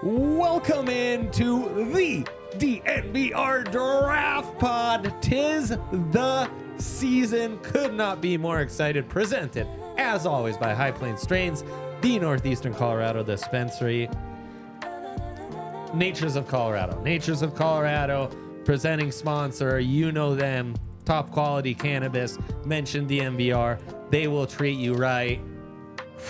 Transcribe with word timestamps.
Welcome 0.00 0.88
into 0.88 1.90
the 1.92 2.24
DNVR 2.56 3.68
Draft 3.72 4.56
Pod. 4.60 5.12
Tis 5.20 5.70
the 5.70 6.48
season. 6.78 7.58
Could 7.64 7.94
not 7.94 8.20
be 8.20 8.36
more 8.36 8.60
excited. 8.60 9.08
Presented, 9.08 9.66
as 9.96 10.24
always, 10.24 10.56
by 10.56 10.72
High 10.72 10.92
Plains 10.92 11.22
Strains, 11.22 11.64
the 12.00 12.16
Northeastern 12.20 12.74
Colorado 12.74 13.24
dispensary. 13.24 14.08
Natures 15.92 16.36
of 16.36 16.46
Colorado. 16.46 17.02
Natures 17.02 17.42
of 17.42 17.56
Colorado, 17.56 18.30
presenting 18.64 19.10
sponsor. 19.10 19.80
You 19.80 20.12
know 20.12 20.32
them. 20.32 20.76
Top 21.06 21.32
quality 21.32 21.74
cannabis. 21.74 22.38
Mention 22.64 23.08
DNVR. 23.08 23.80
They 24.10 24.28
will 24.28 24.46
treat 24.46 24.78
you 24.78 24.94
right. 24.94 25.40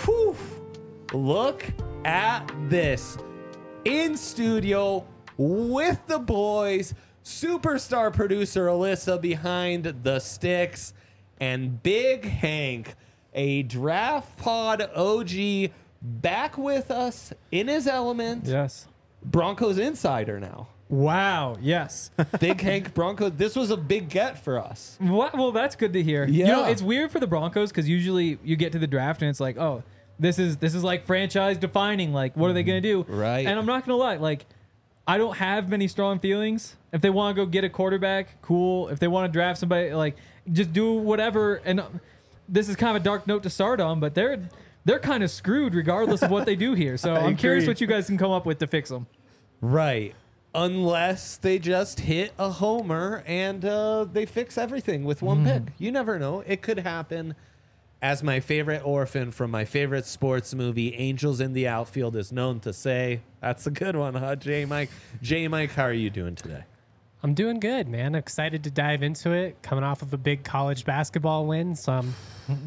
Whew. 0.05 0.35
Look 1.13 1.65
at 2.03 2.51
this 2.67 3.15
in 3.85 4.15
studio 4.17 5.05
with 5.37 5.99
the 6.07 6.19
boys, 6.19 6.93
superstar 7.23 8.13
producer 8.13 8.67
Alyssa 8.67 9.19
behind 9.21 9.85
the 10.03 10.19
sticks, 10.19 10.93
and 11.39 11.81
Big 11.81 12.25
Hank, 12.25 12.95
a 13.33 13.63
draft 13.63 14.37
pod 14.37 14.81
OG, 14.95 15.71
back 16.01 16.57
with 16.57 16.91
us 16.91 17.31
in 17.51 17.67
his 17.67 17.87
element. 17.87 18.45
Yes. 18.45 18.87
Broncos 19.23 19.77
insider 19.77 20.39
now. 20.39 20.67
Wow. 20.89 21.55
Yes. 21.61 22.09
Big 22.39 22.59
Hank 22.61 22.93
Broncos. 22.93 23.33
This 23.37 23.55
was 23.55 23.69
a 23.69 23.77
big 23.77 24.09
get 24.09 24.43
for 24.43 24.57
us. 24.57 24.97
what? 24.99 25.35
Well, 25.37 25.51
that's 25.51 25.75
good 25.75 25.93
to 25.93 26.01
hear. 26.01 26.25
You 26.25 26.45
know, 26.45 26.61
Yeah. 26.65 26.69
it's 26.71 26.81
weird 26.81 27.11
for 27.11 27.19
the 27.19 27.27
Broncos 27.27 27.69
because 27.69 27.87
usually 27.87 28.39
you 28.43 28.55
get 28.55 28.71
to 28.71 28.79
the 28.79 28.87
draft 28.87 29.21
and 29.21 29.29
it's 29.29 29.39
like, 29.39 29.57
oh, 29.57 29.83
this 30.19 30.37
is 30.37 30.57
this 30.57 30.75
is 30.75 30.83
like 30.83 31.05
franchise 31.05 31.57
defining. 31.57 32.13
Like, 32.13 32.35
what 32.35 32.49
are 32.49 32.53
they 32.53 32.63
gonna 32.63 32.81
do? 32.81 33.05
Right. 33.07 33.45
And 33.47 33.57
I'm 33.57 33.65
not 33.65 33.85
gonna 33.85 33.97
lie, 33.97 34.17
like, 34.17 34.45
I 35.07 35.17
don't 35.17 35.37
have 35.37 35.69
many 35.69 35.87
strong 35.87 36.19
feelings. 36.19 36.75
If 36.91 37.01
they 37.01 37.09
want 37.09 37.35
to 37.35 37.41
go 37.41 37.49
get 37.49 37.63
a 37.63 37.69
quarterback, 37.69 38.41
cool. 38.41 38.89
If 38.89 38.99
they 38.99 39.07
want 39.07 39.31
to 39.31 39.33
draft 39.33 39.59
somebody, 39.59 39.93
like, 39.93 40.15
just 40.51 40.73
do 40.73 40.93
whatever. 40.93 41.55
And 41.65 41.79
uh, 41.79 41.87
this 42.47 42.69
is 42.69 42.75
kind 42.75 42.95
of 42.95 43.01
a 43.01 43.03
dark 43.03 43.25
note 43.27 43.43
to 43.43 43.49
start 43.49 43.79
on, 43.79 43.99
but 43.99 44.13
they're 44.13 44.49
they're 44.85 44.99
kind 44.99 45.23
of 45.23 45.31
screwed 45.31 45.73
regardless 45.73 46.21
of 46.21 46.31
what 46.31 46.45
they 46.45 46.55
do 46.55 46.73
here. 46.73 46.97
So 46.97 47.15
I'm 47.15 47.35
curious 47.35 47.65
what 47.65 47.79
you 47.79 47.87
guys 47.87 48.07
can 48.07 48.17
come 48.17 48.31
up 48.31 48.45
with 48.45 48.59
to 48.59 48.67
fix 48.67 48.89
them. 48.89 49.07
Right. 49.61 50.13
Unless 50.53 51.37
they 51.37 51.59
just 51.59 52.01
hit 52.01 52.33
a 52.37 52.49
homer 52.49 53.23
and 53.25 53.63
uh, 53.63 54.05
they 54.05 54.25
fix 54.25 54.57
everything 54.57 55.03
with 55.05 55.21
one 55.21 55.45
pick. 55.45 55.73
You 55.77 55.91
never 55.91 56.17
know. 56.19 56.43
It 56.45 56.61
could 56.61 56.79
happen. 56.79 57.35
As 58.01 58.23
my 58.23 58.39
favorite 58.39 58.81
orphan 58.85 59.29
from 59.31 59.51
my 59.51 59.65
favorite 59.65 60.05
sports 60.05 60.55
movie, 60.55 60.95
Angels 60.95 61.41
in 61.41 61.51
the 61.51 61.67
Outfield, 61.67 62.15
is 62.15 62.31
known 62.31 62.61
to 62.61 62.71
say. 62.71 63.19
That's 63.41 63.67
a 63.67 63.71
good 63.71 63.97
one, 63.97 64.15
huh, 64.15 64.37
J 64.37 64.63
Mike? 64.63 64.89
J 65.21 65.49
Mike, 65.49 65.71
how 65.71 65.83
are 65.83 65.93
you 65.93 66.09
doing 66.09 66.35
today? 66.35 66.63
I'm 67.23 67.33
doing 67.33 67.59
good, 67.59 67.89
man. 67.89 68.15
Excited 68.15 68.63
to 68.63 68.71
dive 68.71 69.03
into 69.03 69.31
it. 69.31 69.61
Coming 69.61 69.83
off 69.83 70.01
of 70.01 70.13
a 70.13 70.17
big 70.17 70.45
college 70.45 70.85
basketball 70.85 71.45
win, 71.45 71.75
so 71.75 71.91
I'm 71.91 72.13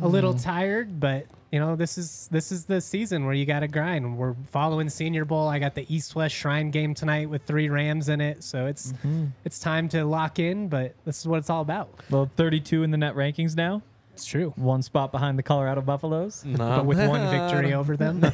a 0.02 0.08
little 0.08 0.34
mm-hmm. 0.34 0.42
tired, 0.42 1.00
but 1.00 1.24
you 1.50 1.58
know, 1.58 1.76
this 1.76 1.96
is 1.96 2.28
this 2.30 2.52
is 2.52 2.66
the 2.66 2.80
season 2.80 3.24
where 3.24 3.34
you 3.34 3.46
got 3.46 3.60
to 3.60 3.68
grind. 3.68 4.18
We're 4.18 4.34
following 4.50 4.90
Senior 4.90 5.24
Bowl. 5.24 5.48
I 5.48 5.58
got 5.58 5.74
the 5.74 5.86
East 5.94 6.14
West 6.14 6.34
Shrine 6.34 6.70
game 6.70 6.92
tonight 6.94 7.30
with 7.30 7.42
three 7.44 7.70
Rams 7.70 8.10
in 8.10 8.20
it, 8.20 8.44
so 8.44 8.66
it's 8.66 8.92
mm-hmm. 8.92 9.26
it's 9.46 9.58
time 9.58 9.88
to 9.90 10.04
lock 10.04 10.38
in. 10.38 10.68
But 10.68 10.94
this 11.06 11.20
is 11.20 11.26
what 11.26 11.38
it's 11.38 11.48
all 11.50 11.62
about. 11.62 11.88
Well, 12.10 12.30
32 12.36 12.82
in 12.82 12.90
the 12.90 12.98
net 12.98 13.14
rankings 13.14 13.56
now. 13.56 13.80
It's 14.12 14.26
true, 14.26 14.52
One 14.56 14.82
spot 14.82 15.10
behind 15.10 15.38
the 15.38 15.42
Colorado 15.42 15.80
Buffaloes. 15.80 16.44
but 16.56 16.84
with 16.84 16.98
one 17.08 17.30
victory 17.30 17.72
over 17.72 17.96
them. 17.96 18.20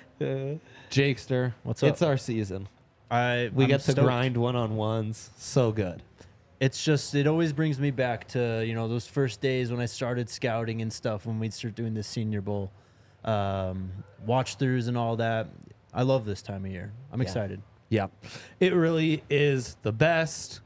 Jakester, 0.90 1.54
What's 1.62 1.82
up? 1.82 1.90
It's 1.90 2.02
our 2.02 2.16
season. 2.16 2.68
I 3.10 3.50
We 3.52 3.64
I'm 3.64 3.70
get 3.70 3.80
to 3.82 3.92
stoked. 3.92 4.06
grind 4.06 4.36
one 4.36 4.56
on 4.56 4.76
ones. 4.76 5.30
So 5.36 5.72
good. 5.72 6.02
It's 6.60 6.84
just 6.84 7.14
it 7.16 7.26
always 7.26 7.52
brings 7.52 7.80
me 7.80 7.90
back 7.90 8.28
to 8.28 8.64
you 8.64 8.74
know 8.74 8.86
those 8.86 9.06
first 9.06 9.40
days 9.40 9.72
when 9.72 9.80
I 9.80 9.86
started 9.86 10.30
scouting 10.30 10.80
and 10.80 10.92
stuff 10.92 11.26
when 11.26 11.40
we'd 11.40 11.52
start 11.52 11.74
doing 11.74 11.94
the 11.94 12.04
Senior 12.04 12.40
Bowl, 12.40 12.70
um, 13.24 13.90
watch 14.24 14.58
throughs 14.58 14.86
and 14.86 14.96
all 14.96 15.16
that. 15.16 15.48
I 15.92 16.02
love 16.02 16.24
this 16.24 16.40
time 16.40 16.64
of 16.64 16.70
year. 16.70 16.92
I'm 17.12 17.20
excited. 17.20 17.60
Yeah. 17.88 18.06
It 18.60 18.74
really 18.74 19.24
is 19.28 19.76
the 19.82 19.92
best. 19.92 20.60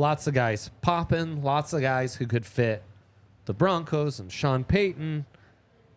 Lots 0.00 0.26
of 0.26 0.32
guys 0.32 0.70
popping, 0.80 1.42
lots 1.42 1.74
of 1.74 1.82
guys 1.82 2.14
who 2.14 2.26
could 2.26 2.46
fit 2.46 2.82
the 3.44 3.52
Broncos 3.52 4.18
and 4.18 4.32
Sean 4.32 4.64
Payton. 4.64 5.26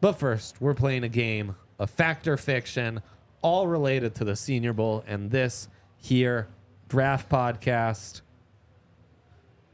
But 0.02 0.20
first, 0.20 0.60
we're 0.60 0.74
playing 0.74 1.06
a 1.06 1.08
game 1.08 1.56
of 1.80 1.90
fact 1.90 2.28
or 2.28 2.36
fiction, 2.36 3.02
all 3.42 3.66
related 3.66 4.14
to 4.16 4.26
the 4.26 4.36
Senior 4.36 4.74
Bowl 4.74 5.06
and 5.08 5.32
this 5.32 5.70
here 5.96 6.50
draft 6.90 7.30
podcast. 7.30 8.20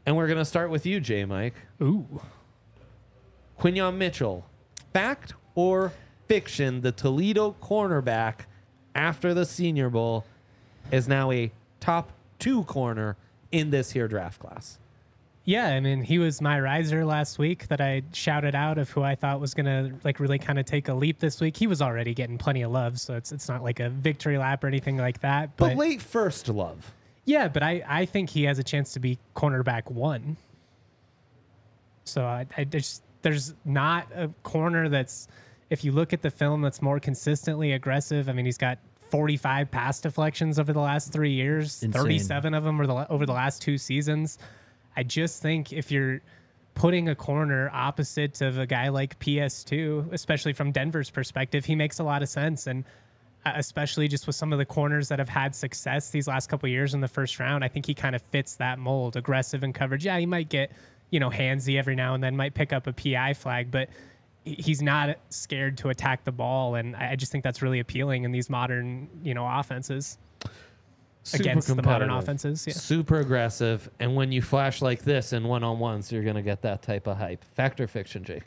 And 0.06 0.16
we're 0.16 0.28
going 0.28 0.38
to 0.38 0.46
start 0.46 0.70
with 0.70 0.86
you, 0.86 1.00
J. 1.00 1.26
Mike. 1.26 1.56
Ooh, 1.82 2.22
Quinyon 3.60 3.98
Mitchell, 3.98 4.46
fact 4.94 5.34
or 5.56 5.92
fiction, 6.28 6.82
the 6.82 6.92
Toledo 6.92 7.56
cornerback 7.64 8.42
after 8.94 9.34
the 9.34 9.48
Senior 9.48 9.90
Bowl 9.90 10.24
is 10.92 11.08
now 11.08 11.32
a 11.32 11.52
top 11.80 12.12
two 12.38 12.64
corner 12.66 13.18
in 13.52 13.70
this 13.72 13.92
here 13.92 14.08
draft 14.08 14.40
class. 14.40 14.78
Yeah, 15.46 15.68
I 15.68 15.80
mean, 15.80 16.04
he 16.04 16.20
was 16.20 16.42
my 16.42 16.60
riser 16.60 17.04
last 17.06 17.40
week 17.40 17.68
that 17.70 17.82
I 17.82 18.04
shouted 18.14 18.54
out 18.54 18.78
of 18.78 18.90
who 18.92 19.02
I 19.02 19.16
thought 19.16 19.40
was 19.40 19.54
gonna 19.56 19.92
like 20.04 20.20
really 20.20 20.38
kind 20.38 20.60
of 20.60 20.66
take 20.66 20.90
a 20.90 20.94
leap 20.94 21.18
this 21.20 21.42
week. 21.42 21.58
He 21.58 21.66
was 21.66 21.82
already 21.82 22.14
getting 22.14 22.38
plenty 22.38 22.62
of 22.62 22.72
love, 22.72 23.00
so 23.00 23.16
it's 23.16 23.32
it's 23.32 23.48
not 23.50 23.64
like 23.64 23.80
a 23.80 23.90
victory 23.90 24.38
lap 24.38 24.64
or 24.64 24.68
anything 24.68 24.98
like 24.98 25.22
that. 25.22 25.58
But 25.58 25.70
But, 25.70 25.78
late 25.78 26.02
first 26.02 26.50
love. 26.50 26.92
yeah, 27.26 27.48
but 27.48 27.64
I 27.64 27.84
I 27.88 28.06
think 28.06 28.30
he 28.30 28.44
has 28.44 28.60
a 28.60 28.64
chance 28.64 28.94
to 28.94 29.00
be 29.00 29.18
cornerback 29.36 29.90
one. 29.90 30.38
So 32.04 32.26
I, 32.26 32.46
I 32.58 32.64
just 32.64 33.02
there's 33.24 33.54
not 33.66 34.08
a 34.16 34.30
corner 34.44 34.88
that's 34.90 35.28
if 35.70 35.84
you 35.84 35.92
look 35.92 36.14
at 36.14 36.22
the 36.22 36.32
film 36.32 36.62
that's 36.62 36.82
more 36.82 37.00
consistently 37.00 37.72
aggressive. 37.72 38.30
I 38.30 38.34
mean, 38.34 38.46
he's 38.46 38.58
got 38.58 38.78
45 39.10 39.72
pass 39.72 40.00
deflections 40.00 40.60
over 40.60 40.74
the 40.74 40.80
last 40.80 41.12
three 41.12 41.34
years. 41.34 41.84
Insane. 41.84 42.02
37 42.02 42.54
of 42.54 42.64
them 42.64 42.78
the, 42.78 43.12
over 43.12 43.26
the 43.26 43.34
last 43.34 43.62
two 43.62 43.78
seasons. 43.78 44.38
I 44.96 45.04
just 45.04 45.42
think 45.42 45.72
if 45.74 45.92
you're 45.92 46.22
putting 46.76 47.10
a 47.10 47.16
corner 47.16 47.70
opposite 47.74 48.42
of 48.42 48.58
a 48.58 48.66
guy 48.66 48.90
like 48.90 49.20
PS2, 49.20 50.14
especially 50.14 50.54
from 50.54 50.72
Denver's 50.72 51.10
perspective, 51.10 51.66
he 51.66 51.76
makes 51.76 52.00
a 52.00 52.04
lot 52.04 52.22
of 52.22 52.30
sense. 52.30 52.68
And 52.68 52.86
uh, 53.46 53.54
especially 53.56 54.08
just 54.08 54.28
with 54.28 54.36
some 54.36 54.52
of 54.52 54.60
the 54.60 54.66
corners 54.66 55.08
that 55.10 55.20
have 55.20 55.30
had 55.30 55.56
success 55.56 56.10
these 56.10 56.28
last 56.28 56.50
couple 56.50 56.68
of 56.68 56.72
years 56.72 56.94
in 56.94 57.02
the 57.02 57.08
first 57.08 57.40
round, 57.40 57.64
I 57.64 57.68
think 57.68 57.86
he 57.86 57.94
kind 57.94 58.16
of 58.16 58.22
fits 58.22 58.56
that 58.56 58.80
mold. 58.80 59.16
Aggressive 59.16 59.64
in 59.64 59.74
coverage. 59.74 60.06
Yeah, 60.06 60.18
he 60.20 60.26
might 60.26 60.50
get, 60.50 60.72
you 61.10 61.20
know, 61.20 61.30
handsy 61.30 61.78
every 61.78 61.96
now 61.96 62.14
and 62.14 62.24
then, 62.24 62.36
might 62.36 62.54
pick 62.54 62.74
up 62.74 62.88
a 62.88 62.94
PI 62.94 63.34
flag, 63.34 63.72
but 63.72 63.90
he's 64.58 64.82
not 64.82 65.18
scared 65.30 65.78
to 65.80 65.90
attack 65.90 66.24
the 66.24 66.32
ball. 66.32 66.76
And 66.76 66.96
I 66.96 67.12
I 67.12 67.16
just 67.16 67.32
think 67.32 67.44
that's 67.44 67.62
really 67.62 67.80
appealing 67.80 68.24
in 68.24 68.32
these 68.32 68.50
modern, 68.50 69.10
you 69.24 69.34
know, 69.34 69.48
offenses 69.48 70.18
Super 71.24 71.44
against 71.44 71.76
the 71.76 71.82
modern 71.82 72.10
offenses. 72.10 72.66
Yeah. 72.68 72.74
Super 72.74 73.20
aggressive. 73.20 73.90
And 74.00 74.16
when 74.16 74.32
you 74.32 74.42
flash 74.42 74.82
like 74.82 75.04
this 75.04 75.34
in 75.34 75.44
one 75.44 75.64
on 75.64 75.80
ones, 75.80 76.12
you're 76.12 76.24
going 76.24 76.36
to 76.36 76.42
get 76.42 76.62
that 76.62 76.82
type 76.82 77.08
of 77.08 77.18
hype. 77.18 77.44
Fact 77.56 77.80
or 77.82 77.88
fiction, 77.88 78.24
Jake? 78.24 78.44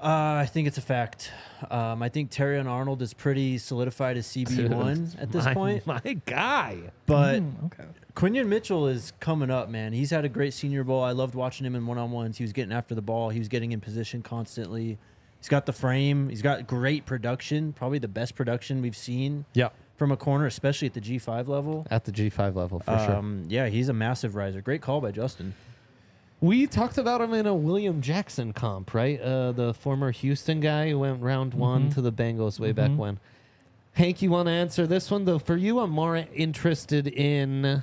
Uh, 0.00 0.40
I 0.42 0.46
think 0.46 0.66
it's 0.66 0.78
a 0.78 0.82
fact. 0.82 1.30
Um, 1.70 2.02
I 2.02 2.08
think 2.08 2.32
Terrion 2.32 2.66
Arnold 2.66 3.02
is 3.02 3.14
pretty 3.14 3.56
solidified 3.58 4.16
as 4.16 4.26
CB 4.26 4.68
one 4.68 5.12
at 5.16 5.30
this 5.32 5.44
my, 5.44 5.54
point. 5.54 5.86
My 5.86 6.00
guy. 6.26 6.78
But 7.06 7.42
Okay. 7.66 7.84
Quinyon 8.16 8.46
Mitchell 8.48 8.88
is 8.88 9.12
coming 9.20 9.48
up, 9.50 9.68
man. 9.68 9.92
He's 9.92 10.10
had 10.10 10.24
a 10.24 10.28
great 10.28 10.54
senior 10.54 10.82
bowl. 10.82 11.04
I 11.04 11.12
loved 11.12 11.36
watching 11.36 11.64
him 11.64 11.76
in 11.76 11.86
one 11.86 11.98
on 11.98 12.10
ones. 12.10 12.36
He 12.36 12.42
was 12.42 12.52
getting 12.52 12.72
after 12.72 12.96
the 12.96 13.02
ball. 13.02 13.30
He 13.30 13.38
was 13.38 13.48
getting 13.48 13.70
in 13.70 13.80
position 13.80 14.22
constantly. 14.22 14.98
He's 15.42 15.48
got 15.48 15.66
the 15.66 15.72
frame. 15.72 16.28
He's 16.28 16.40
got 16.40 16.68
great 16.68 17.04
production. 17.04 17.72
Probably 17.72 17.98
the 17.98 18.06
best 18.06 18.36
production 18.36 18.80
we've 18.80 18.96
seen 18.96 19.44
Yeah. 19.54 19.70
from 19.96 20.12
a 20.12 20.16
corner, 20.16 20.46
especially 20.46 20.86
at 20.86 20.94
the 20.94 21.00
G 21.00 21.18
five 21.18 21.48
level. 21.48 21.84
At 21.90 22.04
the 22.04 22.12
G5 22.12 22.54
level, 22.54 22.78
for 22.78 22.96
sure. 22.96 23.16
Um, 23.16 23.44
yeah, 23.48 23.66
he's 23.68 23.88
a 23.88 23.92
massive 23.92 24.36
riser. 24.36 24.60
Great 24.60 24.82
call 24.82 25.00
by 25.00 25.10
Justin. 25.10 25.54
We 26.40 26.68
talked 26.68 26.96
about 26.96 27.20
him 27.20 27.32
in 27.34 27.46
a 27.46 27.54
William 27.56 28.00
Jackson 28.00 28.52
comp, 28.52 28.94
right? 28.94 29.20
Uh, 29.20 29.50
the 29.52 29.74
former 29.74 30.12
Houston 30.12 30.60
guy 30.60 30.90
who 30.90 31.00
went 31.00 31.20
round 31.22 31.54
one 31.54 31.90
to 31.90 32.00
the 32.00 32.12
Bengals 32.12 32.60
way 32.60 32.70
back 32.72 32.90
when. 32.92 33.18
Hank, 33.94 34.22
you 34.22 34.30
want 34.30 34.46
to 34.46 34.52
answer 34.52 34.86
this 34.86 35.10
one? 35.10 35.24
Though 35.24 35.38
for 35.40 35.56
you, 35.56 35.80
I'm 35.80 35.90
more 35.90 36.16
interested 36.34 37.06
in 37.08 37.82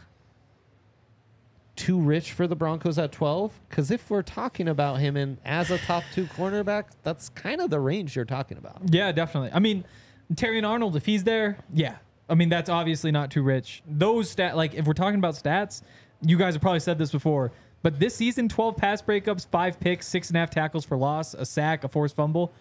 too 1.80 1.98
rich 1.98 2.34
for 2.34 2.46
the 2.46 2.56
Broncos 2.56 3.00
at 3.00 3.12
12. 3.12 3.60
Because 3.70 3.90
if 3.90 4.10
we're 4.10 4.22
talking 4.22 4.68
about 4.68 5.00
him 5.00 5.16
in 5.16 5.38
as 5.46 5.72
a 5.72 5.78
top 5.78 6.04
two 6.14 6.26
cornerback, 6.26 6.86
that's 7.04 7.30
kind 7.30 7.62
of 7.62 7.70
the 7.70 7.80
range 7.80 8.16
you're 8.16 8.26
talking 8.26 8.58
about. 8.58 8.82
Yeah, 8.92 9.12
definitely. 9.14 9.52
I 9.54 9.60
mean, 9.60 9.86
Terrion 10.34 10.68
Arnold, 10.68 10.96
if 10.96 11.06
he's 11.06 11.24
there, 11.24 11.58
yeah. 11.74 11.96
I 12.30 12.36
mean, 12.36 12.50
that's 12.50 12.70
obviously 12.70 13.12
not 13.12 13.32
too 13.32 13.42
rich. 13.42 13.82
Those 13.88 14.30
stat, 14.30 14.56
like 14.58 14.76
if 14.76 14.86
we're 14.86 14.94
talking 14.94 15.18
about 15.18 15.36
stats, 15.36 15.82
you 16.22 16.38
guys 16.38 16.54
have 16.54 16.62
probably 16.62 16.82
said 16.82 17.00
this 17.00 17.12
before, 17.12 17.52
but 17.82 18.00
this 18.00 18.14
season, 18.14 18.50
12 18.50 18.76
pass 18.76 19.02
breakups, 19.02 19.48
five 19.48 19.80
picks, 19.80 20.06
six 20.06 20.28
and 20.28 20.36
a 20.36 20.42
half 20.42 20.50
tackles 20.50 20.86
for 20.86 20.98
loss, 20.98 21.34
a 21.34 21.46
sack, 21.46 21.84
a 21.84 21.88
forced 21.88 22.16
fumble. 22.16 22.52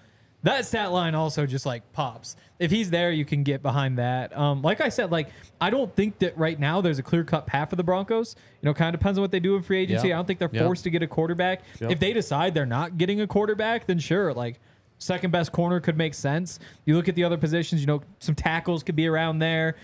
That 0.45 0.65
stat 0.67 0.93
line 0.93 1.17
also 1.17 1.47
just 1.47 1.67
like 1.67 1.93
pops. 1.93 2.37
If 2.61 2.71
he's 2.71 2.91
there, 2.91 3.11
you 3.11 3.25
can 3.25 3.43
get 3.43 3.61
behind 3.61 3.99
that. 3.99 4.37
Um, 4.37 4.63
like 4.63 4.81
I 4.81 4.89
said, 4.89 5.11
like 5.11 5.31
I 5.61 5.69
don't 5.71 5.95
think 5.97 6.21
that 6.21 6.39
right 6.39 6.59
now 6.59 6.81
there's 6.81 6.99
a 7.01 7.03
clear 7.03 7.25
cut 7.25 7.47
path 7.47 7.71
for 7.71 7.77
the 7.77 7.83
Broncos. 7.83 8.37
You 8.63 8.67
know, 8.67 8.75
kind 8.75 8.95
of 8.95 9.01
depends 9.01 9.19
on 9.19 9.23
what 9.23 9.33
they 9.33 9.41
do 9.41 9.57
in 9.57 9.63
free 9.63 9.79
agency. 9.81 10.09
Yeah. 10.09 10.15
I 10.15 10.19
don't 10.19 10.27
think 10.27 10.39
they're 10.39 10.51
Yeah. 10.53 10.63
forced 10.65 10.85
to 10.85 10.91
get 10.91 11.03
a 11.03 11.09
quarterback. 11.09 11.63
If 11.81 11.99
they 11.99 12.13
decide 12.13 12.55
they're 12.55 12.67
not 12.67 12.99
getting 12.99 13.21
a 13.21 13.27
quarterback, 13.27 13.87
then 13.87 13.99
sure, 13.99 14.33
like 14.33 14.61
second 14.99 15.31
best 15.33 15.51
corner 15.53 15.81
could 15.81 15.97
make 15.97 16.15
sense. 16.15 16.59
You 16.85 16.97
look 16.97 17.09
at 17.09 17.15
the 17.17 17.25
other 17.25 17.37
positions, 17.37 17.81
you 17.81 17.87
know, 17.89 18.03
some 18.21 18.35
tackles 18.37 18.83
could 18.85 18.97
be 18.97 19.07
around 19.09 19.41
there. 19.41 19.75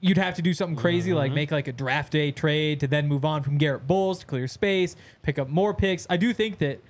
You'd 0.00 0.18
have 0.18 0.34
to 0.34 0.42
do 0.42 0.52
something 0.52 0.76
crazy 0.76 1.12
like 1.14 1.32
make 1.32 1.50
like 1.52 1.68
a 1.68 1.72
draft 1.72 2.12
day 2.12 2.32
trade 2.32 2.80
to 2.80 2.86
then 2.88 3.06
move 3.08 3.24
on 3.24 3.42
from 3.42 3.56
Garett 3.56 3.86
Bolles 3.86 4.18
to 4.20 4.26
clear 4.26 4.48
space, 4.48 4.96
pick 5.22 5.38
up 5.38 5.48
more 5.48 5.72
picks. 5.74 6.06
I 6.10 6.16
do 6.16 6.32
think 6.32 6.58
that 6.58 6.80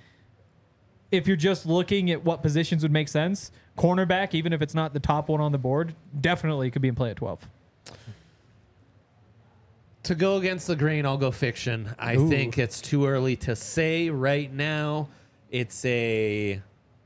if 1.13 1.27
you're 1.27 1.37
just 1.37 1.67
looking 1.67 2.09
at 2.09 2.25
what 2.25 2.41
positions 2.41 2.81
would 2.81 2.91
make 2.91 3.07
sense, 3.07 3.51
cornerback, 3.77 4.33
even 4.33 4.51
if 4.51 4.63
it's 4.63 4.73
not 4.73 4.93
the 4.93 4.99
top 4.99 5.29
one 5.29 5.39
on 5.39 5.51
the 5.51 5.59
board, 5.59 5.93
definitely 6.19 6.71
could 6.71 6.81
be 6.81 6.87
in 6.87 6.95
play 6.95 7.11
at 7.11 7.17
12. 7.17 7.47
To 10.03 10.15
go 10.15 10.37
against 10.37 10.65
the 10.65 10.75
grain, 10.75 11.05
I'll 11.05 11.19
go 11.19 11.29
fiction. 11.29 11.93
I 11.99 12.15
think 12.15 12.57
it's 12.57 12.81
too 12.81 13.05
early 13.05 13.35
to 13.37 13.55
say 13.55 14.09
right 14.09 14.51
now. 14.51 15.07
It's 15.51 15.85
a 15.85 16.63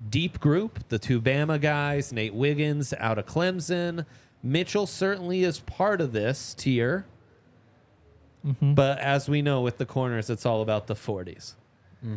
deep 0.09 0.39
group. 0.39 0.87
The 0.87 0.97
two 0.97 1.19
Bama 1.19 1.59
guys, 1.59 2.13
Nate 2.13 2.33
Wiggins 2.33 2.93
out 2.97 3.17
of 3.17 3.25
Clemson. 3.25 4.05
Mitchell 4.41 4.87
certainly 4.87 5.43
is 5.43 5.59
part 5.59 5.99
of 5.99 6.13
this 6.13 6.53
tier. 6.53 7.05
Mm-hmm. 8.45 8.73
But 8.73 8.99
as 8.99 9.27
we 9.27 9.41
know 9.41 9.61
with 9.61 9.79
the 9.79 9.85
corners, 9.85 10.29
it's 10.29 10.45
all 10.45 10.61
about 10.61 10.87
the 10.87 10.95
40s. 10.95 11.55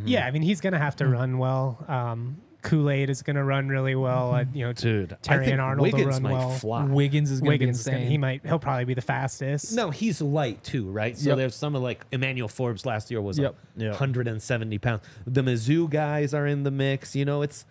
Yeah, 0.04 0.26
I 0.26 0.30
mean 0.30 0.42
he's 0.42 0.60
gonna 0.60 0.78
have 0.78 0.96
to 0.96 1.06
run 1.08 1.38
well. 1.38 1.84
Um, 1.88 2.40
Kool 2.62 2.90
Aid 2.90 3.08
is 3.08 3.22
gonna 3.22 3.42
run 3.42 3.68
really 3.68 3.94
well. 3.94 4.34
Uh, 4.34 4.44
you 4.52 4.66
know, 4.66 4.72
Dude, 4.74 5.16
Terry 5.22 5.40
I 5.40 5.44
think 5.44 5.52
and 5.52 5.60
Arnold 5.62 5.86
will 5.92 5.92
Wiggins 5.98 6.14
run 6.14 6.22
might 6.22 6.32
well. 6.32 6.50
fly. 6.50 6.84
Wiggins 6.84 7.30
is 7.30 7.40
going 7.40 7.52
to 7.52 7.58
be 7.58 7.64
Wiggins, 7.64 7.80
is 7.80 7.86
gonna, 7.86 7.98
he 8.00 8.18
might. 8.18 8.44
He'll 8.44 8.58
probably 8.58 8.84
be 8.84 8.92
the 8.92 9.00
fastest. 9.00 9.72
No, 9.74 9.88
he's 9.90 10.20
light 10.20 10.62
too, 10.62 10.90
right? 10.90 11.16
So 11.16 11.30
Yep. 11.30 11.38
there's 11.38 11.54
some 11.54 11.74
of 11.74 11.80
like 11.82 12.04
Emmanuel 12.12 12.48
Forbes 12.48 12.84
last 12.84 13.10
year 13.10 13.22
was 13.22 13.38
Yep. 13.38 13.54
a 13.78 13.80
Yep. 13.84 13.90
170 13.92 14.76
pounds. 14.78 15.02
The 15.26 15.40
Mizzou 15.42 15.88
guys 15.88 16.34
are 16.34 16.46
in 16.46 16.62
the 16.64 16.70
mix. 16.70 17.16
You 17.16 17.24
know, 17.24 17.40
it's 17.40 17.64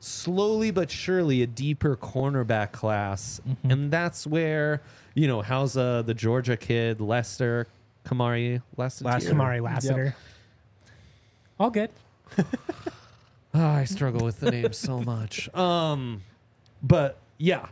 slowly 0.00 0.70
but 0.70 0.90
surely 0.90 1.42
a 1.42 1.46
deeper 1.46 1.96
cornerback 1.96 2.72
class, 2.72 3.40
Mm-hmm. 3.48 3.70
and 3.70 3.90
that's 3.90 4.26
where 4.26 4.82
you 5.14 5.26
know 5.26 5.40
how's 5.42 5.76
uh, 5.78 6.02
the 6.02 6.14
Georgia 6.14 6.56
kid 6.58 7.00
Lester 7.00 7.66
Kamari 8.04 8.60
Lester 8.76 9.04
Lassiter. 9.06 9.34
Kamari 9.34 9.62
Lassiter. 9.62 10.14
All 11.60 11.68
good. 11.68 11.90
Oh, 12.38 12.44
I 13.54 13.84
struggle 13.84 14.24
with 14.24 14.40
the 14.40 14.50
name 14.50 14.72
so 14.72 15.00
much. 15.00 15.54
Um, 15.54 16.22
but 16.82 17.18
yeah, 17.36 17.66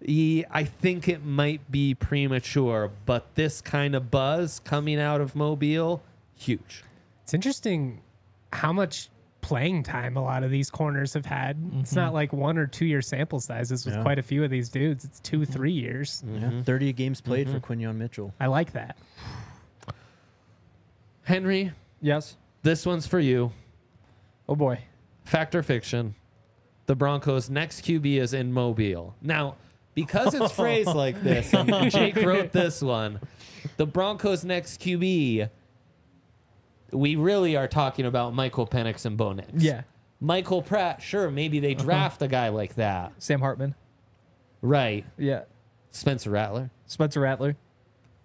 he, 0.00 0.44
I 0.48 0.62
think 0.62 1.08
it 1.08 1.24
might 1.24 1.68
be 1.68 1.94
premature, 1.94 2.92
but 3.04 3.34
this 3.34 3.60
kind 3.60 3.96
of 3.96 4.12
buzz 4.12 4.60
coming 4.60 5.00
out 5.00 5.20
of 5.20 5.34
Mobile, 5.34 6.02
huge. 6.36 6.84
It's 7.24 7.34
interesting 7.34 8.00
how 8.52 8.72
much 8.72 9.08
playing 9.40 9.82
time 9.82 10.16
a 10.16 10.22
lot 10.22 10.44
of 10.44 10.52
these 10.52 10.70
corners 10.70 11.12
have 11.14 11.26
had. 11.26 11.56
It's 11.80 11.96
not 11.96 12.06
mm-hmm. 12.06 12.14
like 12.14 12.32
one 12.32 12.58
or 12.58 12.68
two 12.68 12.86
year 12.86 13.02
sample 13.02 13.40
sizes 13.40 13.84
with 13.84 13.96
Yeah. 13.96 14.02
quite 14.02 14.20
a 14.20 14.22
few 14.22 14.44
of 14.44 14.50
these 14.50 14.68
dudes. 14.68 15.04
It's 15.04 15.18
two, 15.18 15.40
mm-hmm. 15.40 15.52
three 15.52 15.72
years. 15.72 16.22
Yeah, 16.24 16.42
mm-hmm. 16.42 16.62
30 16.62 16.92
games 16.92 17.20
played 17.20 17.50
for 17.50 17.58
Quinyon 17.58 17.96
Mitchell. 17.96 18.32
I 18.38 18.46
like 18.46 18.70
that. 18.74 18.96
Henry, 21.24 21.72
yes. 22.00 22.36
This 22.62 22.86
one's 22.86 23.06
for 23.06 23.20
you. 23.20 23.52
Oh 24.48 24.56
boy. 24.56 24.80
Fact 25.24 25.54
or 25.54 25.62
fiction? 25.62 26.14
The 26.86 26.96
Broncos' 26.96 27.48
next 27.48 27.84
QB 27.84 28.20
is 28.20 28.34
in 28.34 28.52
Mobile. 28.52 29.14
Now, 29.22 29.56
because 29.94 30.34
it's 30.34 30.52
phrased 30.52 30.94
like 30.94 31.22
this, 31.22 31.52
and 31.54 31.70
Jake 31.90 32.16
wrote 32.16 32.52
this 32.52 32.82
one, 32.82 33.20
the 33.76 33.86
Broncos' 33.86 34.44
next 34.44 34.80
QB, 34.80 35.48
we 36.92 37.16
really 37.16 37.56
are 37.56 37.68
talking 37.68 38.06
about 38.06 38.34
Michael 38.34 38.66
Penix 38.66 39.06
and 39.06 39.16
Bo 39.16 39.32
Nix. 39.32 39.48
Yeah. 39.54 39.82
Michael 40.20 40.62
Pratt, 40.62 41.02
sure, 41.02 41.30
maybe 41.30 41.60
they 41.60 41.74
uh-huh. 41.74 41.84
draft 41.84 42.22
a 42.22 42.28
guy 42.28 42.48
like 42.48 42.74
that. 42.76 43.12
Sam 43.18 43.40
Hartman. 43.40 43.74
Right. 44.60 45.04
Yeah. 45.18 45.42
Spencer 45.90 46.30
Rattler. 46.30 46.70
Spencer 46.86 47.20
Rattler. 47.20 47.56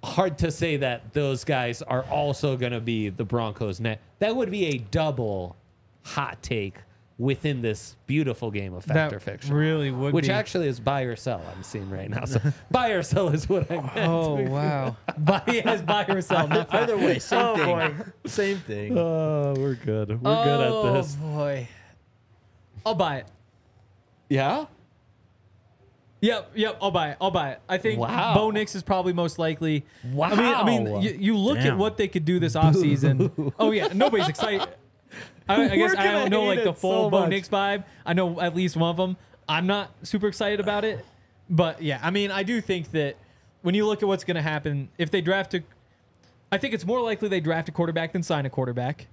Hard 0.04 0.38
to 0.40 0.52
say 0.52 0.78
that 0.78 1.14
those 1.14 1.44
guys 1.44 1.82
are 1.82 2.04
also 2.04 2.56
going 2.56 2.72
to 2.72 2.80
be 2.80 3.10
the 3.10 3.26
Broncos 3.26 3.80
net. 3.80 4.00
That 4.20 4.36
would 4.36 4.52
be 4.52 4.68
a 4.68 4.78
double 4.78 5.56
hot 6.04 6.42
take 6.42 6.76
within 7.20 7.64
this 7.64 7.96
beautiful 8.06 8.52
game 8.52 8.76
of 8.76 8.84
fact 8.86 9.10
that 9.10 9.14
or 9.14 9.20
fiction. 9.20 9.56
really 9.56 9.90
would 9.90 10.14
Which 10.14 10.28
be. 10.28 10.32
actually 10.32 10.68
is 10.68 10.80
buy 10.80 11.02
or 11.02 11.16
sell, 11.16 11.42
I'm 11.56 11.64
seeing 11.64 11.90
right 11.90 12.08
now. 12.10 12.26
So 12.26 12.40
buy 12.72 12.90
or 12.90 13.02
sell 13.02 13.30
is 13.30 13.50
what 13.50 13.70
I 13.72 13.78
meant. 13.78 13.98
Oh 13.98 14.36
wow. 14.44 14.96
buy 15.18 15.42
yes, 15.48 15.82
buy 15.82 16.06
or 16.06 16.22
sell. 16.22 16.44
Oh, 16.46 16.48
Not 16.48 16.74
Either 16.74 16.96
way, 16.96 17.18
same 17.18 17.40
Oh, 17.44 17.56
thing. 17.56 17.66
boy. 17.66 18.06
Same 18.28 18.58
thing. 18.60 18.98
Oh, 18.98 19.56
we're 19.58 19.74
good. 19.74 20.10
We're 20.22 20.44
good 20.44 20.62
at 20.62 20.72
oh, 20.72 20.94
this. 20.94 21.18
Oh 21.20 21.26
boy. 21.28 21.68
I'll 22.86 22.94
buy 22.96 23.18
it. 23.18 23.28
Yeah? 24.30 24.66
Yep, 26.20 26.52
yep. 26.56 26.78
I'll 26.82 26.90
buy 26.92 27.12
it. 27.12 27.18
I'll 27.22 27.30
buy 27.32 27.52
it. 27.52 27.62
I 27.70 27.78
think 27.78 28.00
Wow. 28.00 28.34
Bo 28.34 28.50
Nix 28.52 28.74
is 28.76 28.82
probably 28.84 29.14
most 29.14 29.38
likely. 29.38 29.86
I 30.04 30.08
mean, 30.36 30.40
I 30.40 30.64
mean, 30.64 31.02
you, 31.02 31.12
you 31.20 31.38
look 31.38 31.60
at 31.60 31.78
what 31.78 31.98
they 31.98 32.08
could 32.08 32.26
do 32.26 32.40
this 32.40 32.56
offseason. 32.56 33.54
oh 33.60 33.72
yeah, 33.72 33.90
nobody's 33.94 34.28
excited. 34.28 34.68
I, 35.48 35.70
I 35.70 35.76
guess 35.78 35.96
I 35.96 36.12
don't 36.12 36.30
know 36.30 36.44
like 36.46 36.64
the 36.64 36.74
full 36.74 37.06
so 37.06 37.10
Bo 37.10 37.20
much. 37.22 37.30
Nix 37.30 37.48
vibe. 37.50 37.84
I 38.06 38.14
know 38.14 38.42
at 38.42 38.56
least 38.56 38.76
one 38.76 38.90
of 38.90 38.98
them. 38.98 39.16
I'm 39.48 39.66
not 39.68 39.92
super 40.04 40.28
excited 40.28 40.60
about 40.60 40.84
it, 40.84 41.06
but 41.50 41.82
yeah, 41.82 42.00
I 42.04 42.10
mean, 42.12 42.32
I 42.32 42.44
do 42.44 42.60
think 42.62 42.92
that 42.92 43.16
when 43.62 43.76
you 43.76 43.86
look 43.86 44.02
at 44.04 44.08
what's 44.08 44.24
going 44.26 44.36
to 44.36 44.42
happen 44.42 44.90
if 44.98 45.10
they 45.12 45.22
draft 45.22 45.54
a, 45.54 45.64
I 46.52 46.58
think 46.58 46.74
it's 46.74 46.86
more 46.86 47.00
likely 47.02 47.30
they 47.30 47.40
draft 47.40 47.70
a 47.70 47.72
quarterback 47.72 48.12
than 48.12 48.24
sign 48.24 48.46
a 48.46 48.50
quarterback, 48.50 49.08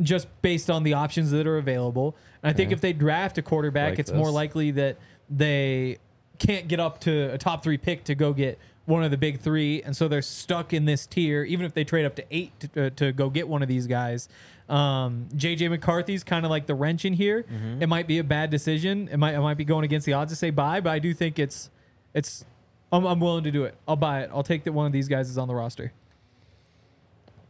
just 0.00 0.28
based 0.42 0.70
on 0.70 0.84
the 0.84 0.92
options 0.94 1.30
that 1.32 1.46
are 1.46 1.56
available. 1.58 2.16
And 2.42 2.50
I 2.50 2.52
think 2.52 2.68
Okay. 2.68 2.74
if 2.74 2.80
they 2.80 2.92
draft 2.92 3.36
a 3.38 3.42
quarterback, 3.42 3.90
Like 3.92 3.98
it's 3.98 4.12
more 4.12 4.30
likely 4.30 4.70
that 4.72 4.96
they 5.28 5.98
can't 6.38 6.68
get 6.68 6.80
up 6.80 7.00
to 7.00 7.32
a 7.32 7.38
top 7.38 7.62
three 7.62 7.78
pick 7.78 8.04
to 8.04 8.14
go 8.14 8.32
get 8.32 8.58
one 8.86 9.04
of 9.04 9.10
the 9.10 9.18
big 9.18 9.40
three, 9.40 9.82
and 9.82 9.94
so 9.94 10.08
they're 10.08 10.22
stuck 10.22 10.72
in 10.72 10.86
this 10.86 11.06
tier. 11.06 11.44
Even 11.44 11.66
if 11.66 11.74
they 11.74 11.84
trade 11.84 12.06
up 12.06 12.14
to 12.16 12.24
eight 12.30 12.58
to, 12.60 12.86
uh, 12.86 12.90
to 12.96 13.12
go 13.12 13.28
get 13.28 13.46
one 13.46 13.62
of 13.62 13.68
these 13.68 13.86
guys, 13.86 14.28
um, 14.68 15.28
JJ 15.34 15.68
McCarthy's 15.68 16.24
kind 16.24 16.46
of 16.46 16.50
like 16.50 16.66
the 16.66 16.74
wrench 16.74 17.04
in 17.04 17.12
here. 17.12 17.42
Mm-hmm. 17.42 17.82
It 17.82 17.88
might 17.88 18.06
be 18.06 18.18
a 18.18 18.24
bad 18.24 18.50
decision. 18.50 19.08
It 19.12 19.18
might 19.18 19.34
it 19.34 19.40
might 19.40 19.58
be 19.58 19.64
going 19.64 19.84
against 19.84 20.06
the 20.06 20.14
odds 20.14 20.32
to 20.32 20.36
say 20.36 20.50
buy, 20.50 20.80
but 20.80 20.90
I 20.90 20.98
do 20.98 21.12
think 21.12 21.38
it's 21.38 21.70
it's. 22.14 22.44
I'm, 22.90 23.04
I'm 23.04 23.20
willing 23.20 23.44
to 23.44 23.50
do 23.50 23.64
it. 23.64 23.74
I'll 23.86 23.96
buy 23.96 24.22
it. 24.22 24.30
I'll 24.32 24.42
take 24.42 24.64
that 24.64 24.72
one 24.72 24.86
of 24.86 24.92
these 24.92 25.08
guys 25.08 25.28
is 25.28 25.36
on 25.36 25.46
the 25.46 25.54
roster. 25.54 25.92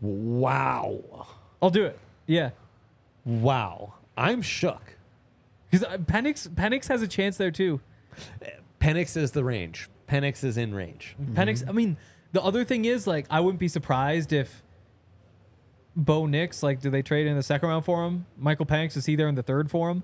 Wow. 0.01 1.29
I'll 1.63 1.71
do 1.71 1.85
it. 1.85 1.99
Yeah. 2.27 2.51
Wow. 3.25 3.95
I'm 4.17 4.43
shook. 4.43 4.97
Because 5.71 5.87
Penix 5.99 6.49
Penix 6.49 6.89
has 6.89 7.03
a 7.03 7.09
chance 7.09 7.37
there 7.37 7.53
too. 7.53 7.81
Penix 8.81 9.17
is 9.17 9.33
the 9.33 9.45
range. 9.45 9.89
Penix 10.09 10.45
is 10.45 10.57
in 10.57 10.75
range. 10.75 11.17
Mm-hmm. 11.21 11.35
Penix. 11.35 11.69
I 11.69 11.73
mean, 11.73 11.97
the 12.33 12.43
other 12.43 12.65
thing 12.65 12.85
is 12.85 13.07
like 13.07 13.27
I 13.31 13.41
wouldn't 13.41 13.61
be 13.61 13.69
surprised 13.69 14.33
if 14.33 14.63
Bo 15.97 16.27
Nix 16.27 16.63
like 16.63 16.81
do 16.81 16.91
they 16.91 17.03
trade 17.03 17.27
in 17.27 17.37
the 17.37 17.43
second 17.43 17.69
round 17.69 17.85
for 17.85 18.05
him? 18.07 18.27
Michael 18.37 18.67
Penix 18.67 18.97
is 18.97 19.07
he 19.07 19.17
there 19.17 19.29
in 19.29 19.35
the 19.35 19.43
third 19.43 19.71
for 19.71 19.91
him? 19.91 20.03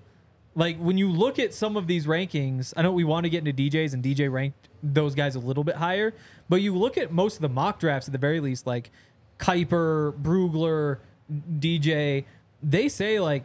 Like 0.55 0.79
when 0.79 0.99
you 0.99 1.11
look 1.11 1.39
at 1.39 1.53
some 1.53 1.77
of 1.77 1.87
these 1.87 2.07
rankings, 2.07 2.73
I 2.77 2.83
know 2.83 2.93
we 2.93 3.05
want 3.05 3.25
to 3.25 3.31
get 3.31 3.47
into 3.47 3.53
DJs 3.53 3.93
and 3.93 4.03
DJ 4.03 4.31
ranked 4.31 4.69
those 4.83 5.15
guys 5.15 5.35
a 5.35 5.41
little 5.41 5.65
bit 5.65 5.77
higher, 5.77 6.15
but 6.49 6.57
you 6.57 6.77
look 6.77 6.97
at 6.99 7.11
most 7.13 7.37
of 7.37 7.43
the 7.43 7.49
mock 7.49 7.79
drafts 7.81 8.09
at 8.09 8.13
the 8.13 8.19
very 8.19 8.41
least, 8.41 8.67
like 8.67 8.91
Kiper, 9.39 10.13
Brugler, 10.21 10.99
DJ, 11.59 12.25
they 12.63 12.89
say 12.89 13.19
like 13.21 13.45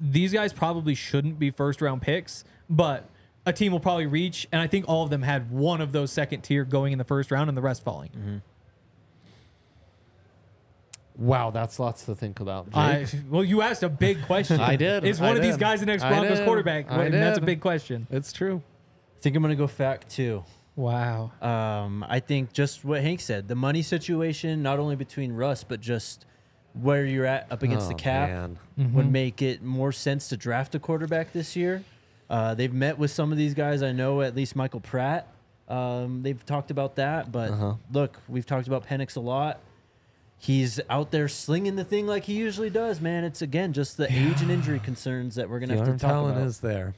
these 0.00 0.32
guys 0.32 0.52
probably 0.52 0.94
shouldn't 0.94 1.38
be 1.38 1.50
first 1.50 1.80
round 1.80 2.02
picks, 2.02 2.44
but 2.68 3.08
a 3.46 3.52
team 3.52 3.72
will 3.72 3.80
probably 3.80 4.06
reach, 4.06 4.46
and 4.52 4.60
I 4.60 4.66
think 4.66 4.84
all 4.88 5.02
of 5.04 5.10
them 5.10 5.22
had 5.22 5.50
one 5.50 5.80
of 5.80 5.92
those 5.92 6.12
second 6.12 6.42
tier 6.42 6.64
going 6.64 6.92
in 6.92 6.98
the 6.98 7.04
first 7.04 7.30
round 7.30 7.48
and 7.48 7.56
the 7.56 7.62
rest 7.62 7.82
falling. 7.84 8.10
Mm-hmm. 8.10 8.36
Wow, 11.16 11.50
that's 11.50 11.78
lots 11.78 12.06
to 12.06 12.14
think 12.14 12.40
about. 12.40 12.68
I, 12.72 13.06
well, 13.28 13.44
you 13.44 13.60
asked 13.60 13.82
a 13.82 13.88
big 13.90 14.22
question. 14.22 14.58
I 14.60 14.76
did. 14.76 15.04
Is 15.04 15.20
I 15.20 15.26
one 15.28 15.36
of 15.36 15.42
these 15.42 15.56
guys 15.58 15.80
the 15.80 15.86
next 15.86 16.02
Broncos 16.02 16.40
quarterback? 16.40 16.90
I 16.90 17.04
And 17.04 17.14
that's 17.14 17.38
a 17.38 17.42
big 17.42 17.60
question. 17.60 18.06
it's 18.10 18.32
true. 18.32 18.62
I 19.18 19.20
think 19.22 19.36
I'm 19.36 19.42
gonna 19.42 19.54
go 19.54 19.66
fact 19.66 20.08
two. 20.08 20.44
Wow. 20.76 21.32
Um, 21.42 22.06
I 22.08 22.20
think 22.20 22.54
just 22.54 22.86
what 22.86 23.02
Hank 23.02 23.20
said, 23.20 23.48
the 23.48 23.54
money 23.54 23.82
situation, 23.82 24.62
not 24.62 24.78
only 24.78 24.96
between 24.96 25.32
Russ, 25.32 25.62
but 25.62 25.80
just 25.82 26.24
where 26.72 27.04
you're 27.04 27.26
at 27.26 27.46
up 27.50 27.62
against 27.62 27.88
the 27.88 27.94
Oh, 27.94 27.98
cap, 27.98 28.30
man. 28.30 28.58
would 28.94 29.10
make 29.12 29.42
it 29.42 29.62
more 29.62 29.92
sense 29.92 30.28
to 30.28 30.38
draft 30.38 30.74
a 30.74 30.78
quarterback 30.78 31.32
this 31.32 31.54
year. 31.54 31.82
Uh, 32.30 32.54
they've 32.54 32.72
met 32.72 32.96
with 32.96 33.10
some 33.10 33.32
of 33.32 33.36
these 33.38 33.52
guys. 33.54 33.82
I 33.82 33.90
know 33.92 34.22
at 34.22 34.34
least 34.36 34.54
Michael 34.56 34.80
Pratt. 34.80 35.26
Um, 35.68 36.22
they've 36.22 36.44
talked 36.46 36.70
about 36.70 36.94
that, 36.96 37.30
but 37.30 37.50
Uh-huh. 37.50 37.74
look, 37.92 38.20
we've 38.28 38.46
talked 38.46 38.66
about 38.68 38.86
Penix 38.86 39.16
a 39.16 39.20
lot. 39.20 39.60
He's 40.38 40.80
out 40.88 41.10
there 41.10 41.28
slinging 41.28 41.76
the 41.76 41.84
thing 41.84 42.06
like 42.06 42.24
he 42.24 42.34
usually 42.34 42.70
does, 42.70 43.00
man. 43.00 43.24
It's 43.24 43.42
again 43.42 43.72
just 43.74 43.96
the 43.98 44.10
age 44.10 44.40
and 44.40 44.50
injury 44.50 44.78
concerns 44.78 45.34
that 45.34 45.50
we're 45.50 45.58
gonna 45.60 45.74
The 45.74 45.78
have 45.80 45.86
to 45.88 45.92
talk 45.98 46.10
talent 46.10 46.36
about. 46.36 46.46
is 46.46 46.60
there. 46.60 46.94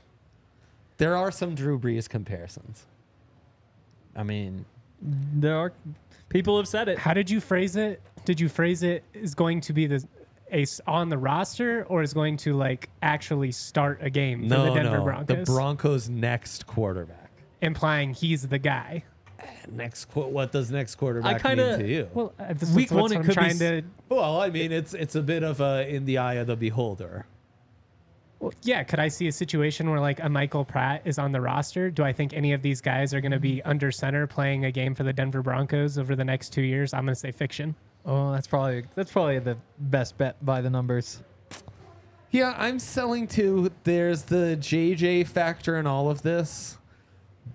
There 0.98 1.16
are 1.16 1.32
some 1.32 1.54
Drew 1.54 1.78
Brees 1.78 2.08
comparisons. 2.08 2.84
I 4.14 4.22
mean, 4.22 4.66
There 5.02 5.56
are 5.56 5.72
people 6.28 6.56
have 6.58 6.68
said 6.68 6.88
it. 6.88 6.98
How 6.98 7.14
did 7.14 7.30
you 7.30 7.40
phrase 7.40 7.74
it? 7.74 8.00
Did 8.24 8.38
you 8.38 8.48
phrase 8.48 8.82
it 8.84 9.02
is 9.12 9.34
going 9.34 9.60
to 9.62 9.72
be 9.72 9.86
the 9.86 10.06
ace 10.52 10.80
on 10.87 11.09
the 11.09 11.18
roster 11.18 11.85
or 11.88 12.02
is 12.02 12.12
going 12.14 12.37
to 12.38 12.54
like 12.54 12.88
actually 13.02 13.52
start 13.52 13.99
a 14.02 14.11
game 14.11 14.42
for 14.42 14.49
the 14.49 14.75
Denver 14.75 14.99
no, 14.99 15.04
Broncos? 15.04 15.26
the 15.47 15.52
Broncos' 15.52 16.09
next 16.09 16.66
quarterback. 16.66 17.30
implying 17.61 18.12
he's 18.14 18.49
the 18.49 18.59
guy. 18.59 19.04
Next, 19.71 20.04
qu- 20.06 20.23
what 20.26 20.52
does 20.52 20.71
next 20.71 20.94
quarterback 20.97 21.42
kinda- 21.42 21.71
mean 21.71 21.78
to 21.80 21.88
you? 21.88 22.09
Well, 22.14 22.32
uh, 22.38 22.52
this 22.52 22.71
Week 22.73 22.87
is 22.87 22.92
what 22.92 23.02
one, 23.02 23.12
it 23.12 23.16
I'm 23.16 23.23
could 23.23 23.28
be 23.30 23.35
trying 23.35 23.50
s- 23.50 23.59
to. 23.59 23.82
Well, 24.09 24.40
I 24.40 24.50
mean, 24.50 24.71
it's 24.73 24.94
it's 24.94 25.14
a 25.16 25.23
bit 25.23 25.42
of 25.42 25.61
a 25.61 25.88
in 25.88 26.04
the 26.04 26.18
eye 26.18 26.35
of 26.35 26.47
the 26.47 26.56
beholder. 26.56 27.26
Well, 28.38 28.52
yeah, 28.62 28.82
could 28.82 28.99
I 28.99 29.06
see 29.09 29.28
a 29.28 29.32
situation 29.32 29.88
where 29.90 30.00
like 30.00 30.18
a 30.21 30.28
Michael 30.28 30.64
Pratt 30.64 31.02
is 31.04 31.18
on 31.18 31.30
the 31.32 31.40
roster? 31.40 31.90
Do 31.90 32.02
I 32.02 32.12
think 32.12 32.32
any 32.35 32.52
of 32.52 32.62
these 32.62 32.80
guys 32.80 33.14
are 33.14 33.21
going 33.21 33.30
to 33.32 33.38
be 33.40 33.62
under 33.62 33.92
center 33.92 34.26
playing 34.26 34.64
a 34.64 34.73
game 34.73 34.94
for 34.97 35.04
the 35.04 35.12
Denver 35.12 35.42
Broncos 35.42 35.97
over 35.97 36.16
the 36.16 36.25
next 36.25 36.50
two 36.52 36.62
years? 36.62 36.92
I'm 36.92 37.04
going 37.04 37.14
to 37.14 37.21
say 37.21 37.30
fiction. 37.30 37.76
Oh, 38.04 38.32
that's 38.32 38.47
probably 38.47 38.85
that's 38.94 39.12
probably 39.12 39.38
the 39.38 39.56
best 39.78 40.18
bet 40.18 40.44
by 40.44 40.61
the 40.61 40.71
numbers. 40.71 41.23
Yeah, 42.30 42.54
I'm 42.56 42.78
selling 42.78 43.26
to. 43.28 43.71
There's 43.85 44.23
the 44.25 44.56
JJ 44.59 45.28
factor 45.28 45.76
in 45.76 45.87
all 45.87 46.11
of 46.11 46.23
this. 46.23 46.78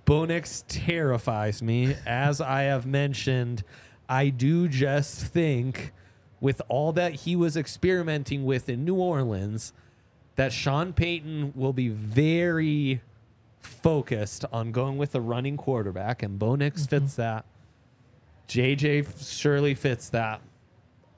Bo 0.05 0.25
Nix 0.25 0.63
terrifies 0.67 1.61
me. 1.61 1.95
As 2.05 2.39
I 2.39 2.63
have 2.63 2.85
mentioned, 2.85 3.63
I 4.07 4.29
do 4.29 4.67
just 4.67 5.25
think, 5.25 5.93
with 6.39 6.61
all 6.69 6.93
that 6.93 7.13
he 7.13 7.35
was 7.35 7.57
experimenting 7.57 8.45
with 8.45 8.69
in 8.69 8.85
New 8.85 8.95
Orleans, 8.95 9.73
that 10.35 10.53
Sean 10.53 10.93
Payton 10.93 11.53
will 11.55 11.73
be 11.73 11.89
very 11.89 13.01
focused 13.59 14.45
on 14.51 14.71
going 14.71 14.97
with 14.97 15.15
a 15.15 15.21
running 15.21 15.57
quarterback, 15.57 16.23
and 16.23 16.37
Bo 16.39 16.55
Nix 16.55 16.83
mm-hmm. 16.83 16.99
fits 16.99 17.15
that. 17.15 17.45
JJ 18.47 19.39
surely 19.39 19.75
fits 19.75 20.09
that. 20.09 20.41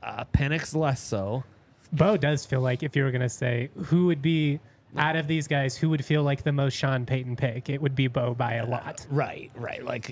Uh, 0.01 0.24
Penix 0.33 0.75
less 0.75 1.01
so. 1.01 1.43
Bo 1.91 2.17
does 2.17 2.45
feel 2.45 2.62
like 2.62 2.83
if 2.83 2.95
you 2.95 3.03
were 3.03 3.12
going 3.12 3.21
to 3.21 3.29
say 3.29 3.69
who 3.86 4.05
would 4.07 4.21
be 4.21 4.59
out 4.98 5.15
of 5.15 5.27
these 5.27 5.48
guys, 5.48 5.75
who 5.75 5.89
would 5.89 6.03
feel 6.03 6.24
like 6.24 6.43
the 6.43 6.51
most 6.51 6.74
Sean 6.74 7.05
Payton 7.05 7.36
pick, 7.36 7.69
it 7.69 7.81
would 7.81 7.95
be 7.95 8.07
Bo 8.07 8.33
by 8.33 8.55
a 8.55 8.65
lot. 8.65 9.05
Right, 9.09 9.51
right. 9.55 9.83
Like 9.83 10.05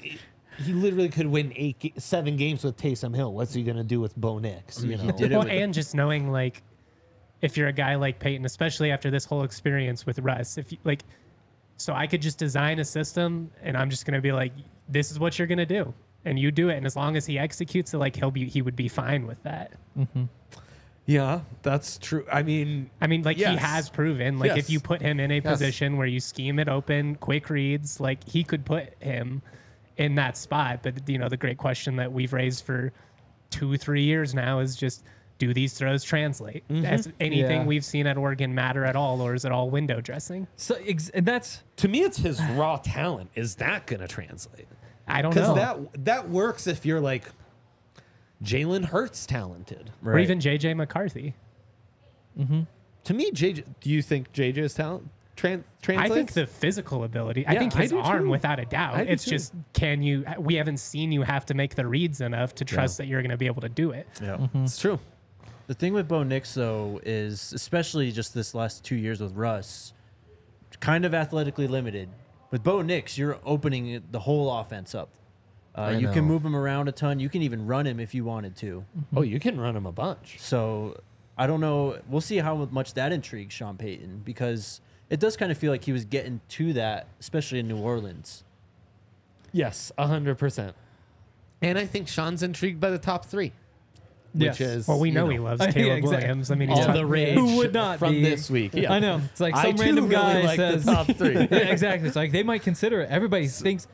he 0.64 0.74
literally 0.74 1.10
could 1.10 1.28
win 1.28 1.54
eight, 1.56 1.94
seven 1.98 2.36
games 2.36 2.64
with 2.64 2.78
Taysom 2.78 3.16
Hill. 3.16 3.34
What's 3.34 3.54
he 3.54 3.64
gonna 3.64 3.84
do 3.84 4.00
with 4.00 4.16
Bo 4.16 4.40
Nix? 4.40 4.84
You 4.84 4.98
know, 4.98 5.14
Well, 5.20 5.48
and 5.48 5.74
just 5.74 5.96
knowing 5.96 6.32
like 6.32 6.64
if 7.42 7.56
you're 7.58 7.68
a 7.68 7.74
guy 7.74 7.96
like 7.96 8.20
Payton, 8.20 8.46
especially 8.46 8.92
after 8.92 9.12
this 9.12 9.26
whole 9.26 9.44
experience 9.44 10.06
with 10.06 10.20
Russ, 10.20 10.58
if 10.58 10.72
you 10.72 10.78
like, 10.84 11.04
so 11.78 11.94
I 11.94 12.08
could 12.08 12.22
just 12.22 12.40
design 12.40 12.80
a 12.80 12.86
system 12.86 13.52
and 13.62 13.78
I'm 13.78 13.90
just 13.90 14.06
gonna 14.06 14.22
be 14.22 14.32
like, 14.32 14.52
this 14.90 15.12
is 15.12 15.20
what 15.20 15.38
you're 15.38 15.48
gonna 15.48 15.66
do, 15.66 15.94
and 16.28 16.38
you 16.38 16.52
do 16.52 16.70
it, 16.70 16.76
and 16.78 16.86
as 16.86 16.96
long 16.96 17.16
as 17.16 17.26
he 17.26 17.40
executes 17.40 17.94
it, 17.94 17.98
like 17.98 18.16
he'll 18.16 18.32
be, 18.32 18.46
he 18.48 18.62
would 18.62 18.76
be 18.76 18.88
fine 18.88 19.26
with 19.28 19.42
that. 19.44 19.72
Mm-hmm. 19.98 20.26
yeah, 21.06 21.42
that's 21.64 21.98
true. 21.98 22.26
I 22.32 22.44
mean, 22.44 22.90
I 23.00 23.08
mean, 23.08 23.24
like 23.24 23.38
he 23.38 23.44
has 23.44 23.90
proven, 23.90 24.40
like 24.40 24.50
Yes. 24.50 24.58
if 24.58 24.70
you 24.70 24.80
put 24.80 25.02
him 25.02 25.20
in 25.20 25.32
a 25.32 25.42
position 25.42 25.98
where 25.98 26.08
you 26.08 26.20
scheme 26.20 26.60
it 26.60 26.68
open, 26.68 27.16
quick 27.16 27.50
reads, 27.50 28.00
like 28.00 28.28
he 28.28 28.44
could 28.44 28.66
put 28.66 28.94
him 29.02 29.42
in 29.96 30.16
that 30.16 30.36
spot. 30.38 30.82
But 30.84 31.08
you 31.10 31.18
know, 31.18 31.30
the 31.30 31.38
great 31.38 31.58
question 31.58 31.96
that 31.96 32.12
we've 32.12 32.34
raised 32.34 32.66
for 32.66 32.92
two, 33.50 33.78
three 33.78 34.04
years 34.04 34.34
now 34.36 34.60
is 34.60 34.76
just 34.76 35.04
do 35.40 35.54
these 35.54 35.74
throws 35.74 36.04
translate? 36.04 36.68
Mm-hmm. 36.68 36.82
Does 36.84 37.10
anything 37.20 37.62
Yeah. 37.62 37.66
we've 37.66 37.86
seen 37.86 38.06
at 38.08 38.18
Oregon 38.18 38.54
matter 38.56 38.84
at 38.84 38.96
all, 38.96 39.22
or 39.22 39.34
is 39.34 39.46
it 39.46 39.52
all 39.52 39.70
window 39.70 40.02
dressing? 40.02 40.48
So 40.58 40.76
ex- 40.86 41.10
and 41.10 41.26
that's 41.26 41.64
to 41.78 41.88
me, 41.88 42.02
it's 42.02 42.18
his 42.18 42.42
raw 42.56 42.78
talent. 42.78 43.30
Is 43.36 43.56
that 43.56 43.86
gonna 43.88 44.08
translate? 44.08 44.68
I 45.08 45.22
don't 45.22 45.36
know. 45.36 45.54
that 45.56 46.06
that 46.06 46.30
works 46.30 46.68
if 46.68 46.86
you're 46.86 47.00
like 47.02 47.24
Jalen 48.44 48.86
Hurts 48.86 49.26
talented. 49.26 49.92
or 50.06 50.20
even 50.20 50.40
JJ 50.40 50.76
McCarthy. 50.76 51.34
Mm-hmm. 52.38 52.62
To 53.06 53.14
me, 53.14 53.32
JJ. 53.32 53.64
Do 53.82 53.90
you 53.90 54.02
think 54.02 54.32
JJ's 54.34 54.74
talent 54.74 55.10
tran- 55.36 55.64
I 55.90 56.10
think 56.10 56.34
the 56.34 56.46
physical 56.48 57.04
ability. 57.04 57.46
I 57.48 57.54
Yeah, 57.54 57.60
think 57.60 57.76
I 57.76 57.82
his 57.84 57.92
do 57.92 58.00
arm, 58.00 58.24
too. 58.26 58.30
without 58.30 58.60
a 58.60 58.66
doubt. 58.66 58.96
I 58.96 59.06
do 59.06 59.12
It's 59.12 59.24
too. 59.24 59.32
just 59.32 59.54
can 59.74 60.02
you? 60.04 60.26
We 60.40 60.56
haven't 60.56 60.78
seen 60.78 61.12
you 61.12 61.22
have 61.24 61.46
to 61.48 61.54
make 61.54 61.76
the 61.76 61.86
reads 61.88 62.22
enough 62.22 62.54
to 62.56 62.66
trust 62.66 62.98
that 62.98 63.08
you're 63.08 63.22
going 63.22 63.32
to 63.32 63.38
be 63.38 63.46
able 63.48 63.62
to 63.62 63.70
do 63.70 63.92
it. 63.92 64.08
yeah. 64.22 64.38
Mm-hmm. 64.38 64.64
it's 64.66 64.78
true. 64.78 65.00
The 65.68 65.74
thing 65.74 65.94
with 65.94 66.08
Bo 66.08 66.24
Nix 66.24 66.54
though 66.54 67.00
is, 67.04 67.54
especially 67.54 68.12
just 68.12 68.34
this 68.34 68.54
last 68.56 68.84
two 68.84 68.96
years 68.96 69.20
with 69.22 69.34
Russ, 69.34 69.94
kind 70.80 71.06
of 71.06 71.14
athletically 71.14 71.68
limited. 71.68 72.10
With 72.52 72.64
Bo 72.64 72.82
Nix, 72.82 73.18
you're 73.18 73.40
opening 73.46 74.04
the 74.12 74.20
whole 74.20 74.60
offense 74.60 74.96
up. 74.96 75.10
Uh, 75.78 75.82
I 75.82 75.92
you 75.98 76.10
can 76.12 76.24
move 76.26 76.44
him 76.44 76.56
around 76.56 76.88
a 76.88 76.92
ton. 76.92 77.20
You 77.20 77.30
can 77.30 77.42
even 77.42 77.68
run 77.68 77.86
him 77.86 78.00
if 78.00 78.16
you 78.16 78.24
wanted 78.24 78.56
to. 78.58 78.84
Oh, 79.16 79.22
you 79.22 79.40
can 79.40 79.60
run 79.60 79.76
him 79.76 79.86
a 79.86 79.92
bunch. 79.92 80.40
So 80.40 81.00
I 81.38 81.46
don't 81.46 81.62
know. 81.62 82.00
We'll 82.10 82.22
see 82.22 82.38
how 82.38 82.56
much 82.72 82.96
that 82.96 83.12
intrigues 83.12 83.54
Sean 83.54 83.78
Payton 83.78 84.22
because 84.26 84.82
it 85.10 85.20
does 85.20 85.38
kind 85.38 85.52
of 85.52 85.58
feel 85.58 85.72
like 85.72 85.84
he 85.84 85.92
was 85.92 86.06
getting 86.06 86.42
to 86.50 86.74
that, 86.74 87.08
especially 87.20 87.60
in 87.60 87.68
New 87.68 87.78
Orleans. 87.78 88.44
Yes, 89.52 89.92
hundred 89.98 90.38
percent. 90.38 90.76
And 91.62 91.78
I 91.78 91.86
think 91.86 92.08
Sean's 92.08 92.44
intrigued 92.44 92.80
by 92.80 92.90
the 92.90 93.00
top 93.00 93.26
three, 93.26 93.52
which 94.34 94.60
Yes. 94.60 94.62
is 94.62 94.88
Well, 94.88 95.00
we 95.00 95.10
you 95.10 95.16
know, 95.16 95.30
he 95.30 95.40
loves 95.40 95.62
Yeah, 95.66 95.72
Caleb 95.72 95.98
exactly. 96.00 96.18
Williams. 96.28 96.52
I 96.52 96.56
mean, 96.56 96.70
he's 96.70 96.86
all 96.86 96.94
the 96.94 97.06
rage 97.06 97.34
Who 97.38 97.58
would 97.58 97.74
not 97.74 98.00
from 98.00 98.14
be? 98.14 98.24
this 98.24 98.50
week. 98.50 98.74
Yeah. 98.74 98.92
I 98.94 99.00
know. 99.00 99.22
It's 99.32 99.40
like 99.42 99.56
some 99.56 99.76
too 99.76 99.84
random 99.84 100.04
really 100.10 100.16
guy 100.16 100.42
like 100.44 100.58
the 100.58 100.72
says 100.74 100.86
top 100.86 101.08
three. 101.08 101.34
yeah, 101.52 101.58
exactly. 101.70 102.08
It's 102.08 102.16
like 102.16 102.32
they 102.32 102.44
might 102.44 102.62
consider 102.64 103.02
it. 103.02 103.10
Everybody 103.10 103.48
thinks. 103.48 103.88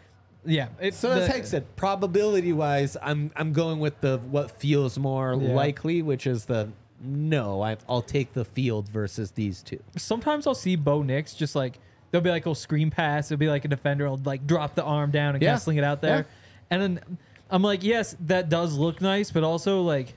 Yeah. 0.46 0.68
It's 0.82 0.98
So 0.98 1.12
as 1.12 1.28
Hank 1.28 1.46
said, 1.46 1.76
probability 1.76 2.52
wise, 2.54 2.98
I'm 3.02 3.32
I'm 3.36 3.54
going 3.54 3.80
with 3.80 4.02
the 4.02 4.18
what 4.30 4.52
feels 4.52 4.98
more 4.98 5.34
Yeah. 5.40 5.54
likely, 5.54 6.02
which 6.02 6.28
is 6.28 6.46
the 6.46 6.70
no. 7.02 7.62
I, 7.62 7.78
I'll 7.88 8.02
take 8.02 8.34
the 8.34 8.44
field 8.46 8.90
versus 8.90 9.32
these 9.32 9.62
two. 9.62 9.80
sometimes 9.98 10.46
I'll 10.48 10.56
see 10.56 10.76
Bo 10.76 11.02
Nix 11.04 11.34
just 11.34 11.56
like 11.56 11.80
there'll 12.12 12.24
be 12.24 12.30
like 12.30 12.46
a 12.46 12.54
screen 12.56 12.92
pass. 12.92 13.32
It'll 13.32 13.40
be 13.40 13.48
like 13.50 13.66
a 13.66 13.68
defender 13.70 14.10
will 14.10 14.22
like 14.26 14.46
drop 14.46 14.76
the 14.76 14.84
arm 14.84 15.12
down 15.12 15.36
and 15.36 15.42
Yeah. 15.42 15.50
kind 15.50 15.56
of 15.58 15.62
sling 15.64 15.78
it 15.78 15.84
out 15.84 16.02
there, 16.02 16.26
and 16.70 16.82
then 16.82 17.18
I'm 17.50 17.62
like, 17.62 17.84
yes, 17.84 18.16
that 18.22 18.50
does 18.50 18.76
look 18.78 19.00
nice, 19.02 19.32
but 19.32 19.44
also 19.44 19.82
like. 19.82 20.14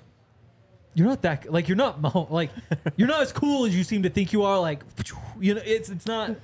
You're 0.96 1.06
not 1.06 1.20
that 1.22 1.52
like 1.52 1.68
you're 1.68 1.76
not 1.76 2.30
like 2.32 2.50
you're 2.96 3.06
not 3.06 3.20
as 3.20 3.30
cool 3.30 3.66
as 3.66 3.76
you 3.76 3.84
seem 3.84 4.02
to 4.04 4.08
think 4.08 4.32
you 4.32 4.44
are. 4.44 4.58
Like 4.58 4.82
you 5.40 5.54
know, 5.54 5.62
it's 5.64 5.90
it's 5.90 6.06
not. 6.06 6.34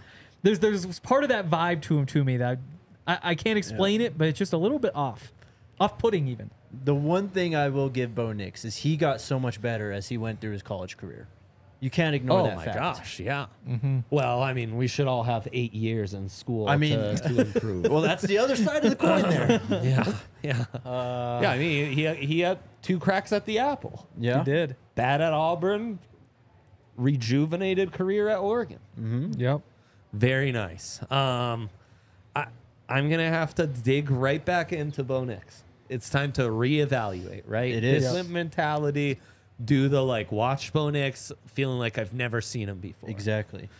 There's 0.42 0.58
there's 0.58 0.98
part 1.00 1.24
of 1.24 1.30
that 1.30 1.48
vibe 1.48 1.80
to 1.82 1.98
him 1.98 2.04
to 2.06 2.22
me 2.22 2.36
that 2.36 2.58
I, 3.06 3.18
I 3.22 3.34
can't 3.34 3.56
explain 3.56 4.02
it, 4.02 4.18
but 4.18 4.28
it's 4.28 4.38
just 4.38 4.52
a 4.52 4.58
little 4.58 4.78
bit 4.78 4.94
off, 4.94 5.32
off 5.80 5.98
putting 5.98 6.28
even. 6.28 6.50
The 6.84 6.94
one 6.94 7.28
thing 7.28 7.56
I 7.56 7.70
will 7.70 7.88
give 7.88 8.14
Bo 8.14 8.32
Nix 8.32 8.64
is 8.64 8.76
he 8.78 8.96
got 8.98 9.22
so 9.22 9.40
much 9.40 9.62
better 9.62 9.90
as 9.90 10.08
he 10.08 10.18
went 10.18 10.40
through 10.40 10.52
his 10.52 10.62
college 10.62 10.98
career. 10.98 11.28
You 11.82 11.90
can't 11.90 12.14
ignore 12.14 12.42
oh 12.42 12.44
that 12.44 12.56
my 12.56 12.64
fact. 12.64 12.78
gosh, 12.78 13.18
yeah. 13.18 13.46
Mm-hmm. 13.68 13.98
Well, 14.08 14.40
I 14.40 14.52
mean, 14.52 14.76
we 14.76 14.86
should 14.86 15.08
all 15.08 15.24
have 15.24 15.48
eight 15.52 15.74
years 15.74 16.14
in 16.14 16.28
school. 16.28 16.68
I 16.68 16.76
mean- 16.76 16.96
to, 17.00 17.16
to 17.16 17.40
improve. 17.52 17.90
Well, 17.90 18.02
that's 18.02 18.22
the 18.22 18.38
other 18.38 18.54
side 18.54 18.84
of 18.84 18.90
the 18.90 18.96
coin 18.96 19.22
there. 19.22 19.60
yeah, 19.82 20.14
yeah, 20.44 20.64
uh, 20.88 21.40
yeah. 21.42 21.50
I 21.50 21.58
mean, 21.58 21.90
he 21.90 22.06
he 22.24 22.38
had 22.38 22.60
two 22.82 23.00
cracks 23.00 23.32
at 23.32 23.44
the 23.46 23.58
apple. 23.58 24.06
Yeah. 24.16 24.38
He 24.38 24.44
did. 24.44 24.76
Bad 24.94 25.20
at 25.20 25.32
Auburn, 25.32 25.98
rejuvenated 26.96 27.92
career 27.92 28.28
at 28.28 28.38
Oregon. 28.38 28.78
Mm-hmm. 28.98 29.40
Yep. 29.40 29.60
Very 30.12 30.52
nice. 30.52 31.00
Um, 31.10 31.68
I, 32.36 32.46
I'm 32.88 33.10
gonna 33.10 33.28
have 33.28 33.54
to 33.56 33.66
dig 33.66 34.08
right 34.08 34.44
back 34.44 34.72
into 34.72 35.02
Bo 35.02 35.24
Nix. 35.24 35.64
It's 35.88 36.08
time 36.08 36.30
to 36.32 36.42
reevaluate, 36.42 37.42
right? 37.46 37.72
It 37.74 37.82
is. 37.84 38.02
Discipline 38.04 38.32
mentality. 38.32 39.18
Do 39.64 39.88
the 39.88 40.02
like 40.02 40.32
watch 40.32 40.72
Bo 40.72 40.90
Nix, 40.90 41.30
feeling 41.46 41.78
like 41.78 41.98
I've 41.98 42.12
never 42.14 42.40
seen 42.40 42.68
him 42.68 42.78
before. 42.78 43.08
Exactly. 43.10 43.68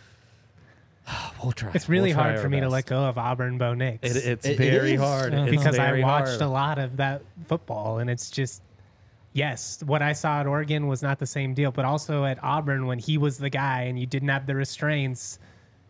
We'll 1.43 1.51
try. 1.51 1.71
It's 1.73 1.89
really 1.89 2.09
We'll 2.13 2.15
try 2.23 2.29
hard 2.31 2.39
for 2.41 2.49
me 2.49 2.61
to 2.61 2.69
let 2.69 2.85
go 2.85 3.03
of 3.05 3.17
Auburn 3.17 3.57
Bo 3.57 3.73
Nix. 3.73 3.99
It, 4.09 4.15
it's 4.25 4.45
It- 4.45 4.51
it 4.51 4.57
very 4.71 4.93
is. 4.93 5.01
hard 5.01 5.33
It's 5.33 5.51
because 5.51 5.77
I 5.77 5.99
watched 5.99 6.29
hard. 6.29 6.41
a 6.41 6.47
lot 6.47 6.79
of 6.79 6.97
that 6.97 7.21
football, 7.47 7.99
and 7.99 8.09
it's 8.09 8.29
just 8.29 8.61
yes, 9.33 9.83
what 9.85 10.01
I 10.01 10.13
saw 10.13 10.39
at 10.39 10.47
Oregon 10.47 10.87
was 10.87 11.01
not 11.01 11.19
the 11.19 11.25
same 11.25 11.53
deal, 11.53 11.71
but 11.71 11.83
also 11.85 12.23
at 12.23 12.41
Auburn 12.43 12.85
when 12.85 12.99
he 12.99 13.17
was 13.17 13.37
the 13.39 13.49
guy 13.49 13.81
and 13.83 13.99
you 13.99 14.05
didn't 14.05 14.29
have 14.29 14.45
the 14.45 14.55
restraints. 14.55 15.39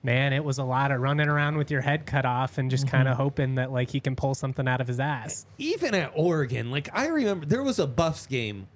Man, 0.02 0.34
it 0.34 0.44
was 0.44 0.58
a 0.58 0.64
lot 0.66 0.92
of 0.92 1.00
running 1.00 1.30
around 1.30 1.58
with 1.58 1.70
your 1.72 1.82
head 1.82 2.06
cut 2.06 2.26
off 2.26 2.58
and 2.58 2.70
just 2.72 2.86
Mm-hmm. 2.88 2.96
kind 2.96 3.08
of 3.08 3.16
hoping 3.18 3.56
that 3.56 3.72
like 3.72 3.90
he 3.92 4.00
can 4.00 4.16
pull 4.16 4.34
something 4.34 4.68
out 4.68 4.82
of 4.82 4.88
his 4.88 5.00
ass. 5.00 5.46
even 5.60 5.94
at 5.94 6.12
Oregon, 6.16 6.72
like 6.72 6.90
I 6.94 7.08
remember 7.08 7.46
there 7.46 7.64
was 7.64 7.78
a 7.80 7.86
Buffs 7.88 8.26
game. 8.26 8.68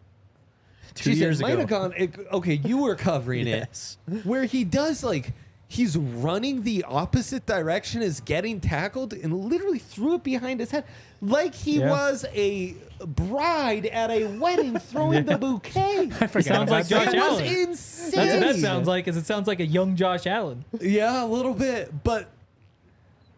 Two 0.95 1.11
Jeez, 1.11 1.15
years 1.15 1.39
it 1.39 1.43
might 1.43 1.51
ago. 1.53 1.59
have 1.59 1.69
gone. 1.69 1.93
It, 1.97 2.15
okay, 2.33 2.53
you 2.55 2.77
were 2.79 2.95
covering 2.95 3.47
Yes. 3.47 3.97
it, 4.11 4.25
where 4.25 4.45
he 4.45 4.63
does 4.63 5.03
like 5.03 5.31
he's 5.69 5.97
running 5.97 6.63
the 6.63 6.83
opposite 6.87 7.45
direction 7.45 8.01
is 8.01 8.21
getting 8.21 8.61
tackled 8.61 9.11
and 9.13 9.33
literally 9.37 9.79
threw 9.79 10.15
it 10.15 10.23
behind 10.23 10.61
his 10.61 10.71
head, 10.71 10.85
like 11.21 11.53
he 11.53 11.79
Yeah. 11.79 11.89
was 11.89 12.25
a 12.33 12.73
bride 13.05 13.85
at 13.87 14.09
a 14.09 14.25
wedding 14.39 14.79
throwing 14.79 15.25
the 15.25 15.37
bouquet. 15.37 16.09
I 16.21 16.27
forgot 16.27 16.45
sounds 16.45 16.71
like 16.71 16.87
Josh 16.87 17.07
it 17.07 17.11
that. 17.11 17.31
was 17.31 17.41
Allen. 17.41 17.45
insane. 17.45 18.11
That's 18.15 18.33
what 18.33 18.53
that 18.53 18.55
sounds 18.61 18.87
like. 18.87 19.07
Is 19.09 19.17
it 19.17 19.25
sounds 19.25 19.45
like 19.47 19.59
a 19.59 19.65
young 19.65 19.95
Josh 19.97 20.25
Allen? 20.25 20.63
Yeah, 20.79 21.23
a 21.23 21.27
little 21.27 21.53
bit, 21.53 21.91
but 22.03 22.29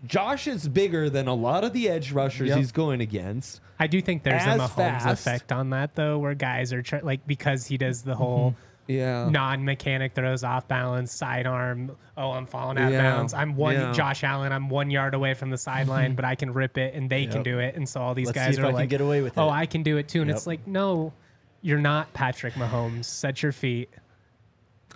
Josh 0.05 0.47
is 0.47 0.67
bigger 0.67 1.09
than 1.09 1.27
a 1.27 1.33
lot 1.33 1.63
of 1.63 1.73
the 1.73 1.89
edge 1.89 2.11
rushers 2.11 2.49
Yep. 2.49 2.57
he's 2.57 2.71
going 2.71 3.01
against. 3.01 3.59
I 3.79 3.87
do 3.87 4.01
think 4.01 4.23
there's 4.23 4.43
a 4.43 4.57
Mahomes 4.57 4.69
fast. 4.75 5.05
effect 5.27 5.51
on 5.51 5.69
that 5.71 5.95
though, 5.95 6.17
where 6.19 6.33
guys 6.35 6.71
are 6.73 6.81
try- 6.81 7.01
like 7.01 7.25
because 7.27 7.65
he 7.67 7.77
does 7.77 8.03
the 8.03 8.15
whole 8.15 8.51
mm-hmm. 8.51 8.61
Yeah. 8.91 9.29
non-mechanic 9.29 10.15
throws 10.15 10.43
off 10.43 10.67
balance, 10.67 11.11
sidearm. 11.13 11.95
Oh, 12.17 12.31
I'm 12.31 12.47
falling 12.47 12.79
out 12.79 12.91
Yeah. 12.91 12.97
of 12.97 13.03
bounds. 13.17 13.33
I'm 13.35 13.55
one 13.55 13.75
Yeah. 13.75 13.91
Josh 13.91 14.23
Allen. 14.23 14.51
I'm 14.51 14.67
one 14.67 14.89
yard 14.89 15.13
away 15.13 15.35
from 15.35 15.51
the 15.51 15.59
sideline, 15.59 16.07
mm-hmm. 16.11 16.15
but 16.15 16.25
I 16.25 16.33
can 16.33 16.51
rip 16.53 16.75
it, 16.77 16.95
and 16.95 17.07
they 17.07 17.27
can 17.27 17.43
do 17.43 17.59
it. 17.59 17.75
And 17.75 17.87
so 17.87 18.01
all 18.01 18.15
these 18.15 18.25
Let's 18.27 18.39
see 18.39 18.45
guys 18.45 18.57
if 18.57 18.63
are 18.63 18.67
I 18.67 18.69
can 18.71 18.75
like, 18.77 18.89
get 18.89 19.01
away 19.01 19.21
with 19.21 19.37
Oh, 19.37 19.47
it." 19.47 19.51
I 19.51 19.65
can 19.67 19.83
do 19.83 19.97
it 19.97 20.07
too. 20.07 20.21
And 20.23 20.31
it's 20.31 20.47
like, 20.47 20.65
no, 20.65 21.13
you're 21.61 21.77
not 21.77 22.11
Patrick 22.13 22.55
Mahomes. 22.55 23.05
Set 23.05 23.43
your 23.43 23.51
feet. 23.51 23.89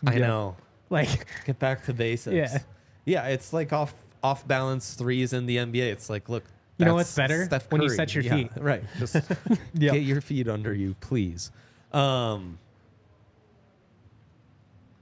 I 0.07 0.13
Yeah. 0.15 0.27
know. 0.27 0.55
Like, 0.89 1.25
Get 1.45 1.59
back 1.59 1.85
to 1.85 1.93
basics. 1.93 2.33
Yeah. 2.53 2.59
Yeah, 3.05 3.27
it's 3.27 3.51
like 3.53 3.73
off 3.73 3.93
off 4.23 4.47
balance 4.47 4.93
threes 4.93 5.33
in 5.33 5.45
the 5.45 5.57
NBA. 5.57 5.91
It's 5.91 6.09
like, 6.09 6.29
look, 6.29 6.43
You 6.77 6.85
know 6.85 6.95
what's 6.95 7.13
better? 7.15 7.47
When 7.69 7.81
you 7.81 7.89
set 7.89 8.15
your 8.15 8.23
Yeah, 8.23 8.35
feet. 8.35 8.51
Right. 8.57 8.83
Just 8.97 9.15
get 9.77 10.01
your 10.01 10.21
feet 10.21 10.47
under 10.47 10.73
you, 10.73 10.95
please. 11.01 11.51
Um 11.91 12.57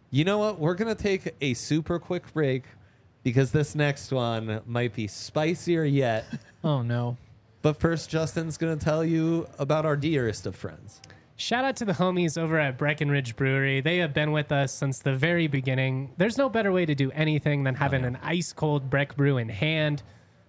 You 0.09 0.25
know 0.25 0.39
what? 0.39 0.59
We're 0.59 0.73
gonna 0.75 0.95
take 0.95 1.33
a 1.39 1.53
super 1.53 1.99
quick 1.99 2.33
break 2.33 2.63
because 3.23 3.51
this 3.51 3.75
next 3.75 4.11
one 4.11 4.61
might 4.65 4.93
be 4.93 5.07
spicier 5.07 5.85
yet. 5.85 6.25
Oh 6.63 6.83
no. 6.83 7.17
But 7.63 7.77
first, 7.79 8.07
Justin's 8.09 8.55
gonna 8.57 8.75
tell 8.75 9.03
you 9.03 9.47
about 9.57 9.83
our 9.83 9.95
dearest 9.95 10.45
of 10.45 10.55
friends. 10.55 11.01
Shout 11.41 11.65
out 11.65 11.75
to 11.77 11.85
the 11.85 11.93
homies 11.93 12.37
over 12.37 12.59
at 12.59 12.77
Breckenridge 12.77 13.35
Brewery. 13.35 13.81
They 13.81 13.97
have 13.97 14.13
been 14.13 14.31
with 14.31 14.51
us 14.51 14.71
since 14.71 14.99
the 14.99 15.15
very 15.15 15.47
beginning. 15.47 16.13
There's 16.17 16.37
no 16.37 16.49
better 16.49 16.71
way 16.71 16.85
to 16.85 16.93
do 16.93 17.09
anything 17.13 17.63
than 17.63 17.73
having 17.73 18.05
an 18.05 18.19
ice 18.21 18.53
cold 18.53 18.91
Breck 18.91 19.17
brew 19.17 19.37
in 19.39 19.49
hand. 19.49 20.03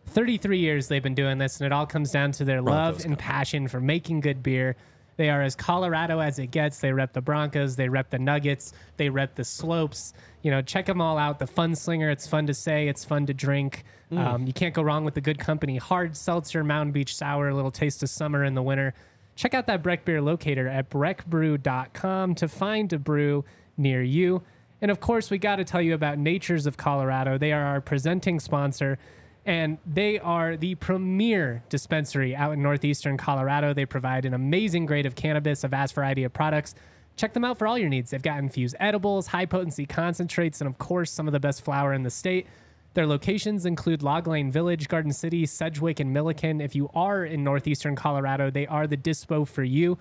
33 0.08 0.58
years 0.58 0.88
they've 0.88 1.02
been 1.02 1.14
doing 1.14 1.38
this, 1.38 1.56
and 1.56 1.64
it 1.64 1.72
all 1.72 1.86
comes 1.86 2.10
down 2.10 2.32
to 2.32 2.44
their 2.44 2.60
love 2.60 2.96
Broncos 2.96 3.04
and 3.06 3.18
passion 3.18 3.68
for 3.68 3.80
making 3.80 4.20
good 4.20 4.42
beer. 4.42 4.76
They 5.16 5.30
are 5.30 5.40
as 5.40 5.56
Colorado 5.56 6.18
as 6.18 6.38
it 6.38 6.48
gets. 6.48 6.78
They 6.78 6.92
rep 6.92 7.14
the 7.14 7.22
Broncos, 7.22 7.74
they 7.74 7.88
rep 7.88 8.10
the 8.10 8.18
Nuggets, 8.18 8.74
they 8.98 9.08
rep 9.08 9.34
the 9.34 9.44
Slopes. 9.44 10.12
You 10.42 10.50
know, 10.50 10.60
check 10.60 10.84
them 10.84 11.00
all 11.00 11.16
out. 11.16 11.38
The 11.38 11.46
Fun 11.46 11.74
Slinger, 11.74 12.10
it's 12.10 12.26
fun 12.26 12.46
to 12.48 12.54
say, 12.54 12.88
it's 12.88 13.02
fun 13.02 13.24
to 13.26 13.34
drink. 13.34 13.84
Um, 14.10 14.46
you 14.46 14.52
can't 14.52 14.74
go 14.74 14.82
wrong 14.82 15.06
with 15.06 15.14
the 15.14 15.22
good 15.22 15.38
company. 15.38 15.78
Hard 15.78 16.18
seltzer, 16.18 16.62
Mountain 16.62 16.92
Beach 16.92 17.16
sour, 17.16 17.48
a 17.48 17.54
little 17.54 17.70
taste 17.70 18.02
of 18.02 18.10
summer 18.10 18.44
in 18.44 18.54
the 18.54 18.62
winter. 18.62 18.92
Check 19.42 19.54
out 19.54 19.66
that 19.66 19.82
Breck 19.82 20.04
Beer 20.04 20.22
locator 20.22 20.68
at 20.68 20.88
breckbrew.com 20.88 22.36
to 22.36 22.46
find 22.46 22.92
a 22.92 22.98
brew 23.00 23.44
near 23.76 24.00
you. 24.00 24.40
And 24.80 24.88
of 24.88 25.00
course, 25.00 25.30
we 25.30 25.38
got 25.38 25.56
to 25.56 25.64
tell 25.64 25.82
you 25.82 25.94
about 25.94 26.16
Natures 26.16 26.64
of 26.64 26.76
Colorado. 26.76 27.38
They 27.38 27.50
are 27.50 27.64
our 27.64 27.80
presenting 27.80 28.38
sponsor, 28.38 29.00
and 29.44 29.78
they 29.84 30.20
are 30.20 30.56
the 30.56 30.76
premier 30.76 31.64
dispensary 31.68 32.36
out 32.36 32.52
in 32.52 32.62
northeastern 32.62 33.16
Colorado. 33.16 33.74
They 33.74 33.84
provide 33.84 34.26
an 34.26 34.34
amazing 34.34 34.86
grade 34.86 35.06
of 35.06 35.16
cannabis, 35.16 35.64
a 35.64 35.68
vast 35.68 35.96
variety 35.96 36.22
of 36.22 36.32
products. 36.32 36.76
Check 37.16 37.32
them 37.32 37.44
out 37.44 37.58
for 37.58 37.66
all 37.66 37.76
your 37.76 37.88
needs. 37.88 38.12
They've 38.12 38.22
got 38.22 38.38
infused 38.38 38.76
edibles, 38.78 39.26
high 39.26 39.46
potency 39.46 39.86
concentrates, 39.86 40.60
and 40.60 40.68
of 40.68 40.78
course, 40.78 41.10
some 41.10 41.26
of 41.26 41.32
the 41.32 41.40
best 41.40 41.64
flower 41.64 41.92
in 41.92 42.04
the 42.04 42.10
state. 42.10 42.46
Their 42.94 43.06
locations 43.06 43.64
include 43.64 44.02
Log 44.02 44.26
Lane 44.26 44.52
Village, 44.52 44.88
Garden 44.88 45.12
City, 45.12 45.46
Sedgwick, 45.46 45.98
and 45.98 46.12
Milliken. 46.12 46.60
If 46.60 46.74
you 46.74 46.90
are 46.94 47.24
in 47.24 47.42
northeastern 47.42 47.96
Colorado, 47.96 48.50
they 48.50 48.66
are 48.66 48.86
the 48.86 48.98
dispo 48.98 49.48
for 49.48 49.64
you. 49.64 49.98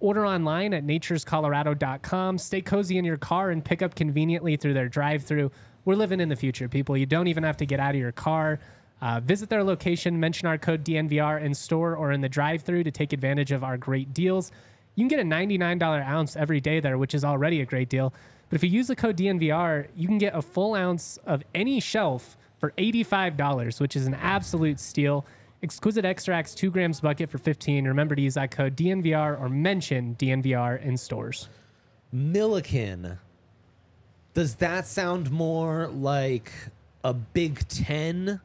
Order 0.00 0.26
online 0.26 0.74
at 0.74 0.84
naturescolorado.com. 0.84 2.36
Stay 2.36 2.60
cozy 2.60 2.98
in 2.98 3.04
your 3.04 3.16
car 3.16 3.50
and 3.50 3.64
pick 3.64 3.80
up 3.80 3.94
conveniently 3.94 4.56
through 4.56 4.74
their 4.74 4.88
drive 4.88 5.22
through. 5.22 5.50
We're 5.86 5.94
living 5.94 6.20
in 6.20 6.28
the 6.28 6.36
future, 6.36 6.68
people. 6.68 6.96
You 6.96 7.06
don't 7.06 7.28
even 7.28 7.44
have 7.44 7.56
to 7.58 7.66
get 7.66 7.80
out 7.80 7.94
of 7.94 8.00
your 8.00 8.12
car. 8.12 8.58
Uh, 9.00 9.20
visit 9.20 9.48
their 9.48 9.64
location, 9.64 10.20
mention 10.20 10.46
our 10.46 10.58
code 10.58 10.84
DNVR 10.84 11.42
in 11.42 11.54
store 11.54 11.96
or 11.96 12.12
in 12.12 12.20
the 12.20 12.28
drive 12.28 12.62
through 12.62 12.84
to 12.84 12.90
take 12.90 13.14
advantage 13.14 13.52
of 13.52 13.64
our 13.64 13.78
great 13.78 14.12
deals. 14.12 14.52
You 14.94 15.02
can 15.02 15.08
get 15.08 15.20
a 15.20 15.28
$99 15.28 15.82
ounce 16.06 16.36
every 16.36 16.60
day 16.60 16.80
there, 16.80 16.98
which 16.98 17.14
is 17.14 17.24
already 17.24 17.62
a 17.62 17.66
great 17.66 17.88
deal. 17.88 18.12
But 18.54 18.62
if 18.62 18.70
you 18.70 18.78
use 18.78 18.86
the 18.86 18.94
code 18.94 19.16
DNVR, 19.16 19.88
you 19.96 20.06
can 20.06 20.16
get 20.16 20.32
a 20.32 20.40
full 20.40 20.76
ounce 20.76 21.18
of 21.26 21.42
any 21.56 21.80
shelf 21.80 22.36
for 22.58 22.70
$85, 22.78 23.80
which 23.80 23.96
is 23.96 24.06
an 24.06 24.14
absolute 24.14 24.78
steal. 24.78 25.26
Exquisite 25.64 26.04
extracts, 26.04 26.54
two 26.54 26.70
grams 26.70 27.00
bucket 27.00 27.28
for 27.30 27.38
15. 27.38 27.84
Remember 27.84 28.14
to 28.14 28.22
use 28.22 28.34
that 28.34 28.52
code 28.52 28.76
DNVR 28.76 29.40
or 29.40 29.48
mention 29.48 30.14
DNVR 30.20 30.80
in 30.84 30.96
stores. 30.96 31.48
Milliken. 32.12 33.18
Does 34.34 34.54
that 34.54 34.86
sound 34.86 35.32
more 35.32 35.88
like 35.88 36.52
a 37.02 37.12
Big 37.12 37.66
Ten 37.66 38.40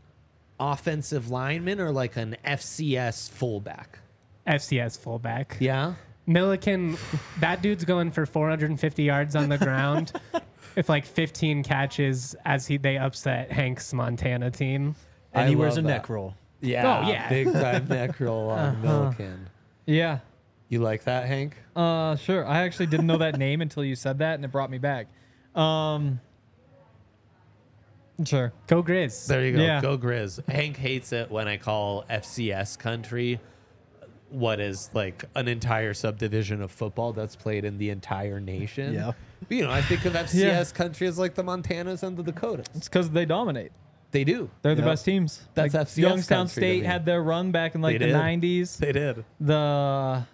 offensive 0.60 1.30
lineman 1.30 1.80
or 1.80 1.92
like 1.92 2.16
an 2.16 2.36
FCS 2.44 3.30
fullback? 3.30 4.00
FCS 4.48 4.98
fullback. 4.98 5.58
Yeah. 5.60 5.94
Milliken, 6.30 6.96
that 7.40 7.64
dude's 7.64 7.84
going 7.84 8.12
for 8.12 8.28
450 8.28 9.02
yards 9.02 9.36
on 9.36 9.50
the 9.50 9.58
ground 9.58 10.14
with 10.76 10.88
like 10.88 11.06
15 11.08 11.64
catches 11.64 12.36
as 12.46 12.68
he 12.68 12.78
they 12.78 13.00
upset 13.00 13.52
Hank's 13.52 13.92
Montana 13.94 14.52
team. 14.52 14.96
And 15.34 15.46
I 15.46 15.50
he 15.50 15.56
wears 15.56 15.78
a 15.78 15.82
love 15.82 15.86
neck 15.86 16.08
roll. 16.08 16.36
Yeah. 16.62 17.02
Oh, 17.04 17.10
yeah. 17.10 17.30
Big 17.30 17.52
time 17.54 17.88
neck 17.88 18.20
roll 18.20 18.52
on 18.52 18.80
Milliken. 18.80 19.50
Yeah. 19.88 20.20
You 20.68 20.82
like 20.82 21.06
that, 21.06 21.26
Hank? 21.26 21.58
Uh, 21.76 22.16
sure. 22.16 22.46
I 22.46 22.60
actually 22.60 22.86
didn't 22.86 23.08
know 23.08 23.18
that 23.18 23.40
name 23.40 23.62
until 23.62 23.84
you 23.84 23.96
said 23.96 24.20
that, 24.20 24.36
and 24.36 24.46
it 24.46 24.52
brought 24.52 24.70
me 24.70 24.78
back. 24.78 25.08
Um, 25.56 26.20
sure. 28.24 28.54
Go 28.68 28.84
Grizz. 28.84 29.26
There 29.26 29.44
you 29.44 29.54
go. 29.54 29.64
Yeah. 29.64 29.82
Go 29.82 29.98
Grizz. 29.98 30.48
Hank 30.48 30.78
hates 30.78 31.12
it 31.12 31.32
when 31.32 31.48
I 31.48 31.58
call 31.58 32.06
FCS 32.08 32.78
country 32.78 33.40
what 34.32 34.60
is 34.60 34.90
like 34.94 35.26
an 35.36 35.48
entire 35.48 35.94
subdivision 35.94 36.62
of 36.62 36.72
football 36.72 37.14
that's 37.14 37.36
played 37.36 37.66
in 37.66 37.78
the 37.78 37.90
entire 37.90 38.40
nation. 38.40 38.94
Yeah. 38.94 39.12
But, 39.48 39.52
you 39.58 39.64
know, 39.64 39.72
I 39.72 39.82
think 39.82 40.06
of 40.06 40.14
FCS 40.26 40.74
country 40.74 41.08
as 41.08 41.18
like 41.18 41.36
the 41.36 41.44
Montanas 41.44 42.04
and 42.04 42.16
the 42.18 42.24
Dakotas. 42.24 42.66
It's 42.76 42.88
because 42.90 43.10
they 43.10 43.26
dominate. 43.26 43.72
They 44.12 44.24
do. 44.24 44.50
They're 44.64 44.74
the 44.76 44.82
best 44.82 45.06
teams. 45.06 45.48
That's 45.54 45.74
like 45.74 45.88
FCS 45.88 45.98
Youngstown 45.98 46.48
State 46.48 46.84
had 46.84 47.06
their 47.06 47.22
run 47.22 47.52
back 47.52 47.76
in 47.76 47.82
like 47.82 48.00
They 48.00 48.12
the 48.12 48.18
90s. 48.18 48.78
They 48.78 48.92
did. 48.92 49.24
The 49.40 50.26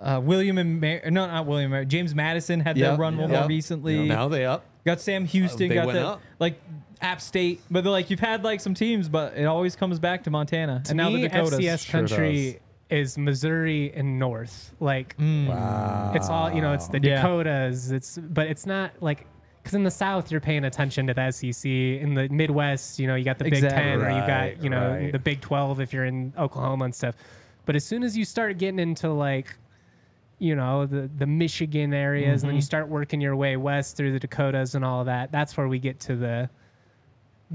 uh, 0.00 0.20
William 0.22 0.58
and 0.58 0.80
Mar- 0.80 1.00
no, 1.10 1.26
not 1.26 1.46
William. 1.46 1.70
Mar- 1.70 1.84
James 1.84 2.14
Madison 2.14 2.60
had 2.60 2.76
their 2.76 2.90
Yep. 2.90 2.98
run 2.98 3.14
more 3.14 3.28
Yep. 3.30 3.48
recently. 3.48 4.06
Now 4.08 4.28
they 4.28 4.44
up. 4.44 4.64
Got 4.84 5.00
Sam 5.00 5.24
Houston. 5.26 5.68
they 5.68 5.74
got 5.74 5.86
went 5.86 5.98
the 5.98 6.06
up. 6.06 6.20
like 6.38 6.60
App 7.00 7.20
State, 7.20 7.60
but 7.70 7.82
they're 7.84 7.90
like 7.92 8.10
you've 8.10 8.20
had 8.20 8.44
like 8.44 8.60
some 8.60 8.74
teams, 8.74 9.08
but 9.08 9.36
it 9.36 9.44
always 9.44 9.74
comes 9.76 9.98
back 9.98 10.24
to 10.24 10.30
Montana 10.30 10.82
to 10.84 10.90
and 10.90 10.96
now 10.96 11.10
the 11.10 11.22
Dakotas. 11.22 11.58
FCS 11.58 11.84
Sure 11.86 12.00
country 12.00 12.58
is 12.92 13.16
Missouri 13.16 13.92
and 13.94 14.18
North. 14.18 14.74
Like 14.78 15.14
Wow. 15.18 16.12
it's 16.14 16.28
all 16.28 16.52
you 16.52 16.60
know. 16.60 16.72
It's 16.72 16.88
the 16.88 17.00
Yeah. 17.00 17.16
Dakotas. 17.16 17.90
It's 17.90 18.18
but 18.18 18.46
it's 18.46 18.66
not 18.66 18.92
like 19.00 19.26
because 19.62 19.74
in 19.74 19.84
the 19.84 19.90
South 19.90 20.30
you're 20.30 20.40
paying 20.40 20.64
attention 20.64 21.06
to 21.06 21.14
the 21.14 21.30
SEC. 21.30 21.70
In 21.70 22.14
the 22.14 22.28
Midwest, 22.28 22.98
you 22.98 23.06
know, 23.06 23.14
you 23.14 23.24
got 23.24 23.38
the 23.38 23.44
Big 23.44 23.54
Exactly. 23.54 23.82
Ten, 23.82 24.02
or 24.02 24.10
you 24.10 24.26
got 24.26 24.62
you 24.62 24.70
know 24.70 24.90
right. 24.90 25.12
the 25.12 25.18
Big 25.18 25.40
Twelve 25.40 25.80
if 25.80 25.92
you're 25.92 26.04
in 26.04 26.32
Oklahoma 26.38 26.84
and 26.84 26.94
stuff. 26.94 27.14
But 27.64 27.76
as 27.76 27.84
soon 27.84 28.02
as 28.02 28.16
you 28.16 28.24
start 28.24 28.58
getting 28.58 28.78
into 28.78 29.10
like 29.10 29.56
you 30.38 30.54
know 30.54 30.86
the 30.86 31.08
the 31.16 31.26
Michigan 31.26 31.94
areas, 31.94 32.42
and 32.42 32.50
then 32.50 32.56
you 32.56 32.60
mm-hmm. 32.60 32.66
start 32.66 32.88
working 32.88 33.20
your 33.20 33.36
way 33.36 33.56
west 33.56 33.96
through 33.96 34.12
the 34.12 34.20
Dakotas 34.20 34.74
and 34.74 34.84
all 34.84 35.00
of 35.00 35.06
that, 35.06 35.32
that's 35.32 35.56
where 35.56 35.68
we 35.68 35.78
get 35.78 36.00
to 36.00 36.16
the 36.16 36.50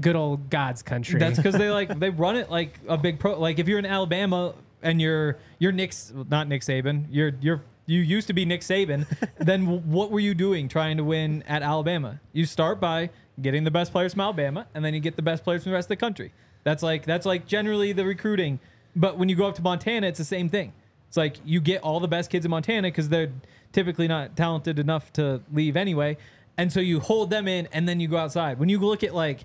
good 0.00 0.16
old 0.16 0.50
God's 0.50 0.82
country. 0.82 1.18
That's 1.18 1.36
because 1.36 1.54
they 1.54 1.70
like 1.70 1.98
they 2.00 2.10
run 2.10 2.36
it 2.36 2.50
like 2.50 2.80
a 2.88 2.96
big 2.96 3.18
pro. 3.18 3.38
Like 3.38 3.58
if 3.58 3.68
you're 3.68 3.78
in 3.78 3.86
Alabama 3.86 4.54
and 4.82 5.00
you're 5.00 5.38
you're 5.58 5.72
Nick's 5.72 6.12
not 6.28 6.48
Nick 6.48 6.62
Saban, 6.62 7.06
you're 7.10 7.32
you're 7.40 7.62
you 7.86 8.00
used 8.00 8.26
to 8.26 8.32
be 8.32 8.44
Nick 8.44 8.60
Saban. 8.60 9.06
then 9.38 9.64
w- 9.64 9.80
what 9.80 10.10
were 10.10 10.20
you 10.20 10.34
doing 10.34 10.68
trying 10.68 10.96
to 10.98 11.04
win 11.04 11.42
at 11.46 11.62
Alabama? 11.62 12.20
You 12.32 12.44
start 12.44 12.80
by 12.80 13.10
getting 13.40 13.64
the 13.64 13.70
best 13.70 13.92
players 13.92 14.12
from 14.12 14.20
Alabama, 14.20 14.66
and 14.74 14.84
then 14.84 14.94
you 14.94 15.00
get 15.00 15.16
the 15.16 15.22
best 15.22 15.44
players 15.44 15.62
from 15.62 15.70
the 15.70 15.74
rest 15.76 15.86
of 15.86 15.90
the 15.90 15.96
country. 15.96 16.32
That's 16.64 16.82
like 16.82 17.04
that's 17.04 17.26
like 17.26 17.46
generally 17.46 17.92
the 17.92 18.04
recruiting. 18.04 18.60
But 18.94 19.16
when 19.16 19.28
you 19.28 19.36
go 19.36 19.46
up 19.46 19.54
to 19.56 19.62
Montana, 19.62 20.06
it's 20.06 20.18
the 20.18 20.24
same 20.24 20.48
thing. 20.48 20.72
It's 21.08 21.16
like 21.16 21.36
you 21.44 21.60
get 21.60 21.82
all 21.82 22.00
the 22.00 22.08
best 22.08 22.30
kids 22.30 22.44
in 22.44 22.50
Montana 22.50 22.88
because 22.88 23.08
they're 23.08 23.32
typically 23.72 24.08
not 24.08 24.36
talented 24.36 24.78
enough 24.78 25.12
to 25.14 25.40
leave 25.52 25.76
anyway. 25.76 26.16
And 26.56 26.72
so 26.72 26.80
you 26.80 27.00
hold 27.00 27.30
them 27.30 27.48
in 27.48 27.68
and 27.72 27.88
then 27.88 28.00
you 28.00 28.08
go 28.08 28.16
outside. 28.16 28.58
When 28.58 28.68
you 28.68 28.78
look 28.78 29.04
at 29.04 29.14
like, 29.14 29.44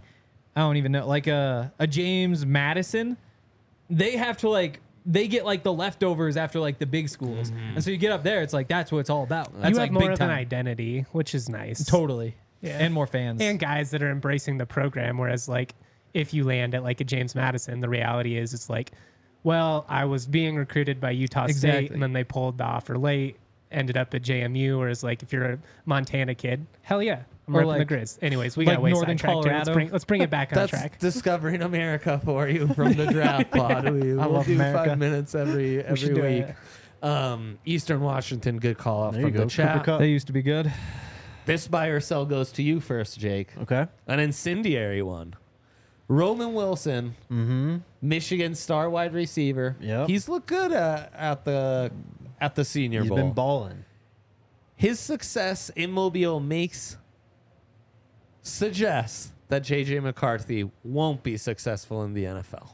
I 0.56 0.62
don't 0.62 0.78
even 0.78 0.92
know, 0.92 1.08
like 1.08 1.28
a, 1.28 1.72
a 1.80 1.88
James 1.88 2.46
Madison, 2.46 3.18
they 3.90 4.18
have 4.18 4.38
to 4.38 4.50
like, 4.50 4.82
they 5.06 5.28
get 5.28 5.46
like 5.46 5.64
the 5.64 5.74
leftovers 5.74 6.38
after 6.38 6.60
like 6.60 6.80
the 6.80 6.86
big 6.86 7.10
schools. 7.10 7.52
Mm-hmm. 7.52 7.76
And 7.76 7.84
so 7.84 7.92
you 7.92 7.98
get 7.98 8.12
up 8.12 8.24
there, 8.24 8.42
it's 8.42 8.54
like, 8.54 8.68
that's 8.68 8.92
what 8.92 9.00
it's 9.00 9.10
all 9.10 9.24
about. 9.24 9.54
That's 9.60 9.72
you 9.72 9.78
like 9.78 9.88
have 9.90 9.94
more 9.94 10.02
big 10.04 10.12
of 10.12 10.20
time. 10.20 10.30
an 10.30 10.36
identity, 10.36 11.06
which 11.12 11.36
is 11.36 11.50
nice. 11.50 11.84
Totally. 11.86 12.36
Yeah. 12.62 12.78
And 12.80 12.94
more 12.94 13.08
fans. 13.08 13.42
and 13.42 13.60
guys 13.60 13.92
that 13.92 14.02
are 14.02 14.10
embracing 14.10 14.58
the 14.58 14.66
program. 14.66 15.18
Whereas, 15.18 15.50
like, 15.50 15.76
if 16.14 16.34
you 16.34 16.46
land 16.46 16.74
at 16.74 16.84
like 16.84 17.02
a 17.02 17.04
James 17.04 17.36
Madison, 17.36 17.82
the 17.82 17.90
reality 17.90 18.38
is 18.38 18.54
it's 18.54 18.70
like, 18.70 18.92
well, 19.44 19.86
I 19.90 20.06
was 20.06 20.26
being 20.26 20.56
recruited 20.56 21.02
by 21.02 21.12
Utah 21.12 21.48
State, 21.48 21.92
and 21.92 22.02
then 22.02 22.14
they 22.14 22.24
pulled 22.24 22.58
the 22.58 22.64
offer 22.64 22.98
late, 22.98 23.36
ended 23.70 23.98
up 23.98 24.14
at 24.14 24.22
JMU. 24.22 24.80
Whereas, 24.80 25.04
like, 25.04 25.22
if 25.22 25.34
you're 25.34 25.44
a 25.44 25.60
Montana 25.86 26.36
kid, 26.36 26.66
hell 26.84 27.04
yeah, 27.04 27.24
I'm 27.48 27.56
Or 27.56 27.62
repping 27.62 27.64
the 27.64 27.68
like- 27.80 27.88
Grizz. 27.90 28.20
Anyways, 28.22 28.56
we 28.56 28.66
like 28.66 28.76
got 28.78 28.84
way 28.84 28.92
Northern 28.92 29.18
sidetracked 29.18 29.44
here. 29.46 29.54
Let's 29.58 29.70
bring, 29.70 29.92
let's 29.92 30.06
bring 30.06 30.22
it 30.22 30.30
back 30.30 30.52
on 30.54 30.56
That's 30.60 30.70
track. 30.72 31.00
discovering 31.00 31.62
America 31.62 32.22
for 32.24 32.48
you 32.48 32.68
from 32.70 32.94
the 32.94 33.06
draft 33.08 33.52
pod. 33.56 33.90
We, 33.90 34.12
I 34.18 34.26
will 34.26 34.34
love 34.34 34.46
do 34.46 34.54
America. 34.56 34.90
five 34.90 34.98
minutes 34.98 35.36
every 35.36 35.84
every 35.84 35.98
should 35.98 36.16
do 36.16 36.22
week. 36.22 36.46
it. 36.46 36.56
Um, 37.06 37.60
Eastern 37.66 38.00
Washington, 38.00 38.60
good 38.60 38.78
call 38.78 39.04
out 39.04 39.14
There 39.14 39.22
you 39.24 39.28
from 39.28 39.34
go. 39.36 39.44
the 39.44 39.50
chat. 39.50 39.84
Cup. 39.84 40.00
they 40.00 40.08
used 40.10 40.28
to 40.28 40.34
be 40.34 40.42
good. 40.42 40.72
This 41.46 41.68
buy 41.68 41.88
or 41.88 42.00
sell 42.00 42.26
goes 42.26 42.54
to 42.54 42.64
you 42.64 42.80
first, 42.80 43.20
Jake. 43.20 43.50
Okay. 43.64 43.88
An 44.08 44.22
incendiary 44.22 45.02
one. 45.02 45.36
Roman 46.08 46.54
Wilson, 46.54 47.16
Mm-hmm. 47.30 47.78
Michigan 48.02 48.56
star 48.56 48.90
wide 48.90 49.14
receiver. 49.14 49.76
Yeah, 49.82 50.08
He's 50.08 50.30
looked 50.30 50.48
good 50.48 50.72
uh, 50.72 51.08
at 51.14 51.44
the 51.44 51.92
at 52.40 52.56
the 52.56 52.64
Senior 52.64 53.02
He's 53.02 53.10
Bowl. 53.10 53.18
been 53.18 53.34
balling. 53.34 53.84
His 54.76 55.00
success 55.00 55.70
in 55.76 55.92
Mobile 55.92 56.40
makes 56.40 56.98
suggests 58.44 59.32
that 59.48 59.64
JJ 59.64 60.02
McCarthy 60.04 60.70
won't 60.84 61.24
be 61.24 61.38
successful 61.38 62.04
in 62.04 62.14
the 62.14 62.26
NFL. 62.26 62.70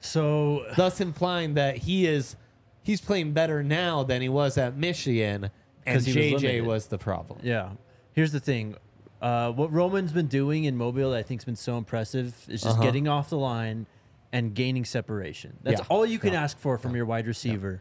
So 0.00 0.66
thus 0.76 1.00
implying 1.00 1.54
that 1.54 1.78
he 1.78 2.06
is 2.06 2.36
he's 2.82 3.00
playing 3.00 3.32
better 3.32 3.62
now 3.62 4.02
than 4.02 4.22
he 4.22 4.28
was 4.28 4.56
at 4.58 4.76
Michigan, 4.76 5.50
and 5.84 6.02
he 6.02 6.32
was 6.32 6.42
JJ 6.42 6.42
limited. 6.42 6.66
was 6.66 6.86
the 6.86 6.98
problem. 6.98 7.40
Yeah. 7.42 7.70
Here's 8.12 8.32
the 8.32 8.40
thing. 8.40 8.76
Uh, 9.20 9.50
what 9.52 9.72
Roman's 9.72 10.12
been 10.12 10.26
doing 10.28 10.64
in 10.64 10.76
Mobile, 10.76 11.10
that 11.10 11.18
I 11.18 11.22
think, 11.22 11.40
has 11.40 11.44
been 11.44 11.56
so 11.56 11.76
impressive. 11.78 12.34
Is 12.48 12.62
just 12.62 12.76
Uh-huh. 12.76 12.82
getting 12.82 13.08
off 13.08 13.30
the 13.30 13.38
line 13.38 13.86
and 14.32 14.54
gaining 14.54 14.84
separation. 14.84 15.56
That's 15.62 15.80
Yeah. 15.80 15.86
all 15.88 16.04
you 16.06 16.18
can 16.18 16.34
ask 16.34 16.58
for 16.58 16.78
from 16.78 16.94
your 16.94 17.06
wide 17.06 17.26
receiver. 17.26 17.80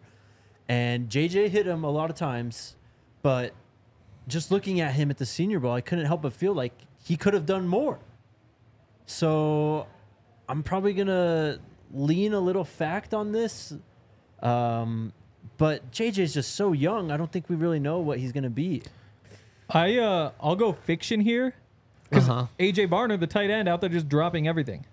And 0.67 1.09
JJ 1.09 1.49
hit 1.49 1.67
him 1.67 1.83
a 1.83 1.91
lot 1.91 2.09
of 2.09 2.15
times, 2.15 2.75
but 3.21 3.53
just 4.27 4.51
looking 4.51 4.79
at 4.79 4.93
him 4.93 5.09
at 5.09 5.17
the 5.17 5.25
Senior 5.25 5.59
Bowl, 5.59 5.71
I 5.73 5.81
couldn't 5.81 6.05
help 6.05 6.21
but 6.23 6.33
feel 6.33 6.53
like 6.53 6.73
he 7.03 7.15
could 7.17 7.33
have 7.33 7.45
done 7.45 7.67
more. 7.67 7.99
So 9.05 9.87
I'm 10.49 10.63
probably 10.63 10.93
gonna 10.93 11.59
lean 11.93 12.33
a 12.33 12.39
little 12.39 12.63
fact 12.63 13.13
on 13.13 13.31
this. 13.31 13.73
Um, 14.41 15.13
but 15.57 15.91
JJ's 15.91 16.33
just 16.33 16.55
so 16.55 16.73
young. 16.73 17.11
I 17.11 17.17
don't 17.17 17.31
think 17.31 17.49
we 17.49 17.55
really 17.55 17.79
know 17.79 17.99
what 17.99 18.19
he's 18.19 18.31
gonna 18.31 18.49
be. 18.49 18.81
I 19.69 19.97
uh 19.97 20.31
I'll 20.41 20.55
go 20.55 20.73
fiction 20.73 21.21
here 21.21 21.53
because 22.09 22.29
Uh-huh. 22.29 22.47
AJ 22.59 22.87
Barner, 22.89 23.19
the 23.19 23.27
tight 23.27 23.49
end, 23.49 23.67
out 23.67 23.81
there 23.81 23.89
just 23.89 24.07
dropping 24.09 24.47
everything. 24.47 24.85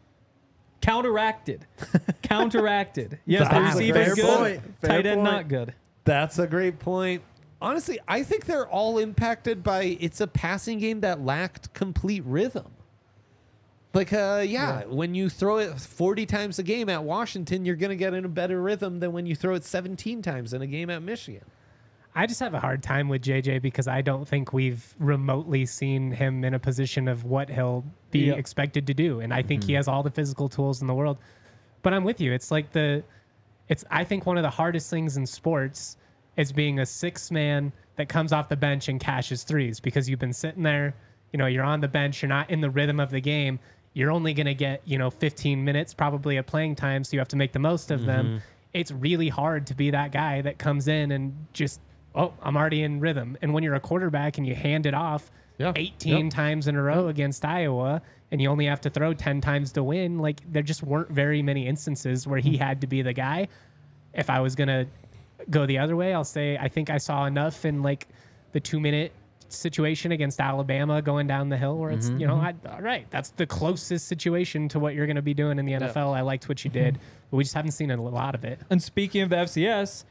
Counteracted, 0.81 1.67
counteracted. 2.23 3.19
Yes, 3.27 3.49
the 3.49 3.55
That's 3.55 3.75
a 3.77 3.79
receiver's 3.79 4.15
good, 4.15 4.39
point. 4.39 4.63
Fair 4.81 4.91
tight 4.91 5.07
end 5.07 5.21
point. 5.21 5.33
not 5.33 5.49
good. 5.49 5.75
That's 6.05 6.39
a 6.41 6.47
great 6.47 6.79
point. 6.81 7.23
Honestly, 7.63 7.99
I 8.09 8.23
think 8.25 8.47
they're 8.47 8.67
all 8.69 8.99
impacted 8.99 9.63
by 9.63 9.97
it's 10.01 10.21
a 10.21 10.27
passing 10.27 10.79
game 10.79 11.01
that 11.01 11.25
lacked 11.25 11.73
complete 11.73 12.25
rhythm. 12.27 12.67
Like, 13.95 14.13
uh, 14.13 14.43
yeah, 14.47 14.85
when 14.87 15.15
you 15.15 15.29
throw 15.29 15.59
it 15.59 15.79
40 15.79 16.25
times 16.27 16.59
a 16.59 16.63
game 16.63 16.89
at 16.89 17.05
Washington, 17.05 17.65
you're 17.65 17.77
going 17.77 17.91
to 17.91 17.97
get 17.97 18.15
in 18.15 18.25
a 18.25 18.29
better 18.29 18.61
rhythm 18.61 19.01
than 19.01 19.13
when 19.13 19.27
you 19.27 19.37
throw 19.37 19.55
it 19.55 19.65
17 19.65 20.23
times 20.23 20.55
in 20.55 20.63
a 20.63 20.67
game 20.67 20.89
at 20.91 21.03
Michigan. 21.03 21.45
I 22.15 22.27
just 22.27 22.41
have 22.41 22.53
a 22.55 22.61
hard 22.61 22.83
time 22.83 23.09
with 23.09 23.23
JJ 23.23 23.63
because 23.63 23.87
I 23.87 24.01
don't 24.03 24.27
think 24.27 24.53
we've 24.53 24.95
remotely 24.99 25.65
seen 25.67 26.11
him 26.11 26.45
in 26.45 26.53
a 26.55 26.59
position 26.59 27.07
of 27.07 27.25
what 27.25 27.49
he'll 27.49 27.85
be 28.11 28.27
Yep. 28.27 28.39
expected 28.39 28.87
to 28.89 28.95
do. 28.95 29.21
And 29.21 29.33
I 29.33 29.43
think 29.43 29.65
he 29.65 29.75
has 29.75 29.89
all 29.89 30.03
the 30.03 30.11
physical 30.11 30.49
tools 30.49 30.81
in 30.81 30.87
the 30.89 30.95
world. 30.95 31.19
But 31.83 31.95
I'm 31.95 32.05
with 32.05 32.21
you. 32.21 32.33
It's 32.33 32.51
like 32.51 32.73
the 32.73 33.03
it's 33.69 33.85
I 33.91 34.05
think 34.05 34.27
one 34.27 34.37
of 34.37 34.43
the 34.43 34.51
hardest 34.51 34.91
things 34.91 35.17
in 35.17 35.25
sports 35.27 35.97
is 36.37 36.53
being 36.53 36.79
a 36.79 36.87
six 36.87 37.31
man 37.31 37.73
that 37.97 38.09
comes 38.09 38.33
off 38.33 38.49
the 38.49 38.57
bench 38.57 38.89
and 38.89 38.99
cashes 39.01 39.43
threes 39.43 39.81
because 39.81 40.09
you've 40.09 40.19
been 40.19 40.33
sitting 40.33 40.63
there, 40.63 40.95
you 41.33 41.39
know, 41.39 41.47
you're 41.47 41.65
on 41.65 41.81
the 41.81 41.89
bench, 41.89 42.23
you're 42.23 42.29
not 42.29 42.51
in 42.51 42.61
the 42.61 42.71
rhythm 42.71 43.01
of 43.01 43.11
the 43.11 43.21
game. 43.21 43.59
You're 43.95 44.11
only 44.11 44.33
going 44.33 44.47
to 44.47 44.55
get, 44.55 44.81
you 44.87 44.97
know, 44.97 45.11
15 45.11 45.65
minutes 45.65 45.93
probably 45.93 46.39
of 46.39 46.47
playing 46.47 46.77
time, 46.77 47.05
so 47.05 47.15
you 47.15 47.19
have 47.19 47.29
to 47.29 47.37
make 47.37 47.53
the 47.53 47.59
most 47.59 47.91
of 47.91 48.07
them. 48.07 48.27
Mm-hmm. 48.27 48.37
It's 48.73 48.91
really 48.91 49.29
hard 49.29 49.67
to 49.67 49.75
be 49.75 49.91
that 49.91 50.13
guy 50.13 50.41
that 50.41 50.59
comes 50.59 50.89
in 50.89 51.13
and 51.13 51.47
just, 51.53 51.79
oh, 52.15 52.33
I'm 52.43 52.57
already 52.57 52.83
in 52.83 53.01
rhythm. 53.01 53.37
And 53.43 53.53
when 53.53 53.63
you're 53.63 53.75
a 53.75 53.81
quarterback 53.81 54.39
and 54.39 54.47
you 54.47 54.55
hand 54.55 54.87
it 54.87 54.95
off 54.95 55.31
Yeah. 55.59 55.73
18 55.77 56.31
times 56.31 56.69
in 56.69 56.77
a 56.77 56.83
row 56.83 57.09
against 57.09 57.45
Iowa 57.45 58.01
and 58.31 58.41
you 58.41 58.49
only 58.49 58.65
have 58.65 58.81
to 58.83 58.91
throw 58.91 59.13
10 59.13 59.43
times 59.43 59.73
to 59.73 59.85
win, 59.85 60.19
like 60.19 60.41
there 60.51 60.63
just 60.63 60.83
weren't 60.83 61.11
very 61.11 61.43
many 61.43 61.67
instances 61.67 62.27
where 62.27 62.41
he 62.41 62.57
hmm. 62.57 62.63
had 62.63 62.81
to 62.81 62.87
be 62.87 63.03
the 63.03 63.13
guy. 63.13 63.49
If 64.15 64.31
I 64.31 64.41
was 64.41 64.55
going 64.55 64.69
to 64.69 64.87
go 65.51 65.67
the 65.67 65.79
other 65.79 65.97
way, 65.97 66.15
I'll 66.15 66.25
say 66.25 66.57
I 66.57 66.69
think 66.69 66.91
I 66.91 66.99
saw 66.99 67.27
enough 67.27 67.65
in 67.65 67.83
like 67.83 68.09
the 68.53 68.61
two 68.61 68.81
minute 68.81 69.13
situation 69.53 70.13
against 70.13 70.41
Alabama 70.41 71.03
going 71.03 71.27
down 71.27 71.49
the 71.49 71.57
hill 71.57 71.77
where 71.77 71.91
it's, 71.91 72.09
mm-hmm, 72.09 72.21
you 72.21 72.27
know, 72.27 72.37
mm-hmm. 72.37 72.67
I, 72.67 72.75
all 72.75 72.81
right, 72.81 73.07
that's 73.11 73.31
the 73.31 73.47
closest 73.47 74.09
situation 74.09 74.69
to 74.71 74.79
what 74.79 74.95
you're 74.95 75.07
going 75.07 75.17
to 75.17 75.23
be 75.23 75.35
doing 75.35 75.59
in 75.59 75.67
the 75.67 75.73
NFL. 75.73 76.17
I 76.17 76.23
liked 76.23 76.49
what 76.49 76.65
you 76.65 76.71
mm-hmm. 76.71 76.85
did, 76.85 76.99
but 77.31 77.37
we 77.37 77.45
just 77.45 77.55
haven't 77.55 77.73
seen 77.73 77.91
a 77.91 78.01
lot 78.01 78.35
of 78.35 78.45
it. 78.45 78.61
And 78.71 78.83
speaking 78.83 79.23
of 79.23 79.31
the 79.31 79.37
FCS, 79.37 80.05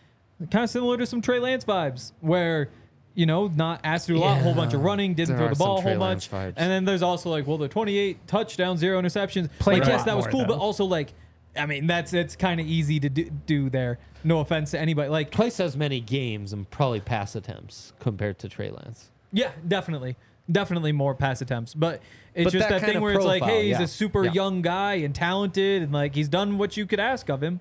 kind 0.51 0.63
of 0.63 0.69
similar 0.69 0.97
to 0.97 1.05
some 1.05 1.21
Trey 1.21 1.39
Lance 1.39 1.65
vibes, 1.65 2.13
where 2.21 2.69
you 3.13 3.25
know 3.25 3.47
not 3.47 3.81
asked 3.83 4.07
to 4.07 4.13
do 4.13 4.19
a 4.19 4.21
lot, 4.21 4.41
whole 4.41 4.55
bunch 4.55 4.73
of 4.73 4.81
running, 4.81 5.13
didn't 5.13 5.35
There 5.35 5.47
throw 5.47 5.53
the 5.53 5.55
ball 5.55 5.77
a 5.79 5.81
whole 5.81 5.97
Lance 5.97 6.27
bunch, 6.27 6.55
vibes. 6.55 6.57
and 6.57 6.71
then 6.71 6.85
there's 6.85 7.03
also 7.03 7.29
like, 7.29 7.45
well, 7.45 7.57
the 7.57 7.67
28 7.67 8.27
touchdown, 8.27 8.77
zero 8.77 9.01
interceptions. 9.01 9.49
Played 9.59 9.79
like, 9.79 9.87
yes, 9.87 10.03
that 10.05 10.15
was 10.15 10.25
more, 10.25 10.31
cool, 10.31 10.45
but 10.45 10.57
also 10.57 10.85
like, 10.85 11.13
I 11.55 11.65
mean, 11.65 11.87
that's 11.87 12.13
it's 12.13 12.35
kind 12.35 12.59
of 12.61 12.65
easy 12.67 12.99
to 12.99 13.09
do, 13.09 13.29
do 13.45 13.69
there. 13.69 13.99
No 14.23 14.39
offense 14.39 14.71
to 14.71 14.79
anybody. 14.79 15.09
Like, 15.09 15.31
Twice 15.31 15.59
as 15.59 15.75
many 15.75 15.99
games 15.99 16.53
and 16.53 16.69
probably 16.69 16.99
pass 17.01 17.35
attempts 17.35 17.93
compared 17.99 18.39
to 18.39 18.49
Trey 18.49 18.69
Lance. 18.69 19.09
Yeah, 19.33 19.51
definitely. 19.67 20.15
Definitely 20.51 20.91
more 20.91 21.15
pass 21.15 21.41
attempts. 21.41 21.73
But 21.73 22.01
it's 22.33 22.45
But 22.45 22.53
just 22.53 22.69
that 22.69 22.81
that, 22.81 22.89
thing 22.89 23.01
where 23.01 23.13
it's 23.13 23.25
like, 23.25 23.41
profile, 23.41 23.57
hey, 23.57 23.67
he's 23.67 23.77
yeah. 23.79 23.83
a 23.83 23.87
super 23.87 24.25
Yeah. 24.25 24.31
young 24.33 24.61
guy 24.61 24.95
and 24.95 25.13
talented 25.15 25.81
and 25.83 25.91
like 25.91 26.15
he's 26.15 26.29
done 26.29 26.57
what 26.57 26.77
you 26.77 26.85
could 26.85 26.99
ask 26.99 27.29
of 27.29 27.41
him. 27.41 27.59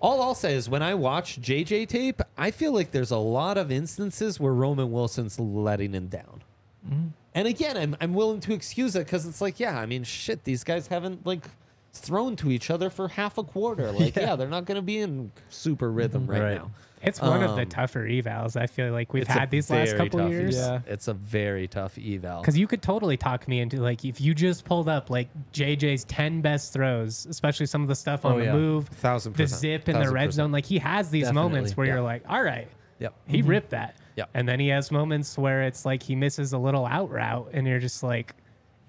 All 0.00 0.22
I'll 0.22 0.34
say 0.34 0.54
is 0.54 0.68
when 0.68 0.82
I 0.82 0.94
watch 0.94 1.40
JJ 1.40 1.86
tape, 1.88 2.22
I 2.36 2.50
feel 2.50 2.72
like 2.72 2.90
there's 2.90 3.10
a 3.10 3.18
lot 3.18 3.56
of 3.58 3.70
instances 3.70 4.40
where 4.40 4.52
Roman 4.54 4.90
Wilson's 4.92 5.38
letting 5.38 5.92
him 5.92 6.06
down. 6.08 6.42
Mm-hmm. 6.86 7.08
And 7.34 7.46
again, 7.48 7.76
I'm, 7.76 7.96
I'm 8.00 8.14
willing 8.14 8.40
to 8.40 8.52
excuse 8.54 8.96
it 8.96 9.04
because 9.06 9.26
it's 9.26 9.40
like, 9.40 9.60
yeah, 9.60 9.78
I 9.78 9.86
mean, 9.86 10.02
shit, 10.04 10.44
these 10.44 10.64
guys 10.64 10.86
haven't 10.86 11.24
like 11.26 11.44
thrown 11.92 12.36
to 12.36 12.50
each 12.50 12.70
other 12.70 12.90
for 12.90 13.08
half 13.08 13.38
a 13.38 13.42
quarter. 13.42 13.90
Like, 14.00 14.16
yeah, 14.16 14.36
they're 14.36 14.48
not 14.48 14.64
going 14.64 14.76
to 14.76 14.82
be 14.82 14.98
in 15.00 15.32
super 15.48 15.90
rhythm 15.90 16.26
right, 16.26 16.40
Right. 16.42 16.54
now. 16.56 16.70
It's 17.02 17.18
one 17.20 17.42
of 17.42 17.56
the 17.56 17.62
Um, 17.62 17.68
tougher 17.70 18.04
evals 18.06 18.60
I 18.60 18.66
feel 18.66 18.92
like 18.92 19.14
we've 19.14 19.26
had 19.26 19.50
these 19.50 19.70
last 19.70 19.96
couple 19.96 20.18
tough 20.20 20.30
years. 20.30 20.58
eval. 20.58 20.82
It's 20.86 21.08
a 21.08 21.14
very 21.14 21.66
tough 21.66 21.96
eval. 21.98 22.42
Because 22.42 22.58
you 22.58 22.66
could 22.66 22.82
totally 22.82 23.16
talk 23.16 23.48
me 23.48 23.60
into 23.60 23.78
like 23.80 24.04
if 24.04 24.20
you 24.20 24.34
just 24.34 24.66
pulled 24.66 24.86
up 24.86 25.08
like 25.08 25.28
JJ's 25.54 26.04
ten 26.04 26.42
best 26.42 26.74
throws, 26.74 27.24
especially 27.24 27.64
some 27.64 27.80
of 27.80 27.88
the 27.88 27.94
stuff 27.94 28.26
on 28.26 28.32
Oh, 28.34 28.38
the 28.38 28.44
yeah. 28.44 28.52
move, 28.52 28.88
Thousand 28.88 29.34
the 29.34 29.46
zip 29.46 29.88
in 29.88 29.94
the 29.98 30.10
red 30.10 30.26
percent. 30.26 30.32
zone. 30.34 30.52
Like 30.52 30.66
he 30.66 30.78
has 30.78 31.08
these 31.08 31.24
Definitely, 31.24 31.48
moments 31.50 31.76
where 31.76 31.86
yeah. 31.86 31.92
you're 31.94 32.02
like, 32.02 32.22
all 32.28 32.42
right, 32.42 32.68
Yep. 32.98 33.14
he 33.28 33.40
ripped 33.40 33.70
that. 33.70 33.96
Yep. 34.16 34.28
And 34.34 34.46
then 34.46 34.60
he 34.60 34.68
has 34.68 34.90
moments 34.90 35.38
where 35.38 35.62
it's 35.62 35.86
like 35.86 36.02
he 36.02 36.14
misses 36.14 36.52
a 36.52 36.58
little 36.58 36.84
out 36.84 37.10
route, 37.10 37.48
and 37.54 37.66
you're 37.66 37.78
just 37.78 38.02
like, 38.02 38.34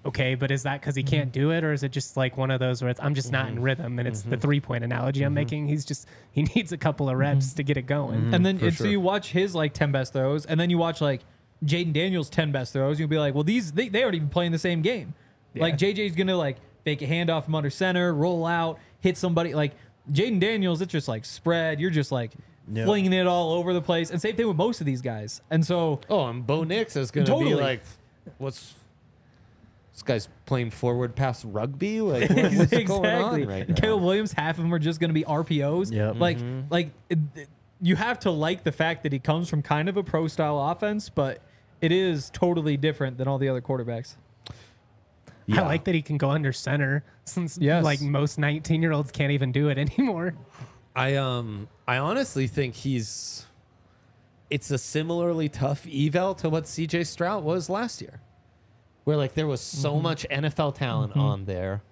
okay, 0.04 0.34
but 0.34 0.50
is 0.50 0.64
that 0.64 0.80
because 0.80 0.94
he 0.94 1.02
mm-hmm. 1.02 1.10
can't 1.10 1.32
do 1.32 1.50
it, 1.50 1.64
or 1.64 1.72
is 1.72 1.82
it 1.82 1.90
just 1.90 2.16
like 2.16 2.36
one 2.36 2.50
of 2.50 2.60
those 2.60 2.82
where 2.82 2.90
it's 2.90 3.00
I'm 3.00 3.14
just 3.14 3.32
not 3.32 3.48
in 3.48 3.54
mm-hmm. 3.54 3.64
rhythm? 3.64 3.98
And 3.98 4.08
it's 4.08 4.22
the 4.22 4.30
mm-hmm. 4.30 4.40
three 4.40 4.60
point 4.60 4.84
analogy 4.84 5.22
I'm 5.22 5.34
making. 5.34 5.68
He's 5.68 5.84
just 5.84 6.06
he 6.30 6.42
needs 6.54 6.72
a 6.72 6.76
couple 6.76 7.08
of 7.08 7.16
reps 7.16 7.52
to 7.54 7.62
get 7.62 7.76
it 7.76 7.82
going. 7.82 8.34
and 8.34 8.44
then 8.44 8.58
for 8.58 8.66
and 8.66 8.74
so 8.74 8.84
sure. 8.84 8.90
you 8.90 9.00
watch 9.00 9.32
his 9.32 9.54
like 9.54 9.72
10 9.74 9.92
best 9.92 10.12
throws 10.12 10.46
and 10.46 10.58
then 10.58 10.70
you 10.70 10.78
watch 10.78 11.00
like 11.00 11.22
Jayden 11.64 11.92
Daniels 11.92 12.28
10 12.28 12.52
best 12.52 12.72
throws. 12.72 12.98
You'll 12.98 13.08
be 13.08 13.18
like, 13.18 13.34
well, 13.34 13.44
these 13.44 13.72
they, 13.72 13.88
they 13.88 14.02
aren't 14.02 14.16
even 14.16 14.28
playing 14.28 14.52
the 14.52 14.58
same 14.58 14.82
game. 14.82 15.14
Like 15.54 15.76
JJ's 15.76 16.16
gonna 16.16 16.36
like 16.36 16.56
fake 16.84 17.02
a 17.02 17.06
handoff 17.06 17.44
from 17.44 17.54
under 17.54 17.70
center, 17.70 18.14
roll 18.14 18.46
out, 18.46 18.78
hit 19.00 19.16
somebody. 19.16 19.54
Like 19.54 19.72
Jayden 20.10 20.40
Daniels, 20.40 20.80
it's 20.80 20.92
just 20.92 21.08
like 21.08 21.24
spread. 21.24 21.80
You're 21.80 21.90
just 21.90 22.10
like 22.10 22.32
Yeah. 22.72 22.84
flinging 22.84 23.12
it 23.12 23.26
all 23.26 23.52
over 23.52 23.72
the 23.72 23.82
place. 23.82 24.10
And 24.10 24.20
same 24.20 24.34
thing 24.34 24.48
with 24.48 24.56
most 24.56 24.80
of 24.80 24.86
these 24.86 25.02
guys. 25.02 25.40
And 25.50 25.64
so 25.64 26.00
Oh, 26.08 26.26
and 26.26 26.46
Bo 26.46 26.64
Nix 26.64 26.96
is 26.96 27.10
going 27.10 27.26
to 27.26 27.32
Totally. 27.32 27.54
be 27.54 27.60
like, 27.60 27.82
what's 28.38 28.74
this 29.92 30.02
guy's 30.02 30.28
playing 30.46 30.70
forward 30.70 31.14
pass 31.14 31.44
rugby? 31.44 32.00
Like, 32.02 32.30
what- 32.30 32.52
what's 32.54 32.70
going 32.84 33.06
on 33.06 33.44
right 33.46 33.68
now? 33.68 33.74
Caleb 33.74 34.02
Williams, 34.02 34.32
half 34.32 34.56
of 34.58 34.64
them 34.64 34.72
are 34.74 34.78
just 34.78 35.00
going 35.00 35.10
to 35.10 35.14
be 35.14 35.24
RPOs. 35.24 35.92
Yep. 35.92 36.16
Like, 36.18 36.38
Mm-hmm. 36.38 36.60
like 36.70 36.90
it, 37.10 37.18
it- 37.34 37.48
you 37.80 37.96
have 37.96 38.20
to 38.20 38.30
like 38.30 38.62
the 38.64 38.70
fact 38.72 39.02
that 39.02 39.12
he 39.12 39.18
comes 39.18 39.48
from 39.48 39.60
kind 39.60 39.88
of 39.88 39.96
a 39.96 40.04
pro 40.04 40.28
style 40.28 40.58
offense, 40.70 41.08
but 41.08 41.40
it 41.80 41.90
is 41.90 42.30
totally 42.30 42.76
different 42.76 43.18
than 43.18 43.26
all 43.26 43.38
the 43.38 43.48
other 43.48 43.60
quarterbacks. 43.60 44.14
I 45.52 45.60
like 45.62 45.84
that 45.84 45.94
he 45.94 46.00
can 46.02 46.16
go 46.16 46.30
under 46.30 46.52
center 46.52 47.04
since 47.24 47.58
Yes. 47.60 47.82
like 47.84 48.00
most 48.00 48.38
19 48.38 48.80
year 48.80 48.92
olds 48.92 49.10
can't 49.10 49.32
even 49.32 49.50
do 49.52 49.68
it 49.68 49.76
anymore. 49.98 50.34
I 50.94 51.16
um 51.16 51.68
I 51.86 51.98
honestly 51.98 52.46
think 52.46 52.74
he's 52.76 53.46
it's 54.48 54.70
a 54.70 54.78
similarly 54.78 55.48
tough 55.48 55.86
eval 55.92 56.34
to 56.36 56.48
what 56.48 56.64
CJ 56.64 57.06
Stroud 57.06 57.42
was 57.44 57.68
last 57.68 58.00
year. 58.00 58.20
Where 59.04 59.16
like 59.16 59.34
there 59.34 59.46
was 59.46 59.60
so 59.60 59.94
Mm-hmm. 59.94 60.02
much 60.02 60.26
NFL 60.30 60.74
talent 60.76 61.16
on 61.16 61.44
there. 61.44 61.82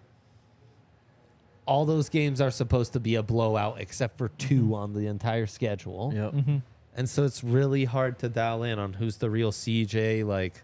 All 1.66 1.84
those 1.84 2.08
games 2.08 2.40
are 2.40 2.50
supposed 2.50 2.92
to 2.94 3.00
be 3.00 3.14
a 3.14 3.22
blowout 3.22 3.80
except 3.80 4.18
for 4.18 4.28
2 4.28 4.54
Mm-hmm. 4.62 4.74
on 4.74 4.92
the 4.94 5.06
entire 5.06 5.46
schedule. 5.46 6.12
Yep. 6.14 6.62
And 6.96 7.08
so 7.08 7.24
it's 7.24 7.44
really 7.44 7.84
hard 7.84 8.18
to 8.20 8.28
dial 8.28 8.62
in 8.64 8.78
on 8.78 8.92
who's 8.94 9.16
the 9.18 9.30
real 9.30 9.52
CJ 9.52 10.24
like 10.26 10.62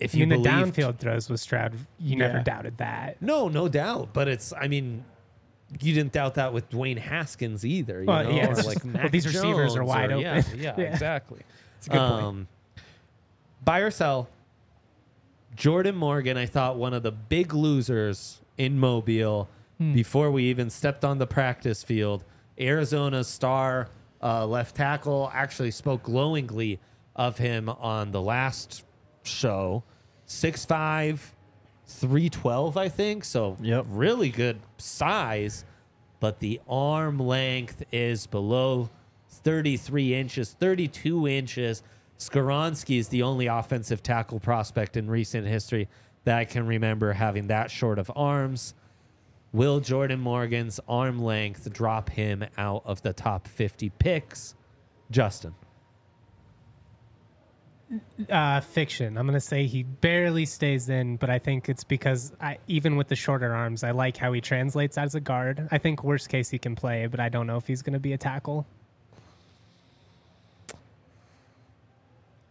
if 0.00 0.14
I 0.14 0.18
you 0.18 0.26
mean, 0.26 0.42
the 0.42 0.48
believed- 0.48 0.76
downfield 0.76 0.98
throws 0.98 1.28
with 1.28 1.40
Stroud, 1.40 1.74
you 1.98 2.16
never 2.16 2.40
doubted 2.40 2.78
that. 2.78 3.20
No, 3.20 3.48
no 3.48 3.68
doubt, 3.68 4.10
but 4.12 4.28
it's 4.28 4.52
I 4.52 4.68
mean 4.68 5.04
you 5.80 5.92
didn't 5.92 6.12
doubt 6.12 6.34
that 6.36 6.52
with 6.54 6.70
Dwayne 6.70 6.98
Haskins 6.98 7.64
either. 7.66 8.00
You 8.00 8.06
Well, 8.06 8.24
know? 8.24 8.30
yeah, 8.30 8.46
or 8.50 8.54
like 8.54 8.64
just- 8.64 8.84
well, 8.84 8.92
Mac 8.94 9.10
these 9.12 9.26
receivers 9.26 9.76
are 9.76 9.84
wide 9.84 10.10
or- 10.10 10.14
open. 10.14 10.22
yeah, 10.22 10.74
Yeah. 10.78 10.80
exactly. 10.80 11.40
It's 11.78 11.86
a 11.88 11.90
good 11.90 11.98
point. 11.98 12.22
Um, 12.22 12.48
buy 13.64 13.80
or 13.80 13.90
sell. 13.90 14.28
Jordan 15.58 15.96
Morgan, 15.96 16.36
I 16.36 16.46
thought 16.46 16.76
one 16.76 16.94
of 16.94 17.02
the 17.02 17.10
big 17.10 17.52
losers 17.52 18.40
in 18.56 18.78
Mobile 18.78 19.48
Hmm. 19.78 19.92
before 19.92 20.30
we 20.30 20.44
even 20.44 20.70
stepped 20.70 21.04
on 21.04 21.18
the 21.18 21.26
practice 21.26 21.82
field. 21.84 22.24
Arizona's 22.60 23.28
star 23.28 23.88
uh, 24.20 24.44
left 24.46 24.74
tackle 24.74 25.30
actually 25.32 25.70
spoke 25.70 26.02
glowingly 26.02 26.80
of 27.14 27.38
him 27.38 27.68
on 27.68 28.10
the 28.10 28.20
last 28.22 28.84
show. 29.22 29.84
6'5, 30.26 31.34
312, 31.86 32.76
I 32.76 32.88
think. 32.88 33.24
So 33.24 33.56
Yep. 33.60 33.86
really 33.88 34.30
good 34.30 34.58
size, 34.78 35.64
but 36.20 36.40
the 36.40 36.60
arm 36.68 37.18
length 37.20 37.84
is 37.92 38.26
below 38.26 38.90
33 39.28 40.14
inches, 40.14 40.52
32 40.52 41.28
inches. 41.28 41.82
Skoronski 42.18 42.98
is 42.98 43.08
the 43.08 43.22
only 43.22 43.46
offensive 43.46 44.02
tackle 44.02 44.40
prospect 44.40 44.96
in 44.96 45.08
recent 45.08 45.46
history 45.46 45.88
that 46.24 46.36
I 46.36 46.44
can 46.44 46.66
remember 46.66 47.12
having 47.12 47.46
that 47.46 47.70
short 47.70 47.98
of 47.98 48.10
arms. 48.14 48.74
Will 49.52 49.80
Jordan 49.80 50.20
Morgan's 50.20 50.78
arm 50.88 51.22
length 51.22 51.72
drop 51.72 52.10
him 52.10 52.44
out 52.58 52.82
of 52.84 53.02
the 53.02 53.12
top 53.12 53.46
50 53.46 53.90
picks? 53.90 54.54
Justin. 55.10 55.54
Uh, 58.28 58.60
fiction. 58.60 59.16
I'm 59.16 59.24
gonna 59.24 59.40
say 59.40 59.64
he 59.64 59.82
barely 59.82 60.44
stays 60.44 60.90
in, 60.90 61.16
but 61.16 61.30
I 61.30 61.38
think 61.38 61.70
it's 61.70 61.84
because 61.84 62.34
I, 62.38 62.58
even 62.66 62.96
with 62.96 63.08
the 63.08 63.16
shorter 63.16 63.54
arms, 63.54 63.82
I 63.82 63.92
like 63.92 64.18
how 64.18 64.30
he 64.34 64.42
translates 64.42 64.98
as 64.98 65.14
a 65.14 65.20
guard. 65.20 65.66
I 65.70 65.78
think 65.78 66.04
worst 66.04 66.28
case 66.28 66.50
he 66.50 66.58
can 66.58 66.76
play, 66.76 67.06
but 67.06 67.18
I 67.20 67.30
don't 67.30 67.46
know 67.46 67.56
if 67.56 67.66
he's 67.66 67.80
gonna 67.80 67.98
be 67.98 68.12
a 68.12 68.18
tackle. 68.18 68.66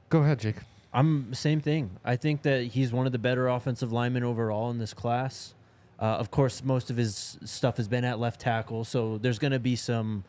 Go 0.10 0.20
ahead, 0.24 0.40
Jake. 0.40 0.56
I'm 0.94 1.34
same 1.34 1.60
thing. 1.60 1.92
I 2.04 2.16
think 2.16 2.42
that 2.44 2.64
he's 2.64 2.92
one 2.92 3.06
of 3.06 3.12
the 3.12 3.20
better 3.20 3.48
offensive 3.48 3.92
linemen 3.92 4.24
overall 4.24 4.70
in 4.72 4.78
this 4.78 4.94
class. 4.94 5.54
Uh, 6.00 6.06
of 6.06 6.32
course, 6.32 6.64
most 6.64 6.90
of 6.90 6.98
his 6.98 7.38
stuff 7.44 7.78
has 7.78 7.88
been 7.88 8.06
at 8.06 8.20
left 8.20 8.40
tackle, 8.40 8.84
so 8.86 9.18
there's 9.18 9.40
going 9.40 9.52
to 9.52 9.60
be 9.60 9.76
some, 9.76 10.24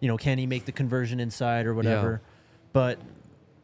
you 0.00 0.08
know, 0.08 0.16
can 0.16 0.38
he 0.38 0.46
make 0.46 0.64
the 0.64 0.72
conversion 0.72 1.20
inside 1.20 1.66
or 1.66 1.74
whatever? 1.74 2.22
But 2.72 2.98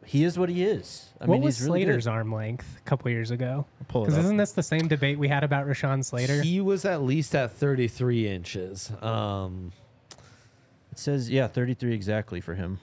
he 0.05 0.23
is 0.23 0.37
what 0.39 0.49
he 0.49 0.63
is. 0.63 1.09
I 1.19 1.25
what 1.25 1.35
mean, 1.35 1.43
was 1.43 1.57
he's 1.57 1.65
really 1.67 1.81
Slater's 1.83 2.05
good. 2.05 2.11
arm 2.11 2.31
length 2.31 2.77
a 2.77 2.81
couple 2.89 3.09
years 3.11 3.31
ago? 3.31 3.65
Because 3.87 4.17
isn't 4.17 4.37
this 4.37 4.51
the 4.53 4.63
same 4.63 4.87
debate 4.87 5.17
we 5.19 5.27
had 5.27 5.43
about 5.43 5.67
Rashawn 5.67 6.05
Slater? 6.05 6.41
He 6.43 6.61
was 6.61 6.85
at 6.85 7.01
least 7.01 7.35
at 7.35 7.51
33 7.51 8.27
inches. 8.29 8.91
Um, 9.01 9.71
It 10.91 10.99
says 10.99 11.29
yeah, 11.29 11.47
33 11.47 11.93
exactly 11.93 12.39
for 12.39 12.53
him. 12.55 12.79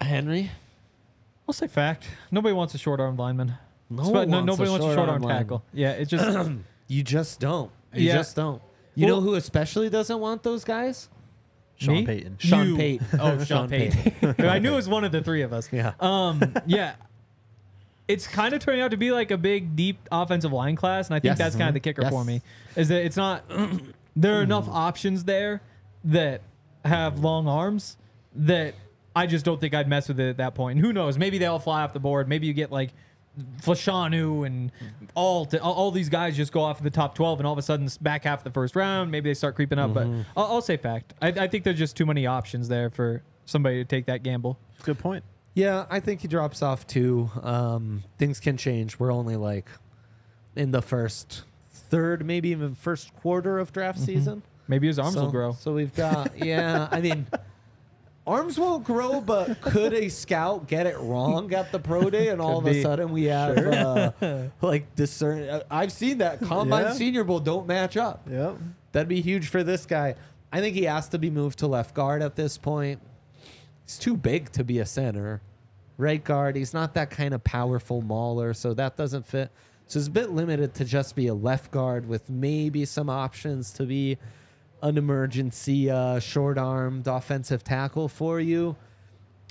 Henry? 0.00 0.50
I'll 1.48 1.52
say 1.52 1.66
fact. 1.66 2.04
Nobody 2.30 2.52
wants 2.54 2.74
a 2.74 2.78
short 2.78 3.00
arm 3.00 3.16
lineman. 3.16 3.54
No 3.90 4.02
Spe- 4.04 4.12
one 4.12 4.30
no, 4.30 4.36
wants 4.38 4.46
nobody 4.46 4.70
wants 4.70 4.86
a 4.86 4.94
short 4.94 5.08
arm 5.08 5.22
tackle. 5.22 5.62
Yeah, 5.72 5.90
it 5.92 6.06
just 6.06 6.50
You 6.88 7.02
just 7.02 7.40
don't. 7.40 7.70
You 7.92 8.08
Yeah. 8.08 8.14
just 8.16 8.36
don't. 8.36 8.60
You 8.94 9.06
Well- 9.06 9.16
know 9.16 9.20
who 9.22 9.34
especially 9.34 9.88
doesn't 9.90 10.18
want 10.20 10.42
those 10.42 10.64
guys? 10.64 11.08
Sean 11.76 11.94
Me? 11.96 12.06
Payton. 12.06 12.36
Sean 12.38 12.68
You. 12.68 12.76
Payton. 12.76 13.06
Oh, 13.20 13.36
Sean 13.38 13.44
Sean 13.44 13.68
Payton. 13.68 14.34
I 14.46 14.58
knew 14.58 14.72
it 14.72 14.76
was 14.76 14.88
one 14.88 15.02
of 15.04 15.12
the 15.12 15.22
three 15.22 15.42
of 15.42 15.52
us. 15.52 15.68
Yeah. 15.72 15.92
Um. 16.00 16.54
Yeah. 16.66 16.94
It's 18.06 18.26
kind 18.26 18.52
of 18.54 18.60
turning 18.60 18.82
out 18.82 18.90
to 18.90 18.96
be 18.98 19.10
like 19.12 19.30
a 19.30 19.38
big, 19.38 19.74
deep 19.76 19.98
offensive 20.12 20.52
line 20.52 20.76
class, 20.76 21.08
and 21.08 21.14
I 21.16 21.20
think 21.20 21.30
Yes. 21.30 21.38
that's 21.38 21.56
kind 21.56 21.68
of 21.68 21.74
the 21.74 21.80
kicker 21.80 22.02
Yes. 22.02 22.10
for 22.12 22.22
me. 22.24 22.42
Is 22.76 22.88
that 22.88 23.04
it's 23.04 23.16
not 23.16 23.44
there 24.16 24.38
are 24.38 24.42
enough 24.42 24.68
options 24.68 25.24
there 25.24 25.62
that 26.04 26.42
have 26.84 27.18
long 27.20 27.48
arms 27.48 27.96
that 28.34 28.74
I 29.16 29.26
just 29.26 29.44
don't 29.44 29.60
think 29.60 29.74
I'd 29.74 29.88
mess 29.88 30.08
with 30.08 30.18
it 30.20 30.28
at 30.28 30.36
that 30.38 30.54
point. 30.54 30.78
And 30.78 30.84
who 30.86 30.92
knows? 30.92 31.16
Maybe 31.18 31.38
they 31.38 31.46
all 31.46 31.58
fly 31.58 31.82
off 31.82 31.92
the 31.92 32.00
board. 32.00 32.28
Maybe 32.28 32.46
you 32.46 32.52
get 32.52 32.72
like 32.72 32.90
Fashanu 33.62 34.46
and 34.46 34.70
all, 35.14 35.48
all 35.60 35.72
all 35.72 35.90
these 35.90 36.08
guys 36.08 36.36
just 36.36 36.52
go 36.52 36.60
off 36.60 36.78
of 36.78 36.84
the 36.84 36.90
top 36.90 37.14
twelve, 37.14 37.40
and 37.40 37.46
all 37.46 37.52
of 37.52 37.58
a 37.58 37.62
sudden 37.62 37.86
it's 37.86 37.98
back 37.98 38.24
half 38.24 38.44
the 38.44 38.50
first 38.50 38.76
round. 38.76 39.10
Maybe 39.10 39.30
they 39.30 39.34
start 39.34 39.54
creeping 39.54 39.78
up. 39.78 39.90
Mm-hmm. 39.90 40.22
But 40.34 40.40
I'll, 40.40 40.54
I'll 40.54 40.62
say 40.62 40.76
fact. 40.76 41.14
I, 41.20 41.28
I 41.28 41.48
think 41.48 41.64
there's 41.64 41.78
just 41.78 41.96
too 41.96 42.06
many 42.06 42.26
options 42.26 42.68
there 42.68 42.90
for 42.90 43.22
somebody 43.44 43.76
to 43.76 43.84
take 43.84 44.06
that 44.06 44.22
gamble. 44.22 44.58
Good 44.82 44.98
point. 44.98 45.24
Yeah, 45.54 45.86
I 45.88 46.00
think 46.00 46.22
he 46.22 46.28
drops 46.28 46.62
off 46.62 46.86
too. 46.86 47.30
Um, 47.42 48.02
things 48.18 48.40
can 48.40 48.56
change. 48.56 48.98
We're 48.98 49.12
only 49.12 49.36
like 49.36 49.68
in 50.56 50.72
the 50.72 50.82
first 50.82 51.44
third, 51.70 52.26
maybe 52.26 52.48
even 52.48 52.74
first 52.74 53.14
quarter 53.16 53.58
of 53.58 53.72
draft 53.72 54.00
season. 54.00 54.42
Maybe 54.66 54.86
his 54.86 54.98
arms 54.98 55.14
so, 55.14 55.24
will 55.24 55.30
grow. 55.30 55.52
So 55.52 55.74
we've 55.74 55.94
got, 55.94 56.38
yeah, 56.38 56.88
I 56.90 57.00
mean, 57.00 57.26
arms 58.26 58.58
won't 58.58 58.84
grow, 58.84 59.20
but 59.20 59.60
could 59.60 59.92
a 59.92 60.08
scout 60.08 60.66
get 60.66 60.86
it 60.86 60.98
wrong 60.98 61.52
at 61.52 61.70
the 61.72 61.78
pro 61.78 62.08
day 62.10 62.28
and 62.28 62.40
all 62.40 62.58
of 62.58 62.66
a 62.66 62.80
sudden 62.82 63.10
we 63.10 63.24
have 63.24 63.56
uh, 63.58 64.12
like 64.62 64.94
discern? 64.94 65.48
uh, 65.48 65.62
I've 65.70 65.92
seen 65.92 66.18
that 66.18 66.40
combine 66.40 66.84
Yeah. 66.86 66.92
senior 66.92 67.24
bowl 67.24 67.40
don't 67.40 67.66
match 67.66 67.96
up. 67.96 68.26
Yep. 68.30 68.56
That'd 68.92 69.08
be 69.08 69.20
huge 69.20 69.48
for 69.48 69.62
this 69.62 69.86
guy. 69.86 70.14
I 70.52 70.60
think 70.60 70.76
he 70.76 70.84
has 70.84 71.08
to 71.08 71.18
be 71.18 71.30
moved 71.30 71.58
to 71.60 71.66
left 71.66 71.94
guard 71.94 72.22
at 72.22 72.36
this 72.36 72.56
point. 72.58 73.00
He's 73.84 73.98
too 73.98 74.16
big 74.16 74.50
to 74.52 74.64
be 74.64 74.78
a 74.78 74.86
center. 74.86 75.40
Right 75.98 76.22
guard, 76.22 76.56
he's 76.56 76.72
not 76.74 76.94
that 76.94 77.10
kind 77.10 77.34
of 77.34 77.44
powerful 77.44 78.02
mauler, 78.02 78.54
so 78.54 78.72
that 78.74 78.96
doesn't 78.96 79.26
fit. 79.26 79.50
So 79.86 79.98
it's 79.98 80.08
a 80.08 80.10
bit 80.10 80.30
limited 80.30 80.74
to 80.74 80.84
just 80.84 81.14
be 81.14 81.26
a 81.26 81.34
left 81.34 81.70
guard 81.70 82.08
with 82.08 82.30
maybe 82.30 82.84
some 82.84 83.10
options 83.10 83.72
to 83.74 83.84
be 83.84 84.16
an 84.84 84.98
emergency 84.98 85.90
uh, 85.90 86.20
short 86.20 86.58
armed 86.58 87.08
offensive 87.08 87.64
tackle 87.64 88.06
for 88.06 88.38
you. 88.38 88.76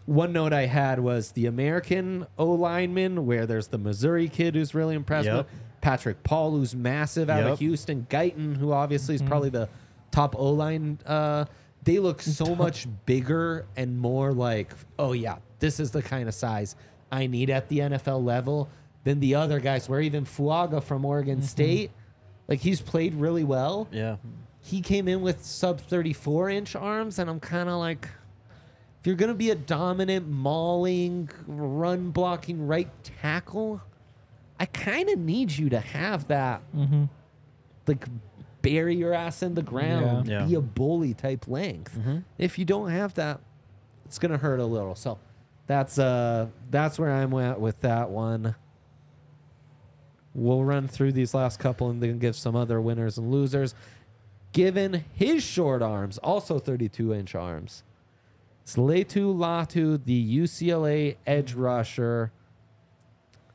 One 0.06 0.32
note 0.32 0.54
I 0.54 0.67
had 0.67 1.00
was 1.00 1.32
the 1.32 1.48
American 1.48 2.28
O 2.38 2.52
lineman, 2.52 3.26
where 3.26 3.48
there's 3.48 3.67
the 3.67 3.80
Missouri 3.80 4.30
kid 4.30 4.54
who's 4.54 4.76
really 4.76 4.96
impressive. 4.96 5.36
Yep. 5.36 5.50
Patrick 5.82 6.24
Paul, 6.24 6.52
who's 6.52 6.76
massive 6.76 7.30
out 7.30 7.43
of 7.43 7.60
Houston. 7.60 8.06
Guyton, 8.10 8.56
who 8.56 8.72
obviously 8.72 9.15
is 9.15 9.22
probably 9.22 9.50
the 9.50 9.67
top 10.12 10.36
O 10.38 10.52
line. 10.52 11.00
Uh, 11.06 11.46
they 11.84 12.00
look 12.00 12.22
so 12.22 12.56
much 12.56 12.88
bigger 13.06 13.65
and 13.76 13.98
more 14.00 14.32
like, 14.34 14.72
oh 15.00 15.13
yeah, 15.13 15.38
this 15.60 15.80
is 15.80 15.91
the 15.91 16.02
kind 16.04 16.30
of 16.30 16.36
size 16.36 16.76
I 17.12 17.28
need 17.28 17.50
at 17.50 17.69
the 17.69 17.80
NFL 17.80 18.24
level 18.24 18.69
than 19.04 19.19
the 19.19 19.36
other 19.36 19.60
guys. 19.60 19.89
Where 19.89 20.00
even 20.00 20.26
Fuaga 20.26 20.84
from 20.84 21.04
Oregon 21.06 21.41
State, 21.41 21.91
like 22.48 22.60
he's 22.60 22.82
played 22.82 23.15
really 23.15 23.43
well. 23.43 23.88
Yeah. 23.91 24.17
He 24.65 24.80
came 24.82 25.08
in 25.10 25.21
with 25.21 25.43
sub 25.43 25.80
34 25.82 26.49
inch 26.49 26.76
arms, 26.76 27.19
and 27.19 27.30
I'm 27.30 27.39
kind 27.41 27.67
of 27.69 27.76
like, 27.80 28.08
if 29.02 29.06
you're 29.08 29.17
gonna 29.17 29.34
be 29.34 29.49
a 29.52 29.56
dominant 29.56 30.28
mauling, 30.30 31.30
run 31.45 32.12
blocking 32.12 32.65
right 32.65 32.89
tackle, 33.21 33.82
I 34.60 34.65
kind 34.65 35.10
of 35.10 35.19
need 35.19 35.52
you 35.52 35.69
to 35.69 35.80
have 35.82 36.28
that, 36.30 36.62
like 37.88 38.06
bury 38.62 38.95
your 38.95 39.13
ass 39.13 39.43
in 39.43 39.56
the 39.56 39.62
ground, 39.62 40.28
Yeah. 40.28 40.45
be 40.45 40.56
a 40.56 40.62
bully 40.62 41.13
type 41.13 41.47
length. 41.49 41.99
If 42.38 42.58
you 42.58 42.63
don't 42.63 42.89
have 42.89 43.13
that, 43.15 43.41
it's 44.06 44.17
gonna 44.17 44.38
hurt 44.38 44.62
a 44.62 44.65
little. 44.65 44.95
So 44.95 45.19
that's 45.67 45.99
uh 45.99 46.47
that's 46.71 46.97
where 46.97 47.12
I'm 47.12 47.34
at 47.34 47.60
with 47.60 47.82
that 47.82 48.10
one. 48.10 48.56
We'll 50.34 50.63
run 50.63 50.88
through 50.88 51.12
these 51.12 51.34
last 51.34 51.60
couple 51.60 51.89
and 51.89 52.02
then 52.02 52.17
give 52.19 52.36
some 52.38 52.56
other 52.56 52.80
winners 52.82 53.17
and 53.17 53.30
losers. 53.30 53.76
Given 54.54 55.04
his 55.13 55.44
short 55.44 55.82
arms, 55.82 56.18
also 56.20 56.60
32 56.60 57.13
inch 57.13 57.34
arms, 57.36 57.84
Laiatu 58.68 59.36
Latu, 59.36 60.04
the 60.06 60.38
UCLA 60.39 61.18
edge 61.28 61.54
rusher, 61.54 62.32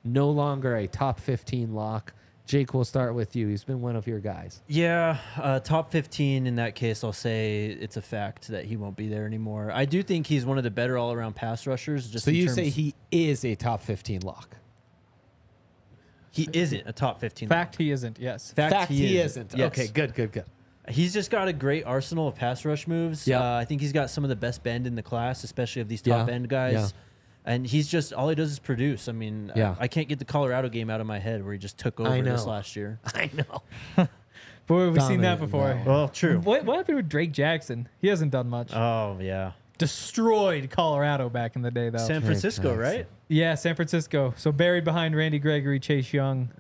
no 0.05 0.29
longer 0.31 0.77
a 0.77 0.87
top 0.89 1.21
15 1.21 1.73
lock. 1.73 2.13
Jake, 2.47 2.73
we'll 2.75 2.85
start 2.85 3.15
with 3.15 3.37
you. 3.37 3.47
He's 3.47 3.63
been 3.63 3.81
one 3.81 3.95
of 3.95 4.07
your 4.07 4.21
guys. 4.21 4.61
Yeah, 4.69 5.19
uh, 5.37 5.61
top 5.61 5.93
15 5.93 6.47
in 6.47 6.57
that 6.57 6.75
case, 6.75 7.05
I'll 7.05 7.13
say 7.13 7.67
it's 7.67 7.97
a 7.97 8.03
fact 8.03 8.49
that 8.49 8.65
he 8.65 8.77
won't 8.77 8.97
be 8.97 9.07
there 9.07 9.27
anymore. 9.27 9.71
I 9.73 9.85
do 9.85 10.03
think 10.03 10.27
he's 10.27 10.45
one 10.47 10.57
of 10.59 10.65
the 10.65 10.71
better 10.71 10.97
all 10.99 11.13
around 11.13 11.37
pass 11.37 11.67
rushers. 11.67 12.09
Just 12.11 12.25
So 12.25 12.31
in 12.31 12.37
you 12.37 12.45
terms- 12.47 12.57
say 12.57 12.69
he 12.71 12.95
is 13.11 13.45
a 13.45 13.55
top 13.55 13.83
15 13.83 14.23
lock? 14.23 14.57
he 16.31 16.49
isn't 16.53 16.83
a 16.87 16.93
top 16.93 17.19
15. 17.21 17.49
Fact, 17.49 17.77
he 17.77 17.91
isn't. 17.91 18.19
Yes. 18.21 18.53
Fact, 18.53 18.91
he, 18.91 19.19
isn't. 19.19 19.47
isn't. 19.47 19.59
Yes. 19.59 19.67
Okay, 19.73 19.89
good, 19.89 20.15
good, 20.15 20.31
good. 20.31 20.45
He's 20.89 21.13
just 21.13 21.31
got 21.31 21.49
a 21.49 21.53
great 21.53 21.85
arsenal 21.85 22.29
of 22.29 22.35
pass 22.35 22.65
rush 22.65 22.87
moves. 22.87 23.27
Yeah. 23.27 23.41
Uh, 23.43 23.59
I 23.59 23.65
think 23.65 23.81
he's 23.81 23.93
got 23.93 24.11
some 24.11 24.25
of 24.25 24.31
the 24.31 24.37
best 24.37 24.63
bend 24.63 24.87
in 24.87 24.95
the 24.95 25.03
class, 25.03 25.45
especially 25.45 25.83
of 25.83 25.89
these 25.89 26.03
top 26.03 26.29
Yeah. 26.29 26.35
end 26.35 26.49
guys. 26.49 26.73
Yeah. 26.75 26.89
And 27.45 27.67
he's 27.67 27.89
just 27.89 28.13
all 28.13 28.29
he 28.29 28.35
does 28.35 28.51
is 28.53 28.59
produce. 28.59 29.09
I 29.09 29.13
mean, 29.13 29.53
Yeah. 29.57 29.75
I, 29.79 29.85
I 29.85 29.89
can't 29.89 30.09
get 30.09 30.19
the 30.19 30.25
Colorado 30.25 30.69
game 30.69 30.91
out 30.91 31.01
of 31.01 31.07
my 31.07 31.19
head 31.19 31.43
where 31.45 31.53
he 31.53 31.59
just 31.59 31.79
took 31.79 31.99
over 32.01 32.11
I 32.11 32.21
this 32.21 32.45
last 32.47 32.77
year. 32.77 32.99
I 33.15 33.31
know. 33.35 34.07
Boy, 34.67 34.91
we've 34.91 35.03
seen 35.03 35.23
that 35.23 35.39
before. 35.41 35.69
that 35.69 35.87
Well, 35.87 36.09
true. 36.09 36.41
What, 36.41 36.65
what 36.67 36.77
happened 36.77 36.97
with 36.99 37.09
Drake 37.09 37.33
Jackson? 37.33 37.89
He 38.03 38.09
hasn't 38.09 38.33
done 38.33 38.51
much. 38.51 38.75
Oh 38.75 39.17
yeah, 39.21 39.53
Destroyed 39.79 40.69
Colorado 40.71 41.31
back 41.31 41.57
in 41.57 41.63
the 41.63 41.71
day, 41.71 41.89
though. 41.89 41.99
San 41.99 42.21
Francisco, 42.21 42.77
Jackson. 42.77 42.79
right? 42.81 43.07
yeah, 43.29 43.55
San 43.55 43.75
Francisco. 43.77 44.35
So 44.37 44.53
buried 44.53 44.85
behind 44.85 45.17
Randy 45.17 45.39
Gregory, 45.39 45.81
Chase 45.81 46.13
Young, 46.13 46.51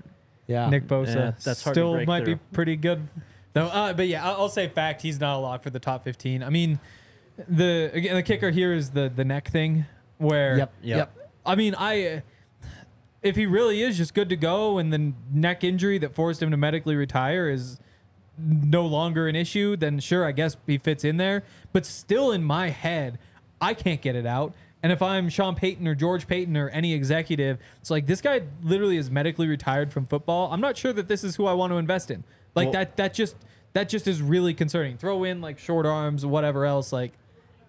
Yeah. 0.46 0.70
Nick 0.70 0.86
Bosa. 0.86 1.14
Yeah, 1.14 1.30
that's 1.44 1.62
hard 1.62 1.74
to 1.74 1.80
Still 1.80 1.92
break 1.94 2.06
might 2.08 2.24
be 2.24 2.36
pretty 2.52 2.76
good, 2.76 3.06
though. 3.52 3.66
Uh, 3.66 3.92
but 3.92 4.08
yeah, 4.08 4.26
I'll, 4.26 4.42
I'll 4.42 4.48
say 4.48 4.68
fact. 4.68 5.02
He's 5.02 5.20
not 5.20 5.36
a 5.36 5.38
lock 5.38 5.62
for 5.62 5.70
the 5.70 5.80
top 5.80 6.04
15. 6.04 6.42
I 6.42 6.50
mean, 6.50 6.78
the 7.48 7.90
again 7.92 8.14
the 8.14 8.22
kicker 8.22 8.50
here 8.50 8.72
is 8.72 8.90
the 8.90 9.10
the 9.14 9.24
neck 9.24 9.50
thing, 9.50 9.86
where 10.18 10.58
Yep. 10.58 10.72
Yep. 10.82 10.96
Yep. 10.98 11.30
I 11.46 11.54
mean, 11.54 11.74
I 11.78 12.22
if 13.22 13.36
he 13.36 13.46
really 13.46 13.82
is 13.82 13.96
just 13.96 14.14
good 14.14 14.28
to 14.28 14.36
go, 14.36 14.78
and 14.78 14.92
the 14.92 15.12
neck 15.32 15.64
injury 15.64 15.98
that 15.98 16.14
forced 16.14 16.42
him 16.42 16.50
to 16.50 16.56
medically 16.56 16.96
retire 16.96 17.48
is 17.48 17.78
no 18.38 18.86
longer 18.86 19.26
an 19.26 19.34
issue, 19.34 19.76
then 19.76 19.98
sure, 19.98 20.24
I 20.24 20.32
guess 20.32 20.56
he 20.66 20.78
fits 20.78 21.04
in 21.04 21.16
there. 21.16 21.42
But 21.72 21.84
still, 21.84 22.30
in 22.30 22.44
my 22.44 22.70
head, 22.70 23.18
I 23.60 23.74
can't 23.74 24.00
get 24.00 24.14
it 24.14 24.26
out. 24.26 24.54
And 24.80 24.92
if 24.92 25.02
I'm 25.02 25.28
Sean 25.28 25.56
Payton 25.56 25.88
or 25.88 25.96
George 25.96 26.28
Paton 26.28 26.56
or 26.56 26.68
any 26.68 26.94
executive, 26.94 27.58
it's 27.80 27.90
like 27.90 28.06
this 28.06 28.20
guy 28.20 28.42
literally 28.62 28.96
is 28.96 29.10
medically 29.10 29.48
retired 29.48 29.92
from 29.92 30.06
football. 30.06 30.52
I'm 30.52 30.60
not 30.60 30.76
sure 30.76 30.92
that 30.92 31.08
this 31.08 31.24
is 31.24 31.34
who 31.34 31.46
I 31.46 31.52
want 31.52 31.72
to 31.72 31.78
invest 31.78 32.12
in. 32.12 32.22
Like 32.58 32.66
Well- 32.66 32.72
that 32.74 32.96
that 32.96 33.14
just 33.14 33.36
that 33.72 33.88
just 33.88 34.06
is 34.06 34.20
really 34.22 34.54
concerning. 34.54 34.96
Throw 34.98 35.24
in 35.24 35.40
like 35.40 35.58
short 35.58 35.86
arms, 35.86 36.24
whatever 36.26 36.64
else. 36.66 36.92
Like 36.92 37.12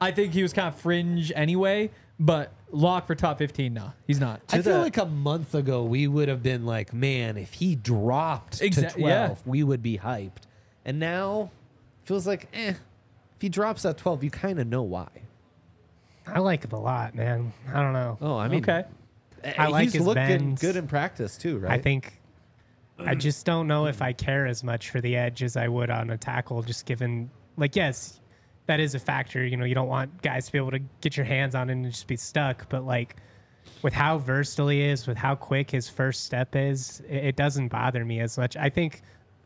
I 0.01 0.11
think 0.11 0.33
he 0.33 0.43
was 0.43 0.53
kind 0.53 0.67
of 0.67 0.75
fringe 0.75 1.31
anyway, 1.35 1.91
but 2.19 2.51
lock 2.71 3.07
for 3.07 3.15
top 3.15 3.37
15 3.37 3.73
no. 3.73 3.91
He's 4.07 4.19
not. 4.19 4.41
I 4.49 4.61
feel 4.61 4.75
the- 4.75 4.79
like 4.81 4.97
a 4.97 5.05
month 5.05 5.53
ago 5.55 5.83
we 5.83 6.07
would 6.07 6.27
have 6.29 6.41
been 6.43 6.65
like, 6.65 6.93
man, 6.93 7.37
if 7.37 7.53
he 7.55 7.75
dropped 7.75 8.59
Exa- 8.59 8.89
to 8.93 8.99
12, 8.99 8.99
yeah. 8.99 9.35
we 9.45 9.63
would 9.63 9.81
be 9.83 9.97
hyped. 9.97 10.43
And 10.85 10.99
now 10.99 11.51
feels 12.05 12.25
like, 12.25 12.47
eh, 12.53 12.69
if 12.69 13.41
he 13.41 13.49
drops 13.49 13.85
at 13.85 13.97
12, 13.97 14.23
you 14.23 14.29
kind 14.31 14.59
of 14.59 14.67
know 14.67 14.81
why. 14.83 15.07
I 16.25 16.39
like 16.39 16.63
it 16.63 16.71
a 16.71 16.77
lot, 16.77 17.15
man. 17.15 17.53
I 17.73 17.81
don't 17.81 17.93
know. 17.93 18.17
Oh, 18.21 18.37
I 18.37 18.47
mean, 18.47 18.61
okay. 18.61 18.83
I 19.57 19.67
like 19.67 19.83
he's 19.85 19.93
his 19.93 20.03
looking 20.05 20.23
bends. 20.27 20.61
good 20.61 20.75
in 20.75 20.87
practice 20.87 21.37
too, 21.37 21.57
right? 21.59 21.71
I 21.71 21.81
think 21.81 22.18
I 22.99 23.11
um, 23.13 23.19
just 23.19 23.45
don't 23.45 23.67
know 23.67 23.85
if 23.85 23.95
mm-hmm. 23.95 24.05
I 24.05 24.13
care 24.13 24.45
as 24.45 24.63
much 24.63 24.89
for 24.89 25.01
the 25.01 25.15
edge 25.15 25.43
as 25.43 25.55
I 25.55 25.67
would 25.67 25.89
on 25.89 26.09
a 26.09 26.17
tackle, 26.17 26.61
just 26.63 26.85
given 26.85 27.29
like 27.57 27.75
yes, 27.75 28.19
that 28.65 28.79
is 28.79 28.95
a 28.95 28.99
factor. 28.99 29.45
You 29.45 29.57
know, 29.57 29.65
you 29.65 29.75
don't 29.75 29.87
want 29.87 30.21
guys 30.21 30.45
to 30.47 30.51
be 30.51 30.57
able 30.57 30.71
to 30.71 30.79
get 31.01 31.17
your 31.17 31.25
hands 31.25 31.55
on 31.55 31.69
it 31.69 31.73
and 31.73 31.85
just 31.85 32.07
be 32.07 32.17
stuck. 32.17 32.69
But 32.69 32.85
like 32.85 33.15
with 33.81 33.93
how 33.93 34.17
versatile 34.17 34.69
he 34.69 34.81
is, 34.81 35.07
with 35.07 35.17
how 35.17 35.35
quick 35.35 35.71
his 35.71 35.89
first 35.89 36.25
step 36.25 36.55
is, 36.55 37.01
it, 37.07 37.25
it 37.25 37.35
doesn't 37.35 37.69
bother 37.69 38.03
me 38.05 38.19
as 38.19 38.37
much. 38.37 38.55
I 38.57 38.69
think 38.69 39.01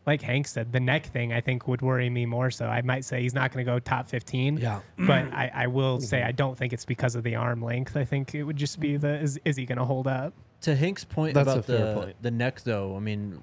like 0.05 0.21
Hank 0.21 0.47
said, 0.47 0.71
the 0.71 0.79
neck 0.79 1.05
thing 1.05 1.31
I 1.31 1.41
think 1.41 1.67
would 1.67 1.81
worry 1.81 2.09
me 2.09 2.25
more. 2.25 2.51
So 2.51 2.65
I 2.65 2.81
might 2.81 3.05
say 3.05 3.21
he's 3.21 3.33
not 3.33 3.53
going 3.53 3.65
to 3.65 3.71
go 3.71 3.79
top 3.79 4.09
15. 4.09 4.57
Yeah. 4.57 4.81
But 4.97 5.31
I, 5.33 5.51
I 5.53 5.67
will 5.67 6.01
say 6.01 6.19
mm-hmm. 6.19 6.27
I 6.27 6.31
don't 6.33 6.57
think 6.57 6.73
it's 6.73 6.85
because 6.85 7.15
of 7.15 7.23
the 7.23 7.35
arm 7.35 7.61
length. 7.61 7.95
I 7.95 8.03
think 8.03 8.35
it 8.35 8.43
would 8.43 8.57
just 8.57 8.79
be 8.79 8.93
mm-hmm. 8.93 9.01
the 9.01 9.19
is, 9.19 9.39
is 9.45 9.55
he 9.55 9.65
going 9.65 9.77
to 9.77 9.85
hold 9.85 10.07
up? 10.07 10.33
To 10.63 10.75
Hank's 10.75 11.03
point 11.03 11.33
That's 11.35 11.47
a 11.47 11.51
about 11.53 11.65
fair 11.65 11.85
the 11.85 11.93
point. 12.01 12.15
the 12.21 12.31
neck, 12.31 12.61
though, 12.61 12.95
I 12.95 12.99
mean, 12.99 13.41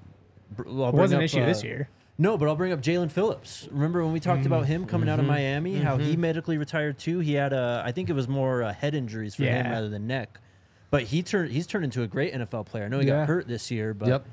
br- 0.55 0.67
I'll 0.67 0.89
It 0.89 0.91
bring 0.91 1.01
was 1.01 1.11
an 1.11 1.17
up, 1.17 1.23
issue 1.23 1.41
uh, 1.41 1.45
this 1.45 1.63
year. 1.63 1.87
No, 2.17 2.37
but 2.37 2.47
I'll 2.47 2.55
bring 2.55 2.71
up 2.71 2.81
Jalen 2.81 3.09
Phillips. 3.11 3.67
Remember 3.71 4.03
when 4.03 4.13
we 4.13 4.19
talked 4.19 4.45
about 4.45 4.65
him 4.67 4.85
coming 4.85 5.09
out 5.09 5.17
of 5.19 5.23
Mm-hmm. 5.25 5.31
Miami, 5.33 5.75
how 5.77 5.97
he 5.97 6.15
medically 6.15 6.57
retired 6.57 6.99
too? 6.99 7.19
He 7.19 7.33
had 7.33 7.51
a, 7.53 7.81
I 7.85 7.91
think 7.91 8.09
it 8.09 8.13
was 8.13 8.27
more 8.27 8.61
uh, 8.63 8.73
head 8.73 8.93
injuries 8.93 9.33
for 9.35 9.43
him 9.43 9.65
Yeah. 9.65 9.71
rather 9.71 9.89
than 9.89 10.05
neck. 10.07 10.39
But 10.91 11.03
he 11.03 11.23
turned, 11.23 11.51
he's 11.51 11.65
turned 11.65 11.85
into 11.85 12.03
a 12.03 12.07
great 12.07 12.33
NFL 12.33 12.65
player. 12.67 12.85
I 12.85 12.87
know 12.89 12.99
he 12.99 13.07
Yeah. 13.07 13.21
got 13.21 13.27
hurt 13.27 13.47
this 13.47 13.71
year, 13.71 13.93
but 13.93 14.07
Yep. 14.09 14.25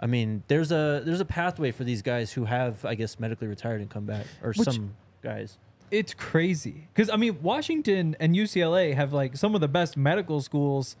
I 0.00 0.06
mean, 0.06 0.42
there's 0.48 0.72
a 0.72 1.02
there's 1.04 1.20
a 1.20 1.24
pathway 1.26 1.70
for 1.72 1.84
these 1.84 2.00
guys 2.02 2.32
who 2.32 2.46
have, 2.46 2.84
I 2.86 2.94
guess, 2.94 3.20
medically 3.20 3.48
retired 3.48 3.80
and 3.82 3.88
come 3.90 4.06
back, 4.06 4.26
or 4.42 4.52
Which- 4.54 4.60
some 4.68 4.94
guys. 5.22 5.56
It's 5.90 6.14
crazy 6.14 6.88
because 6.94 7.10
I 7.10 7.16
mean 7.16 7.42
Washington 7.42 8.16
and 8.20 8.34
UCLA 8.34 8.94
have 8.94 9.12
like 9.12 9.36
some 9.36 9.54
of 9.54 9.60
the 9.60 9.68
best 9.68 9.96
medical 9.96 10.40
schools 10.40 10.96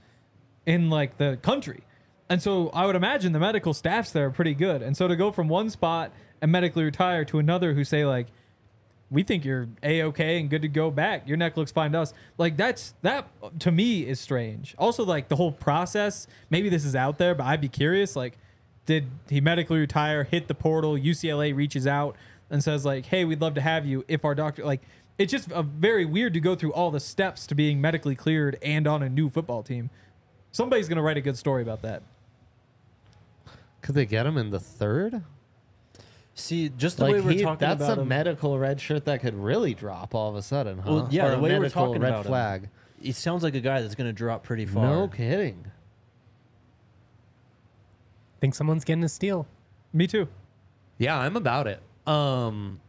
in 0.66 0.90
like 0.90 1.18
the 1.18 1.38
country, 1.42 1.82
and 2.30 2.40
so 2.40 2.70
I 2.70 2.86
would 2.86 2.94
imagine 2.94 3.32
the 3.32 3.40
medical 3.40 3.74
staffs 3.74 4.12
there 4.12 4.26
are 4.26 4.30
pretty 4.30 4.54
good. 4.54 4.82
And 4.82 4.96
so 4.96 5.08
to 5.08 5.16
go 5.16 5.32
from 5.32 5.48
one 5.48 5.68
spot 5.68 6.12
and 6.40 6.52
medically 6.52 6.84
retire 6.84 7.24
to 7.24 7.40
another 7.40 7.74
who 7.74 7.82
say 7.82 8.04
like, 8.04 8.28
we 9.10 9.24
think 9.24 9.44
you're 9.44 9.68
a 9.82 10.04
okay 10.04 10.38
and 10.38 10.48
good 10.48 10.62
to 10.62 10.68
go 10.68 10.92
back. 10.92 11.26
Your 11.26 11.36
neck 11.36 11.56
looks 11.56 11.72
fine 11.72 11.90
to 11.92 12.00
us. 12.00 12.14
Like 12.38 12.56
that's 12.56 12.94
that 13.02 13.28
to 13.58 13.72
me 13.72 14.06
is 14.06 14.20
strange. 14.20 14.76
Also 14.78 15.04
like 15.04 15.28
the 15.28 15.34
whole 15.34 15.50
process. 15.50 16.28
Maybe 16.48 16.68
this 16.68 16.84
is 16.84 16.94
out 16.94 17.18
there, 17.18 17.34
but 17.34 17.46
I'd 17.46 17.60
be 17.60 17.68
curious. 17.68 18.14
Like, 18.14 18.38
did 18.86 19.10
he 19.28 19.40
medically 19.40 19.80
retire? 19.80 20.22
Hit 20.22 20.46
the 20.46 20.54
portal. 20.54 20.94
UCLA 20.94 21.54
reaches 21.54 21.88
out 21.88 22.14
and 22.48 22.62
says 22.62 22.84
like, 22.84 23.06
"Hey, 23.06 23.24
we'd 23.24 23.40
love 23.40 23.54
to 23.54 23.60
have 23.60 23.84
you." 23.84 24.04
If 24.06 24.24
our 24.24 24.36
doctor 24.36 24.64
like, 24.64 24.82
it's 25.18 25.32
just 25.32 25.50
a 25.50 25.64
very 25.64 26.04
weird 26.04 26.34
to 26.34 26.40
go 26.40 26.54
through 26.54 26.72
all 26.72 26.92
the 26.92 27.00
steps 27.00 27.48
to 27.48 27.56
being 27.56 27.80
medically 27.80 28.14
cleared 28.14 28.56
and 28.62 28.86
on 28.86 29.02
a 29.02 29.08
new 29.08 29.28
football 29.28 29.64
team. 29.64 29.90
Somebody's 30.52 30.88
gonna 30.88 31.02
write 31.02 31.16
a 31.16 31.20
good 31.20 31.36
story 31.36 31.62
about 31.62 31.82
that. 31.82 32.02
Could 33.82 33.94
they 33.94 34.06
get 34.06 34.26
him 34.26 34.36
in 34.36 34.50
the 34.50 34.60
third? 34.60 35.22
See, 36.34 36.68
just 36.70 36.96
the 36.98 37.04
Like 37.04 37.12
way 37.14 37.20
we're 37.20 37.30
he- 37.32 37.42
talking 37.42 37.66
that's 37.68 37.82
about 37.82 37.98
a 37.98 38.02
him, 38.02 38.08
medical 38.08 38.58
red 38.58 38.80
shirt 38.80 39.04
that 39.06 39.20
could 39.20 39.34
really 39.34 39.74
drop 39.74 40.14
all 40.14 40.28
of 40.30 40.36
a 40.36 40.42
sudden, 40.42 40.78
huh? 40.78 40.90
Well, 40.92 41.08
yeah, 41.10 41.26
Or 41.26 41.30
the 41.32 41.38
way 41.38 41.58
we're 41.58 41.68
talking 41.68 42.00
red 42.00 42.10
about 42.10 42.24
him. 42.24 42.30
flag. 42.30 42.68
he 43.00 43.12
sounds 43.12 43.42
like 43.42 43.54
a 43.54 43.60
guy 43.60 43.80
that's 43.82 43.94
going 43.94 44.08
to 44.08 44.12
drop 44.12 44.42
pretty 44.42 44.64
far. 44.66 44.84
No 44.86 45.08
kidding. 45.08 45.66
think 48.40 48.54
someone's 48.54 48.84
getting 48.84 49.04
a 49.04 49.08
steal. 49.08 49.46
Me 49.92 50.06
too. 50.06 50.28
Yeah, 50.98 51.18
I'm 51.18 51.36
about 51.36 51.66
it. 51.66 51.82
Um, 52.06 52.80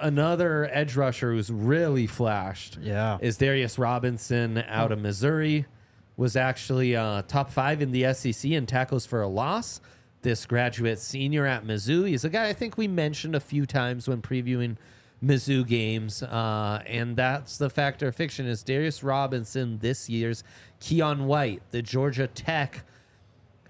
another 0.00 0.68
edge 0.72 0.96
rusher 0.96 1.32
who's 1.32 1.50
really 1.50 2.06
flashed. 2.06 2.78
Yeah. 2.80 3.18
is 3.20 3.36
Darius 3.36 3.78
Robinson 3.78 4.58
out 4.68 4.92
of 4.92 4.98
Missouri. 5.00 5.66
Was 6.16 6.36
actually 6.36 6.94
uh, 6.94 7.22
top 7.22 7.50
five 7.50 7.80
in 7.82 7.90
the 7.90 8.12
SEC 8.14 8.50
in 8.50 8.66
tackles 8.66 9.06
for 9.06 9.22
a 9.22 9.28
loss. 9.28 9.80
This 10.20 10.46
graduate 10.46 10.98
senior 11.00 11.46
at 11.46 11.64
Mizzou. 11.64 12.06
He's 12.06 12.24
a 12.24 12.28
guy 12.28 12.48
I 12.48 12.52
think 12.52 12.76
we 12.76 12.86
mentioned 12.86 13.34
a 13.34 13.40
few 13.40 13.66
times 13.66 14.06
when 14.06 14.22
previewing 14.22 14.76
Mizzou 15.24 15.66
games, 15.66 16.22
uh, 16.22 16.82
and 16.86 17.16
that's 17.16 17.56
the 17.58 17.70
factor 17.70 18.08
of 18.08 18.14
fiction. 18.16 18.46
Is 18.46 18.62
Darius 18.62 19.02
Robinson 19.02 19.78
this 19.78 20.08
year's 20.10 20.44
Keion 20.80 21.24
White, 21.24 21.62
the 21.70 21.80
Georgia 21.82 22.26
Tech 22.28 22.84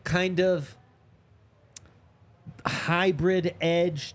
kind 0.05 0.41
of 0.41 0.77
hybrid 2.67 3.55
edge 3.61 4.15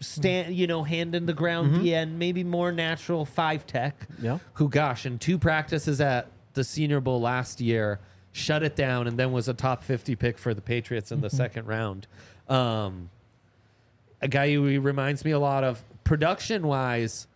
stand 0.00 0.54
you 0.54 0.66
know 0.66 0.82
hand 0.82 1.14
in 1.14 1.26
the 1.26 1.32
ground 1.32 1.74
DN 1.76 2.12
maybe 2.16 2.42
more 2.42 2.72
natural 2.72 3.24
five 3.24 3.66
tech 3.66 4.08
Yeah. 4.20 4.38
who 4.54 4.68
gosh 4.68 5.06
in 5.06 5.18
two 5.18 5.38
practices 5.38 6.00
at 6.00 6.28
the 6.54 6.64
senior 6.64 7.00
bowl 7.00 7.20
last 7.20 7.60
year 7.60 8.00
shut 8.32 8.62
it 8.62 8.74
down 8.74 9.06
and 9.06 9.18
then 9.18 9.32
was 9.32 9.48
a 9.48 9.54
top 9.54 9.82
50 9.82 10.16
pick 10.16 10.38
for 10.38 10.54
the 10.54 10.62
patriots 10.62 11.12
in 11.12 11.20
the 11.20 11.28
mm-hmm. 11.28 11.36
second 11.36 11.66
round 11.66 12.06
um 12.48 13.10
a 14.20 14.28
guy 14.28 14.52
who 14.52 14.80
reminds 14.80 15.24
me 15.24 15.30
a 15.30 15.38
lot 15.38 15.64
of 15.64 15.82
production 16.04 16.66
wise 16.66 17.26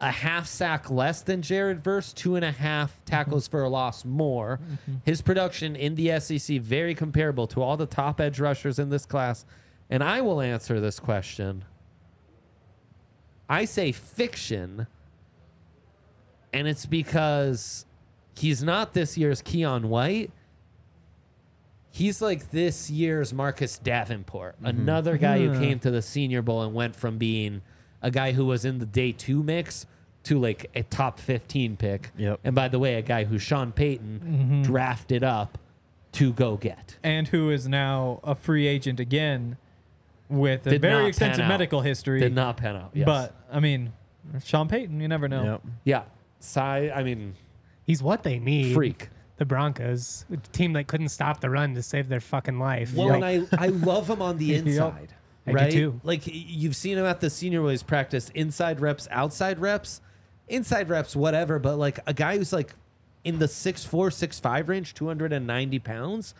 a 0.00 0.10
half 0.10 0.46
sack 0.46 0.90
less 0.90 1.22
than 1.22 1.40
Jared 1.40 1.82
Verse, 1.82 2.12
two 2.12 2.36
and 2.36 2.44
a 2.44 2.52
half 2.52 3.04
tackles 3.04 3.44
mm-hmm. 3.44 3.52
for 3.52 3.62
a 3.62 3.68
loss 3.68 4.04
more. 4.04 4.60
Mm-hmm. 4.62 4.96
His 5.04 5.22
production 5.22 5.76
in 5.76 5.94
the 5.94 6.20
SEC 6.20 6.60
very 6.60 6.94
comparable 6.94 7.46
to 7.48 7.62
all 7.62 7.76
the 7.76 7.86
top 7.86 8.20
edge 8.20 8.40
rushers 8.40 8.78
in 8.78 8.90
this 8.90 9.06
class. 9.06 9.44
And 9.88 10.02
I 10.02 10.20
will 10.20 10.40
answer 10.40 10.80
this 10.80 10.98
question. 10.98 11.64
I 13.48 13.64
say 13.66 13.92
fiction, 13.92 14.86
and 16.52 16.66
it's 16.66 16.86
because 16.86 17.86
he's 18.36 18.62
not 18.62 18.92
this 18.94 19.16
year's 19.16 19.42
Keion 19.42 19.84
White. 19.86 20.30
He's 21.90 22.20
like 22.20 22.50
this 22.50 22.90
year's 22.90 23.32
Marcus 23.32 23.78
Davenport, 23.78 24.56
mm-hmm. 24.56 24.66
another 24.66 25.16
guy 25.16 25.38
who 25.38 25.58
came 25.58 25.78
to 25.80 25.90
the 25.90 26.02
Senior 26.02 26.42
Bowl 26.42 26.62
and 26.62 26.74
went 26.74 26.96
from 26.96 27.18
being 27.18 27.62
a 28.02 28.10
guy 28.10 28.32
who 28.32 28.44
was 28.44 28.64
in 28.64 28.78
the 28.78 28.86
day 28.86 29.12
two 29.12 29.42
mix 29.42 29.86
to 30.24 30.38
like 30.38 30.70
a 30.74 30.82
top 30.82 31.20
15 31.20 31.76
pick. 31.76 32.10
Yep. 32.16 32.40
And 32.42 32.54
by 32.54 32.68
the 32.68 32.78
way, 32.78 32.94
a 32.96 33.02
guy 33.02 33.24
who 33.24 33.38
Sean 33.38 33.70
Payton 33.70 34.20
mm-hmm. 34.24 34.62
drafted 34.62 35.22
up 35.22 35.58
to 36.12 36.32
go 36.32 36.56
get. 36.56 36.96
and 37.02 37.28
who 37.28 37.50
is 37.50 37.66
now 37.66 38.20
a 38.22 38.34
free 38.34 38.66
agent 38.66 39.00
again 39.00 39.56
with 40.28 40.66
a 40.66 40.70
Did 40.70 40.82
not 40.82 40.88
very 40.88 41.08
extensive 41.08 41.46
medical 41.46 41.80
history. 41.80 42.20
Did 42.20 42.34
not 42.34 42.56
pan 42.56 42.76
out. 42.76 42.90
Yes. 42.94 43.06
But 43.06 43.34
I 43.52 43.60
mean, 43.60 43.92
Sean 44.44 44.68
Payton, 44.68 45.00
you 45.00 45.08
never 45.08 45.28
know. 45.28 45.44
Yep. 45.44 45.62
yeah, 45.84 46.02
Cy, 46.40 46.90
I 46.94 47.02
mean, 47.02 47.34
He's 47.84 48.02
what 48.02 48.22
they 48.22 48.38
need. 48.38 48.74
freak. 48.74 49.08
The 49.36 49.44
Broncos, 49.44 50.24
a 50.32 50.36
team 50.36 50.74
that 50.74 50.86
couldn't 50.86 51.08
stop 51.08 51.40
the 51.40 51.50
run 51.50 51.74
to 51.74 51.82
save 51.82 52.08
their 52.08 52.20
fucking 52.20 52.58
life. 52.58 52.94
Well, 52.94 53.08
Like, 53.18 53.22
and 53.22 53.48
I, 53.52 53.64
I 53.64 53.66
love 53.68 54.08
him 54.08 54.22
on 54.22 54.38
the 54.38 54.44
Yep. 54.46 54.66
inside. 54.66 55.12
I 55.46 55.68
do 55.68 55.70
too. 55.70 56.00
Like 56.04 56.22
you've 56.24 56.76
seen 56.76 56.96
him 56.96 57.04
at 57.04 57.20
the 57.20 57.28
senior 57.28 57.60
boys 57.60 57.82
practice, 57.82 58.30
inside 58.30 58.80
reps, 58.80 59.06
outside 59.10 59.58
reps, 59.58 60.00
inside 60.48 60.88
reps, 60.88 61.14
whatever. 61.16 61.58
But 61.58 61.76
like 61.76 61.98
a 62.06 62.14
guy 62.14 62.38
who's 62.38 62.52
like 62.52 62.74
in 63.24 63.38
the 63.40 63.48
six 63.48 63.84
four, 63.84 64.10
six 64.10 64.38
five 64.40 64.68
range, 64.68 64.94
290 64.94 65.78
pounds. 65.80 66.34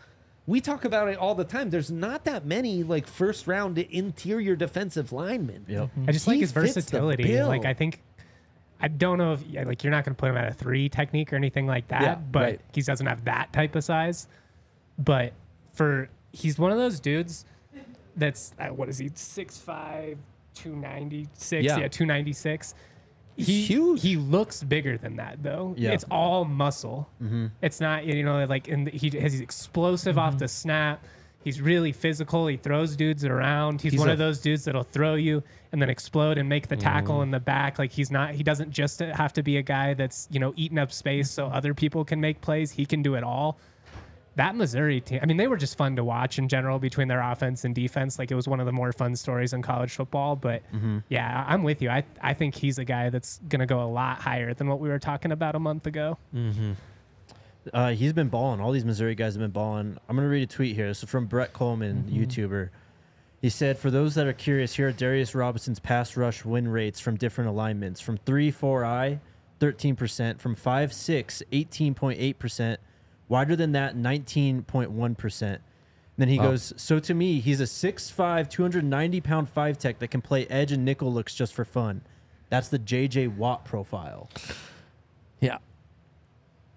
We 0.46 0.60
talk 0.60 0.84
about 0.84 1.08
it 1.08 1.18
all 1.18 1.34
the 1.34 1.44
time. 1.44 1.70
There's 1.70 1.90
not 1.90 2.24
that 2.26 2.46
many 2.46 2.82
like 2.82 3.06
first 3.06 3.46
round 3.46 3.76
interior 3.78 4.54
defensive 4.56 5.10
linemen. 5.12 5.66
Yep. 5.68 5.90
I 6.06 6.12
just 6.12 6.26
like 6.26 6.38
his 6.38 6.52
versatility. 6.52 7.42
Like 7.42 7.64
I 7.66 7.74
think 7.74 8.02
I 8.80 8.88
don't 8.88 9.18
know 9.18 9.32
if 9.34 9.42
like 9.66 9.82
you're 9.84 9.90
not 9.90 10.04
going 10.04 10.14
to 10.14 10.20
put 10.20 10.30
him 10.30 10.36
at 10.36 10.48
a 10.48 10.52
three 10.54 10.88
technique 10.88 11.32
or 11.32 11.36
anything 11.36 11.66
like 11.66 11.88
that, 11.88 12.02
Yeah, 12.02 12.14
but 12.16 12.42
right. 12.42 12.60
he 12.72 12.82
doesn't 12.82 13.06
have 13.06 13.24
that 13.24 13.52
type 13.52 13.74
of 13.76 13.84
size. 13.84 14.28
But 14.98 15.32
for 15.72 16.08
he's 16.32 16.58
one 16.58 16.70
of 16.72 16.78
those 16.78 17.00
dudes 17.00 17.44
that's 18.16 18.52
uh, 18.60 18.68
what 18.68 18.88
is 18.88 18.98
he 18.98 19.10
six 19.14 19.58
five 19.58 20.18
two 20.54 20.76
ninety 20.76 21.28
six 21.34 21.64
Yeah. 21.64 21.78
yeah, 21.78 21.88
two 21.88 22.06
ninety 22.06 22.32
six. 22.32 22.74
He 23.36 23.62
huge. 23.64 24.02
he 24.02 24.16
looks 24.16 24.62
bigger 24.62 24.96
than 24.96 25.16
that 25.16 25.42
though. 25.42 25.74
Yeah. 25.76 25.90
It's 25.92 26.04
all 26.10 26.44
muscle. 26.44 27.08
It's 27.62 27.80
not 27.80 28.04
you 28.06 28.22
know 28.22 28.44
like 28.44 28.68
in 28.68 28.84
the, 28.84 28.90
he 28.92 29.10
has 29.18 29.32
he's 29.32 29.40
explosive 29.40 30.18
off 30.18 30.38
the 30.38 30.46
snap. 30.48 31.04
He's 31.44 31.60
really 31.60 31.92
physical. 31.92 32.46
He 32.46 32.56
throws 32.56 32.96
dudes 32.96 33.22
around. 33.22 33.82
He's, 33.82 33.92
He's 33.92 34.00
one 34.00 34.08
a- 34.08 34.12
of 34.12 34.18
those 34.18 34.40
dudes 34.40 34.64
that'll 34.64 34.82
throw 34.82 35.14
you 35.14 35.42
and 35.72 35.82
then 35.82 35.90
explode 35.90 36.38
and 36.38 36.48
make 36.48 36.68
the 36.68 36.76
tackle 36.76 37.16
mm-hmm. 37.16 37.24
in 37.24 37.30
the 37.32 37.40
back. 37.40 37.78
Like 37.78 37.92
he's 37.92 38.10
not. 38.10 38.34
He 38.34 38.42
doesn't 38.42 38.70
just 38.70 39.00
have 39.00 39.34
to 39.34 39.42
be 39.42 39.58
a 39.58 39.62
guy 39.62 39.92
that's 39.92 40.26
you 40.30 40.40
know 40.40 40.54
eating 40.56 40.78
up 40.78 40.90
space 40.90 41.30
so 41.30 41.46
other 41.48 41.74
people 41.74 42.02
can 42.02 42.18
make 42.18 42.40
plays. 42.40 42.70
He 42.70 42.86
can 42.86 43.02
do 43.02 43.14
it 43.14 43.22
all. 43.22 43.58
That 44.36 44.56
Missouri 44.56 45.00
team. 45.00 45.20
I 45.22 45.26
mean, 45.26 45.36
they 45.36 45.46
were 45.46 45.58
just 45.58 45.76
fun 45.76 45.94
to 45.96 46.02
watch 46.02 46.38
in 46.38 46.48
general 46.48 46.78
between 46.78 47.06
their 47.06 47.20
offense 47.20 47.64
and 47.64 47.74
defense. 47.74 48.18
Like 48.18 48.30
it 48.30 48.34
was 48.34 48.48
one 48.48 48.58
of 48.58 48.66
the 48.66 48.72
more 48.72 48.92
fun 48.92 49.14
stories 49.14 49.52
in 49.52 49.60
college 49.60 49.92
football. 49.92 50.36
But 50.36 50.62
mm-hmm. 50.74 51.00
yeah, 51.10 51.44
I- 51.46 51.52
I'm 51.52 51.62
with 51.62 51.82
you. 51.82 51.90
I 51.90 52.04
I 52.22 52.32
think 52.32 52.54
he's 52.54 52.78
a 52.78 52.84
guy 52.84 53.10
that's 53.10 53.38
gonna 53.48 53.66
go 53.66 53.82
a 53.82 53.86
lot 53.90 54.18
higher 54.18 54.54
than 54.54 54.66
what 54.66 54.80
we 54.80 54.88
were 54.88 54.98
talking 54.98 55.30
about 55.30 55.54
a 55.54 55.60
month 55.60 55.86
ago. 55.86 56.16
Mm-hmm. 56.34 56.72
Uh, 57.72 57.90
he's 57.92 58.12
been 58.12 58.28
balling. 58.28 58.60
All 58.60 58.72
these 58.72 58.84
Missouri 58.84 59.14
guys 59.14 59.34
have 59.34 59.40
been 59.40 59.50
balling. 59.50 59.96
I'm 60.08 60.16
gonna 60.16 60.28
read 60.28 60.42
a 60.42 60.46
tweet 60.46 60.74
here. 60.76 60.88
This 60.88 61.02
is 61.02 61.08
from 61.08 61.26
Brett 61.26 61.52
Kollmann, 61.52 62.04
YouTuber. 62.10 62.68
He 63.40 63.48
said, 63.48 63.78
"For 63.78 63.90
those 63.90 64.14
that 64.14 64.26
are 64.26 64.32
curious, 64.32 64.74
here 64.74 64.88
are 64.88 64.92
Darius 64.92 65.34
Robinson's 65.34 65.78
pass 65.78 66.16
rush 66.16 66.44
win 66.44 66.68
rates 66.68 67.00
from 67.00 67.16
different 67.16 67.48
alignments: 67.50 68.00
from 68.00 68.16
three, 68.18 68.50
four, 68.50 68.84
I, 68.84 69.20
13 69.60 69.96
percent; 69.96 70.40
from 70.40 70.54
five, 70.54 70.92
six, 70.92 71.42
18.8 71.52 72.38
percent; 72.38 72.80
wider 73.28 73.56
than 73.56 73.72
that, 73.72 73.96
19.1 73.96 75.14
percent." 75.14 75.62
Then 76.16 76.28
he 76.28 76.38
Wow. 76.38 76.50
goes, 76.50 76.72
"So 76.76 76.98
to 77.00 77.12
me, 77.14 77.40
he's 77.40 77.60
a 77.60 77.66
6'5", 77.66 78.48
290 78.48 79.20
pound 79.20 79.48
five 79.48 79.78
tech 79.78 79.98
that 79.98 80.08
can 80.08 80.20
play 80.22 80.46
edge 80.46 80.70
and 80.70 80.84
nickel 80.84 81.12
looks 81.12 81.34
just 81.34 81.52
for 81.54 81.64
fun. 81.64 82.02
That's 82.50 82.68
the 82.68 82.78
J.J. 82.78 83.28
Watt 83.28 83.64
profile." 83.64 84.28
Yeah. 85.40 85.58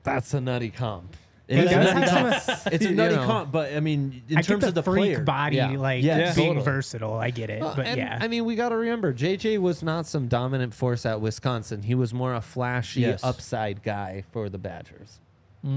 That's 0.07 0.33
a 0.33 0.41
nutty 0.41 0.69
comp. 0.71 1.15
It 1.47 1.59
is 1.59 1.71
a 1.71 1.75
nutty 1.77 1.99
have 2.01 2.09
comp. 2.47 2.73
It's 2.73 2.83
a 2.85 2.89
You 2.89 2.95
nutty 2.95 3.15
know. 3.15 3.25
comp, 3.25 3.51
but 3.53 3.73
I 3.73 3.79
mean, 3.79 4.21
in 4.27 4.37
I 4.37 4.41
terms 4.41 4.61
get 4.61 4.69
of 4.69 4.75
the, 4.75 4.81
the 4.81 4.83
freak 4.83 5.13
player, 5.13 5.23
body, 5.23 5.55
Yeah. 5.55 5.69
like 5.77 6.03
Yeah, 6.03 6.33
being 6.35 6.47
totally. 6.55 6.65
versatile. 6.65 7.13
I 7.13 7.29
get 7.29 7.49
it, 7.49 7.61
Well, 7.61 7.73
but 7.73 7.85
and, 7.85 7.97
yeah, 7.97 8.17
I 8.19 8.27
mean, 8.27 8.43
we 8.43 8.55
got 8.55 8.69
to 8.69 8.75
remember, 8.75 9.13
JJ 9.13 9.57
was 9.59 9.81
not 9.81 10.05
some 10.05 10.27
dominant 10.27 10.73
force 10.73 11.05
at 11.05 11.21
Wisconsin. 11.21 11.83
He 11.83 11.95
was 11.95 12.13
more 12.13 12.33
a 12.33 12.41
flashy 12.41 13.01
Yes. 13.01 13.23
upside 13.23 13.81
guy 13.81 14.23
for 14.33 14.49
the 14.49 14.57
Badgers, 14.57 15.19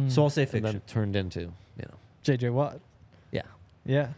so 0.08 0.24
I'll 0.24 0.30
say 0.30 0.42
and 0.42 0.50
fiction. 0.50 0.62
then 0.72 0.82
turned 0.88 1.14
into, 1.14 1.40
you 1.40 1.84
know, 1.86 1.94
JJ 2.24 2.50
Watt. 2.52 2.80
yeah. 3.30 3.42
Yeah. 3.86 4.08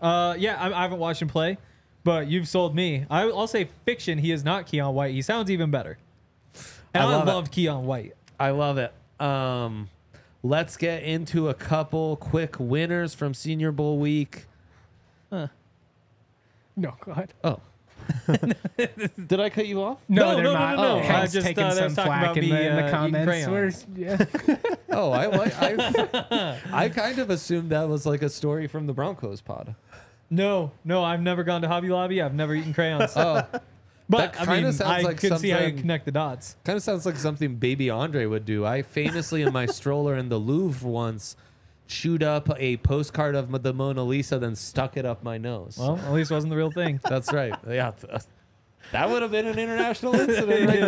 Uh, 0.00 0.34
yeah, 0.38 0.56
I, 0.58 0.78
I 0.78 0.82
haven't 0.82 0.98
watched 0.98 1.20
him 1.20 1.28
play, 1.28 1.58
but 2.04 2.26
you've 2.28 2.48
sold 2.48 2.74
me. 2.74 3.04
I, 3.10 3.22
I'll 3.24 3.46
say 3.46 3.68
fiction. 3.84 4.16
He 4.18 4.32
is 4.32 4.44
not 4.44 4.66
Keion 4.66 4.92
White. 4.94 5.12
He 5.12 5.20
sounds 5.20 5.50
even 5.50 5.70
better. 5.70 5.98
And 6.94 7.02
I 7.04 7.06
I, 7.06 7.22
love 7.24 7.46
it. 7.46 7.50
Keion 7.50 7.82
White. 7.82 8.14
I 8.40 8.50
love 8.50 8.78
it. 8.78 8.92
Um, 9.20 9.88
let's 10.42 10.76
get 10.76 11.02
into 11.02 11.48
a 11.48 11.54
couple 11.54 12.16
quick 12.16 12.56
winners 12.58 13.14
from 13.14 13.34
Senior 13.34 13.72
Bowl 13.72 13.98
week. 13.98 14.46
no, 15.30 16.94
God, 17.04 17.32
Oh, 17.42 17.60
did 19.26 19.40
I 19.40 19.48
cut 19.50 19.66
you 19.66 19.82
off? 19.82 19.98
no, 20.08 20.32
No, 20.32 20.36
no, 20.36 20.42
no, 20.42 20.52
not. 20.52 20.76
no, 20.76 20.82
no. 20.82 20.88
Oh, 20.94 20.98
I 20.98 21.02
Hank's 21.02 21.32
just, 21.32 21.46
taking 21.46 21.64
uh, 21.64 21.70
they 21.70 21.74
some 21.76 21.84
was 21.86 21.94
talking 21.96 22.10
flack 22.12 22.22
about 22.24 22.36
in 22.36 22.44
me, 22.44 22.50
the, 22.50 22.66
in 22.66 22.72
uh, 22.72 22.84
the 22.86 22.90
comments. 22.92 23.46
We're- 23.48 23.72
crayons. 23.72 23.86
yeah. 23.96 24.56
Oh, 24.88 25.10
I, 25.10 25.26
I, 25.26 26.60
I 26.84 26.88
kind 26.88 27.18
of 27.18 27.28
assumed 27.28 27.68
that 27.70 27.86
was 27.88 28.06
like 28.06 28.22
a 28.22 28.30
story 28.30 28.66
from 28.66 28.86
the 28.86 28.94
Broncos 28.94 29.42
pod. 29.42 29.74
No, 30.30 30.70
no, 30.84 31.04
I've 31.04 31.20
never 31.20 31.42
gone 31.44 31.60
to 31.62 31.68
Hobby 31.68 31.88
Lobby. 31.88 32.22
I've 32.22 32.32
never 32.34 32.54
eaten 32.54 32.72
crayons. 32.72 33.12
Oh, 33.14 33.42
but 34.08 34.32
that 34.34 34.48
I 34.48 34.60
mean, 34.62 34.72
sounds 34.72 34.80
I 34.82 35.00
like 35.02 35.18
could 35.18 35.38
see 35.38 35.50
how 35.50 35.60
you 35.60 35.72
connect 35.72 36.04
the 36.04 36.12
dots. 36.12 36.56
Kind 36.64 36.76
of 36.76 36.82
sounds 36.82 37.06
like 37.06 37.16
something 37.16 37.56
Baby 37.56 37.90
Andre 37.90 38.26
would 38.26 38.44
do. 38.44 38.64
I 38.64 38.82
famously, 38.82 39.42
in 39.42 39.52
my 39.52 39.66
stroller 39.78 40.14
in 40.16 40.28
the 40.28 40.38
Louvre 40.38 40.88
once, 40.88 41.36
chewed 41.88 42.22
up 42.22 42.48
a 42.58 42.76
postcard 42.78 43.34
of 43.34 43.62
the 43.62 43.72
Mona 43.72 44.02
Lisa, 44.04 44.38
then 44.38 44.56
stuck 44.56 44.96
it 44.96 45.04
up 45.04 45.22
my 45.22 45.38
nose. 45.38 45.76
Well, 45.78 45.98
at 45.98 46.12
least 46.12 46.30
it 46.30 46.34
wasn't 46.34 46.50
the 46.50 46.56
real 46.56 46.70
thing. 46.70 47.00
That's 47.08 47.32
right. 47.32 47.54
Yeah. 47.68 47.92
That 48.92 49.08
would 49.10 49.22
have 49.22 49.32
been 49.32 49.46
an 49.46 49.58
international 49.58 50.14
incident 50.20 50.68
right 50.68 50.78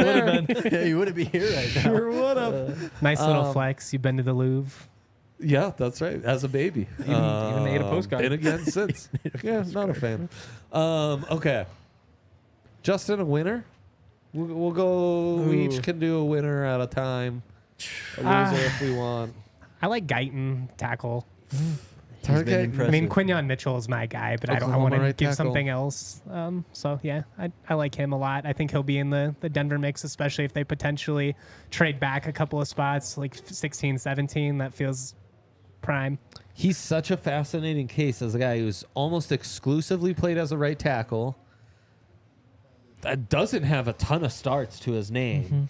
It 0.50 0.62
there. 0.62 0.82
yeah, 0.82 0.86
you 0.88 0.98
wouldn't 0.98 1.16
be 1.16 1.24
here 1.24 1.50
right 1.52 1.70
now. 1.74 1.82
Sure 1.82 2.10
would 2.10 2.36
have. 2.36 3.02
nice 3.02 3.18
little 3.20 3.46
Um, 3.46 3.52
flex. 3.52 3.92
You've 3.92 4.02
been 4.02 4.16
to 4.18 4.22
the 4.22 4.32
Louvre. 4.32 4.86
Yeah, 5.40 5.72
that's 5.76 6.00
right. 6.00 6.24
As 6.24 6.42
a 6.44 6.48
baby. 6.48 6.86
Even- 7.00 7.10
even 7.12 7.66
ate 7.68 7.80
a 7.80 7.84
Um, 7.84 7.90
postcard. 7.90 8.22
Been 8.22 8.32
again 8.32 8.64
since. 8.64 9.08
yeah, 9.42 9.64
not 9.72 9.90
a 9.90 9.94
fan. 9.94 10.28
Um, 10.72 11.24
okay. 11.30 11.64
Justin, 12.88 13.20
a 13.20 13.24
winner? 13.26 13.66
We'll, 14.32 14.46
we'll 14.46 14.70
go. 14.70 15.42
We 15.42 15.66
each 15.66 15.82
can 15.82 15.98
do 15.98 16.16
a 16.20 16.24
winner 16.24 16.64
at 16.64 16.80
a 16.80 16.86
time. 16.86 17.42
A 18.16 18.20
loser 18.20 18.26
Ah. 18.30 18.54
if 18.54 18.80
we 18.80 18.94
want. 18.94 19.34
I 19.82 19.88
like 19.88 20.06
Guyton 20.06 20.74
tackle. 20.78 21.26
He's 21.50 21.60
been 22.26 22.38
Okay. 22.38 22.64
impressive. 22.64 22.88
I 22.88 22.90
mean, 22.90 23.10
Quinyon 23.10 23.44
Mitchell 23.44 23.76
is 23.76 23.90
my 23.90 24.06
guy, 24.06 24.38
but 24.40 24.48
I 24.48 24.54
don't. 24.54 24.70
I 24.70 24.72
Oklahoma 24.72 24.82
want 24.84 24.94
to 24.94 25.00
right 25.00 25.16
give 25.18 25.28
tackle. 25.28 25.36
something 25.44 25.68
else. 25.68 26.22
Um, 26.30 26.64
so 26.72 26.98
yeah, 27.02 27.24
I, 27.38 27.52
I 27.68 27.74
like 27.74 27.94
him 27.94 28.14
a 28.14 28.18
lot. 28.18 28.46
I 28.46 28.54
think 28.54 28.70
he'll 28.70 28.82
be 28.82 28.96
in 28.96 29.10
the, 29.10 29.34
the 29.40 29.50
Denver 29.50 29.78
mix, 29.78 30.02
especially 30.02 30.46
if 30.46 30.54
they 30.54 30.64
potentially 30.64 31.36
trade 31.70 32.00
back 32.00 32.26
a 32.26 32.32
couple 32.32 32.58
of 32.58 32.68
spots, 32.68 33.18
like 33.18 33.34
16, 33.44 33.98
17. 33.98 34.56
That 34.56 34.72
feels 34.72 35.14
prime. 35.82 36.18
He's 36.54 36.78
such 36.78 37.10
a 37.10 37.18
fascinating 37.18 37.86
case 37.86 38.22
as 38.22 38.34
a 38.34 38.38
guy 38.38 38.60
who's 38.60 38.82
almost 38.94 39.30
exclusively 39.30 40.14
played 40.14 40.38
as 40.38 40.52
a 40.52 40.56
right 40.56 40.78
tackle. 40.78 41.36
That 43.02 43.28
doesn't 43.28 43.62
have 43.62 43.86
a 43.88 43.92
ton 43.92 44.24
of 44.24 44.32
starts 44.32 44.80
to 44.80 44.92
his 44.92 45.10
name. 45.10 45.68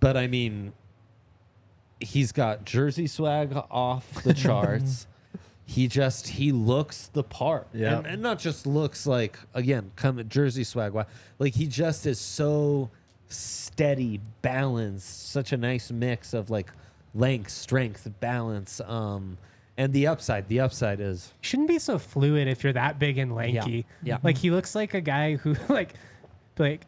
But 0.00 0.16
I 0.16 0.26
mean, 0.26 0.72
he's 2.00 2.32
got 2.32 2.64
jersey 2.64 3.06
swag 3.06 3.56
off 3.70 4.22
the 4.22 4.34
charts. 4.34 5.06
he 5.64 5.88
just 5.88 6.28
he 6.28 6.52
looks 6.52 7.08
the 7.08 7.22
part. 7.24 7.66
Yeah. 7.72 7.98
And, 7.98 8.06
and 8.06 8.22
not 8.22 8.38
just 8.38 8.66
looks 8.66 9.06
like 9.06 9.38
again, 9.54 9.90
come 9.96 10.22
jersey 10.28 10.64
swag. 10.64 10.94
Like 11.38 11.54
he 11.54 11.66
just 11.66 12.06
is 12.06 12.18
so 12.20 12.90
steady, 13.28 14.20
balanced, 14.42 15.30
such 15.30 15.52
a 15.52 15.56
nice 15.56 15.90
mix 15.90 16.34
of 16.34 16.50
like 16.50 16.70
length, 17.14 17.50
strength, 17.50 18.08
balance. 18.20 18.80
Um 18.86 19.38
and 19.76 19.92
the 19.92 20.06
upside, 20.06 20.46
the 20.48 20.60
upside 20.60 21.00
is 21.00 21.32
Shouldn't 21.40 21.68
be 21.68 21.78
so 21.80 21.98
fluid 21.98 22.46
if 22.46 22.62
you're 22.62 22.74
that 22.74 22.98
big 22.98 23.18
and 23.18 23.34
lanky. 23.34 23.86
yeah. 24.04 24.18
Like 24.22 24.38
he 24.38 24.50
looks 24.50 24.74
like 24.74 24.94
a 24.94 25.00
guy 25.00 25.34
who 25.36 25.56
like 25.68 25.94
like 26.58 26.86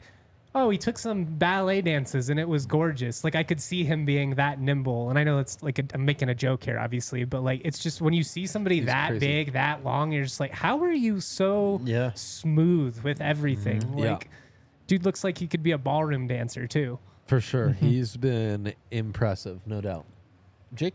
oh, 0.58 0.70
he 0.70 0.78
took 0.78 0.96
some 0.96 1.22
ballet 1.24 1.82
dances 1.82 2.30
and 2.30 2.40
it 2.40 2.48
was 2.48 2.64
gorgeous. 2.64 3.22
Like 3.24 3.34
I 3.34 3.42
could 3.42 3.60
see 3.60 3.84
him 3.84 4.06
being 4.06 4.36
that 4.36 4.58
nimble. 4.58 5.10
And 5.10 5.18
I 5.18 5.22
know 5.22 5.38
it's 5.38 5.62
like 5.62 5.78
a, 5.78 5.84
I'm 5.92 6.06
making 6.06 6.30
a 6.30 6.34
joke 6.34 6.64
here, 6.64 6.78
obviously, 6.78 7.24
but 7.24 7.42
like 7.44 7.60
it's 7.62 7.78
just 7.78 8.00
when 8.00 8.14
you 8.14 8.22
see 8.22 8.46
somebody 8.46 8.80
that 8.80 9.08
crazy. 9.10 9.26
big, 9.26 9.52
that 9.52 9.84
long, 9.84 10.12
you're 10.12 10.24
just 10.24 10.40
like, 10.40 10.52
how 10.52 10.82
are 10.82 10.90
you 10.92 11.20
so 11.20 11.78
Yeah. 11.84 12.12
smooth 12.14 12.98
with 13.04 13.20
everything? 13.20 13.82
Yeah. 13.98 14.12
Like, 14.12 14.30
dude 14.86 15.04
looks 15.04 15.22
like 15.24 15.36
he 15.36 15.46
could 15.46 15.62
be 15.62 15.72
a 15.72 15.78
ballroom 15.78 16.26
dancer 16.26 16.66
too. 16.66 16.98
for 17.26 17.38
sure. 17.38 17.72
He's 17.80 18.16
been 18.16 18.72
impressive, 18.90 19.60
no 19.66 19.82
doubt. 19.82 20.06
Jake? 20.74 20.94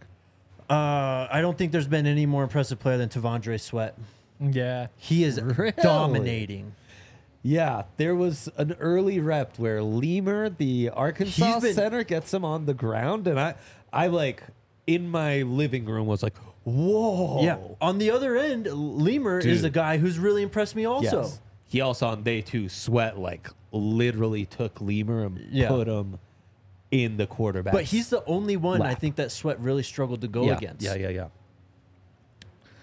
Uh, 0.72 1.28
I 1.32 1.40
don't 1.42 1.56
think 1.56 1.72
there's 1.72 1.86
been 1.88 2.08
any 2.08 2.26
more 2.26 2.42
impressive 2.42 2.80
player 2.80 2.98
than 2.98 3.10
T'Vondre 3.10 3.62
Sweat. 3.62 3.96
Yeah. 4.40 4.88
He 4.98 5.24
is 5.24 5.40
Really? 5.40 5.74
dominating. 5.84 6.74
Yeah, 7.44 7.84
there 7.98 8.16
was 8.16 8.50
an 8.58 8.76
early 8.80 9.20
rep 9.20 9.58
where 9.58 9.82
Limmer, 9.82 10.50
the 10.50 10.90
Arkansas 10.90 11.60
been- 11.60 11.74
center, 11.74 12.04
gets 12.04 12.34
him 12.34 12.46
on 12.46 12.66
the 12.66 12.74
ground, 12.74 13.28
and 13.28 13.40
I, 13.40 13.56
I 13.92 14.08
like 14.08 14.44
in 14.86 15.10
my 15.10 15.42
living 15.42 15.86
room 15.86 16.06
was 16.08 16.22
like, 16.22 16.36
whoa. 16.64 17.42
Yeah. 17.44 17.58
On 17.82 17.98
the 17.98 18.12
other 18.12 18.36
end, 18.38 18.66
Limmer 18.68 19.40
is 19.40 19.64
a 19.64 19.70
guy 19.70 19.98
who's 19.98 20.20
really 20.20 20.44
impressed 20.44 20.76
me 20.76 20.86
also. 20.86 21.22
Yes. 21.24 21.40
He 21.66 21.82
also 21.82 22.08
on 22.08 22.24
day 22.24 22.42
two 22.42 22.68
sweat 22.70 23.18
like 23.18 23.50
literally 23.72 24.46
took 24.46 24.80
Limmer 24.82 25.24
and 25.26 25.40
Yeah. 25.52 25.70
put 25.70 25.88
him 25.88 26.20
in 26.92 27.16
the 27.18 27.26
quarterback. 27.26 27.74
But 27.74 27.86
he's 27.86 28.10
the 28.10 28.24
only 28.26 28.58
one 28.58 28.82
I 28.82 28.90
Lap. 28.90 29.00
think 29.00 29.16
that 29.16 29.32
Sweat 29.32 29.58
really 29.62 29.82
struggled 29.84 30.20
to 30.22 30.28
go 30.28 30.44
yeah, 30.46 30.58
against. 30.58 30.84
Yeah, 30.86 30.96
yeah, 30.96 31.10
yeah. 31.10 31.28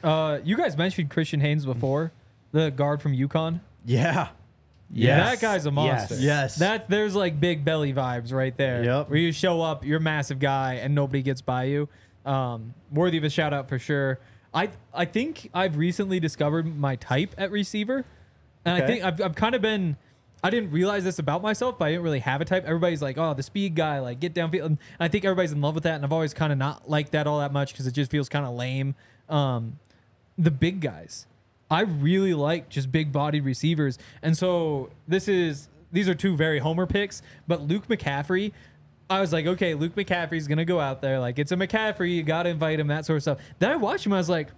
Uh, 0.03 0.39
you 0.45 0.57
guys 0.57 0.77
mentioned 0.77 1.11
Christian 1.11 1.41
Haynes 1.41 1.67
before, 1.67 2.13
the 2.53 2.71
guard 2.71 3.03
from 3.03 3.13
UConn. 3.13 3.61
Yeah. 3.85 4.29
That 4.95 5.41
guy's 5.41 5.67
a 5.67 5.71
monster. 5.71 6.15
Yes. 6.15 6.23
Yes. 6.23 6.57
That 6.57 6.89
there's 6.89 7.15
like 7.15 7.39
big 7.41 7.65
belly 7.65 7.93
vibes 7.93 8.33
right 8.33 8.57
there. 8.57 8.83
Yep. 8.85 9.11
Where 9.11 9.19
you 9.19 9.33
show 9.33 9.61
up, 9.61 9.85
you're 9.85 9.99
a 9.99 10.01
massive 10.01 10.39
guy, 10.39 10.75
and 10.75 10.95
nobody 10.95 11.23
gets 11.23 11.41
by 11.43 11.65
you. 11.65 11.89
Um, 12.25 12.75
worthy 12.93 13.19
of 13.19 13.25
a 13.25 13.31
shout 13.31 13.53
out 13.53 13.69
for 13.69 13.79
sure. 13.79 14.19
I 14.53 14.71
I 14.95 15.05
think 15.05 15.51
I've 15.53 15.77
recently 15.77 16.21
discovered 16.21 16.67
my 16.79 16.97
type 16.97 17.35
at 17.39 17.51
receiver, 17.51 18.05
and 18.65 18.83
I 18.83 18.87
think 18.87 19.05
I've, 19.05 19.21
I've 19.21 19.35
kind 19.35 19.55
of 19.55 19.63
been. 19.63 19.97
I 20.43 20.51
didn't 20.51 20.71
realize 20.71 21.03
this 21.03 21.19
about 21.19 21.43
myself, 21.43 21.79
but 21.81 21.87
I 21.87 21.91
didn't 21.91 22.05
really 22.05 22.21
have 22.21 22.41
a 22.41 22.45
type. 22.45 22.65
Everybody's 22.65 23.03
like, 23.03 23.19
"Oh, 23.19 23.35
the 23.35 23.43
speed 23.43 23.75
guy, 23.75 23.99
like 23.99 24.21
get 24.21 24.35
downfield." 24.35 24.65
And 24.67 24.79
I 25.01 25.09
think 25.09 25.25
everybody's 25.25 25.53
in 25.53 25.61
love 25.61 25.75
with 25.75 25.85
that, 25.85 25.97
and 25.97 26.05
I've 26.05 26.13
always 26.13 26.33
kind 26.33 26.53
of 26.53 26.59
not 26.59 26.89
liked 26.89 27.13
that 27.13 27.27
all 27.27 27.41
that 27.41 27.53
much 27.53 27.73
because 27.73 27.87
it 27.87 27.93
just 27.93 28.11
feels 28.11 28.29
kind 28.29 28.47
of 28.47 28.55
lame. 28.55 28.95
Um, 29.29 29.79
the 30.39 30.51
big 30.53 30.81
guys. 30.81 31.27
I 31.71 31.83
really 31.83 32.35
like 32.35 32.69
just 32.69 32.91
big 32.91 33.13
bodied 33.13 33.45
receivers. 33.45 33.99
And 34.23 34.37
so 34.37 34.91
this 35.07 35.29
is 35.29 35.69
these 35.93 36.09
are 36.09 36.15
two 36.15 36.37
very 36.37 36.59
homer 36.59 36.87
picks, 36.87 37.23
but 37.47 37.63
Luke 37.63 37.89
McCaffrey, 37.89 38.53
I 39.11 39.21
was 39.21 39.33
like, 39.33 39.47
okay, 39.47 39.75
Luke 39.75 39.95
McCaffrey's 39.95 40.49
gonna 40.49 40.65
go 40.65 40.81
out 40.81 41.03
there. 41.03 41.19
Like 41.19 41.39
it's 41.39 41.53
a 41.53 41.57
McCaffrey, 41.57 42.15
you 42.15 42.23
gotta 42.23 42.49
invite 42.51 42.81
him, 42.81 42.89
that 42.89 43.05
sort 43.07 43.17
of 43.19 43.23
stuff. 43.23 43.39
Then 43.59 43.71
I 43.71 43.77
watched 43.77 44.07
him, 44.07 44.13
I 44.13 44.19
was 44.19 44.29
like, 44.29 44.49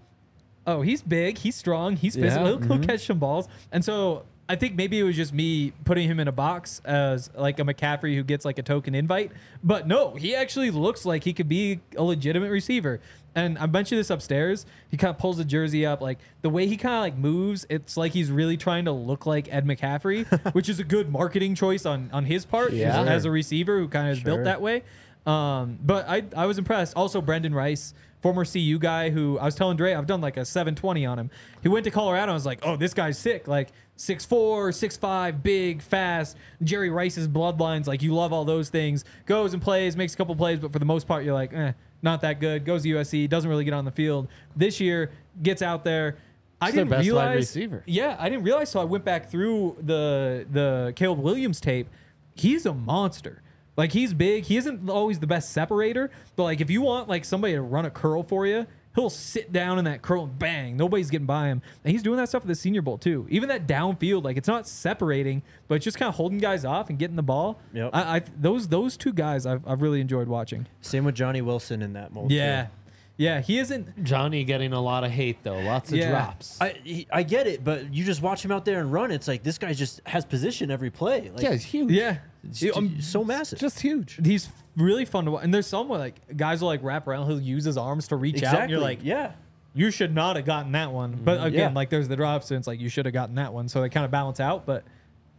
oh, 0.67 0.83
he's 0.83 1.03
big, 1.03 1.39
he's 1.39 1.57
strong, 1.57 1.97
he's 1.97 2.15
physical, 2.15 2.47
Yeah. 2.47 2.51
he'll, 2.53 2.59
he'll 2.61 2.77
mm-hmm. 2.77 2.85
catch 2.85 3.07
some 3.07 3.19
balls. 3.19 3.49
And 3.73 3.85
so 3.85 4.25
I 4.51 4.57
think 4.57 4.75
maybe 4.75 4.99
it 4.99 5.05
was 5.05 5.15
just 5.15 5.33
me 5.33 5.73
putting 5.85 6.09
him 6.09 6.19
in 6.19 6.27
a 6.27 6.33
box 6.33 6.83
as 6.85 7.31
like 7.37 7.61
a 7.61 7.63
McCaffrey 7.63 8.17
who 8.17 8.25
gets 8.25 8.45
like 8.45 8.59
a 8.59 8.63
token 8.63 8.97
invite. 8.97 9.31
But 9.63 9.87
no, 9.87 10.15
he 10.17 10.35
actually 10.35 10.73
looks 10.73 11.05
like 11.07 11.23
he 11.23 11.33
could 11.33 11.49
be 11.49 11.79
a 11.97 12.03
legitimate 12.03 12.51
receiver. 12.51 13.01
And 13.37 13.57
I 13.59 13.67
mentioned 13.67 14.01
this 14.01 14.11
upstairs. 14.11 14.67
He 14.91 14.97
kind 14.97 15.11
of 15.11 15.19
pulls 15.19 15.37
the 15.37 15.45
jersey 15.45 15.87
up, 15.87 16.01
like 16.01 16.19
the 16.43 16.51
way 16.51 16.67
he 16.67 16.77
kind 16.77 16.97
of 16.97 17.01
like 17.03 17.17
moves. 17.17 17.65
It's 17.71 17.97
like 17.97 18.11
he's 18.13 18.29
really 18.33 18.57
trying 18.57 18.87
to 18.87 18.93
look 18.93 19.25
like 19.25 19.47
Ed 19.55 19.65
McCaffrey, 19.67 20.27
which 20.53 20.69
is 20.69 20.81
a 20.81 20.85
good 20.85 21.13
marketing 21.13 21.55
choice 21.55 21.87
on 21.87 22.11
on 22.13 22.25
his 22.25 22.45
part 22.45 22.73
Yeah. 22.73 23.03
as, 23.03 23.09
as 23.09 23.25
a 23.27 23.31
receiver 23.31 23.79
who 23.79 23.87
kind 23.87 24.09
of 24.11 24.19
is 24.19 24.25
built 24.25 24.43
that 24.45 24.61
way. 24.61 24.83
Um, 25.27 25.79
but 25.85 26.09
I 26.09 26.25
I 26.37 26.47
was 26.47 26.59
impressed. 26.59 26.97
Also, 26.97 27.21
Brendan 27.21 27.55
Rice, 27.55 27.95
former 28.21 28.45
CU 28.45 28.79
guy, 28.79 29.11
who 29.11 29.39
I 29.39 29.45
was 29.45 29.55
telling 29.55 29.77
Dre 29.77 29.95
I've 29.95 30.07
done 30.07 30.21
like 30.21 30.37
a 30.37 30.45
720 30.45 31.07
on 31.07 31.19
him. 31.19 31.31
He 31.63 31.69
went 31.69 31.85
to 31.85 31.91
Colorado. 31.91 32.33
I 32.33 32.35
was 32.35 32.47
like, 32.47 32.61
oh, 32.63 32.77
this 32.77 32.95
guy's 32.95 33.19
sick. 33.19 33.49
Like 33.49 33.71
6'4", 33.97 34.29
6'5", 34.29 35.43
big, 35.43 35.83
fast. 35.83 36.37
Jerry 36.63 36.91
Rice's 36.91 37.29
bloodlines. 37.29 37.87
Like 37.87 38.03
you 38.03 38.15
love 38.15 38.33
all 38.33 38.45
those 38.45 38.69
things. 38.69 39.05
Goes 39.27 39.55
and 39.55 39.63
plays, 39.63 39.97
makes 39.97 40.15
a 40.15 40.17
couple 40.17 40.35
plays, 40.37 40.59
but 40.59 40.73
for 40.73 40.79
the 40.79 40.85
most 40.85 41.07
part, 41.07 41.25
you're 41.25 41.35
like, 41.35 41.53
eh, 41.53 41.73
not 42.03 42.21
that 42.23 42.41
good. 42.41 42.65
Goes 42.65 42.83
to 42.83 42.89
USC, 42.89 43.29
doesn't 43.29 43.49
really 43.49 43.65
get 43.65 43.75
on 43.75 43.85
the 43.85 43.91
field. 43.91 44.29
This 44.57 44.81
year, 44.81 45.11
gets 45.43 45.63
out 45.63 45.85
there. 45.85 46.17
I 46.63 46.71
didn't 46.71 46.89
best 46.89 46.99
wide 46.99 47.07
realize. 47.07 47.37
receiver. 47.39 47.83
Yeah, 47.87 48.17
I 48.19 48.29
didn't 48.29 48.45
realize. 48.45 48.71
So 48.71 48.81
I 48.81 48.85
went 48.85 49.05
back 49.05 49.31
through 49.31 49.77
the 49.81 50.47
the 50.51 50.93
Caleb 50.95 51.21
Williams 51.21 51.61
tape. 51.61 51.89
He's 52.35 52.67
a 52.67 52.75
monster. 52.75 53.43
Like 53.81 53.93
he's 53.93 54.13
big. 54.13 54.45
He 54.45 54.59
isn't 54.59 54.91
always 54.91 55.21
the 55.21 55.27
best 55.27 55.53
separator, 55.53 56.11
but 56.37 56.43
like 56.43 56.61
if 56.61 56.69
you 56.69 56.83
want 56.83 57.09
like 57.09 57.25
somebody 57.25 57.55
to 57.55 57.63
run 57.63 57.87
a 57.87 57.91
curl 57.91 58.23
for 58.23 58.47
you, 58.47 58.67
he'll 58.95 59.09
sit 59.09 59.53
down 59.53 59.79
in 59.79 59.87
that 59.87 60.03
curl 60.03 60.25
and 60.25 60.39
bang. 60.39 60.77
Nobody's 60.77 61.09
getting 61.09 61.27
by 61.27 61.47
him. 61.47 61.63
And 61.83 61.91
he's 61.93 62.03
doing 62.03 62.19
that 62.19 62.29
stuff 62.29 62.43
at 62.43 62.49
the 62.49 62.55
Senior 62.55 62.83
Bowl 62.83 62.99
too. 62.99 63.27
Even 63.31 63.49
that 63.49 63.67
downfield, 63.67 64.23
like 64.23 64.37
it's 64.37 64.49
not 64.49 64.69
separating, 64.69 65.41
but 65.67 65.77
it's 65.77 65.85
just 65.87 65.97
kind 65.97 66.11
of 66.11 66.17
holding 66.17 66.37
guys 66.37 66.67
off 66.67 66.91
and 66.91 66.99
getting 66.99 67.17
the 67.17 67.23
ball. 67.23 67.59
Yep. 67.73 67.91
I, 67.95 68.17
I 68.17 68.23
those 68.39 68.69
those 68.69 68.99
two 68.99 69.15
guys 69.15 69.47
I've, 69.47 69.67
I've 69.67 69.81
really 69.81 70.03
enjoyed 70.03 70.29
watching. 70.29 70.67
Same 70.83 71.05
with 71.07 71.15
Johnny 71.15 71.41
Wilson 71.41 71.81
in 71.81 71.95
that 71.95 72.13
mold. 72.13 72.31
Yeah, 72.31 72.65
too. 72.65 72.69
yeah. 73.17 73.41
He 73.41 73.59
isn't. 73.61 74.05
Johnny 74.05 74.45
getting 74.45 74.75
a 74.75 74.81
lot 74.83 75.05
of 75.05 75.11
hate 75.11 75.43
though, 75.43 75.59
lots 75.61 75.91
of 75.91 75.97
Yeah. 75.97 76.11
drops. 76.11 76.61
I 76.61 76.75
he, 76.85 77.07
I 77.11 77.23
get 77.23 77.47
it, 77.47 77.65
but 77.65 77.95
you 77.95 78.05
just 78.05 78.21
watch 78.21 78.45
him 78.45 78.53
out 78.53 78.67
there 78.67 78.81
and 78.81 78.93
run. 78.93 79.11
It's 79.11 79.27
like 79.27 79.43
this 79.43 79.57
guy 79.57 79.73
just 79.73 80.03
has 80.05 80.27
position 80.27 80.71
every 80.71 80.91
play. 80.91 81.31
Like, 81.31 81.43
yeah, 81.43 81.53
he's 81.53 81.65
huge. 81.65 81.91
Yeah, 81.93 82.19
it's 82.45 82.61
ju- 82.61 82.73
um, 82.75 83.01
so 83.01 83.23
massive. 83.25 83.59
just 83.59 83.81
huge. 83.81 84.19
he's 84.25 84.49
really 84.77 85.05
fun 85.05 85.25
to 85.27 85.31
watch. 85.33 85.45
And 85.45 85.53
there's 85.53 85.67
some 85.67 85.89
where 85.89 85.99
like 85.99 86.37
guys 86.37 86.61
will 86.61 86.69
like 86.69 86.83
wrap 86.83 87.07
around. 87.07 87.27
He'll 87.29 87.41
use 87.41 87.65
his 87.65 87.77
arms 87.77 88.09
to 88.09 88.17
reach 88.17 88.37
exactly. 88.37 88.57
out, 88.59 88.63
and 88.63 88.71
you're 88.71 88.81
like, 88.81 89.01
yeah. 89.03 89.33
you 89.75 89.91
should 89.91 90.15
not 90.15 90.37
have 90.37 90.45
gotten 90.45 90.73
that 90.73 90.93
one. 90.93 91.19
But 91.23 91.45
again, 91.45 91.71
Yeah. 91.71 91.75
like 91.75 91.91
there's 91.91 92.09
the 92.09 92.17
drops, 92.17 92.51
and 92.51 92.59
it's 92.59 92.67
like 92.67 92.81
you 92.81 92.89
should 92.89 93.05
have 93.07 93.15
gotten 93.15 93.35
that 93.37 93.53
one. 93.53 93.69
So 93.69 93.81
they 93.81 93.89
kind 93.89 94.05
of 94.05 94.11
balance 94.11 94.41
out. 94.41 94.65
But 94.67 94.85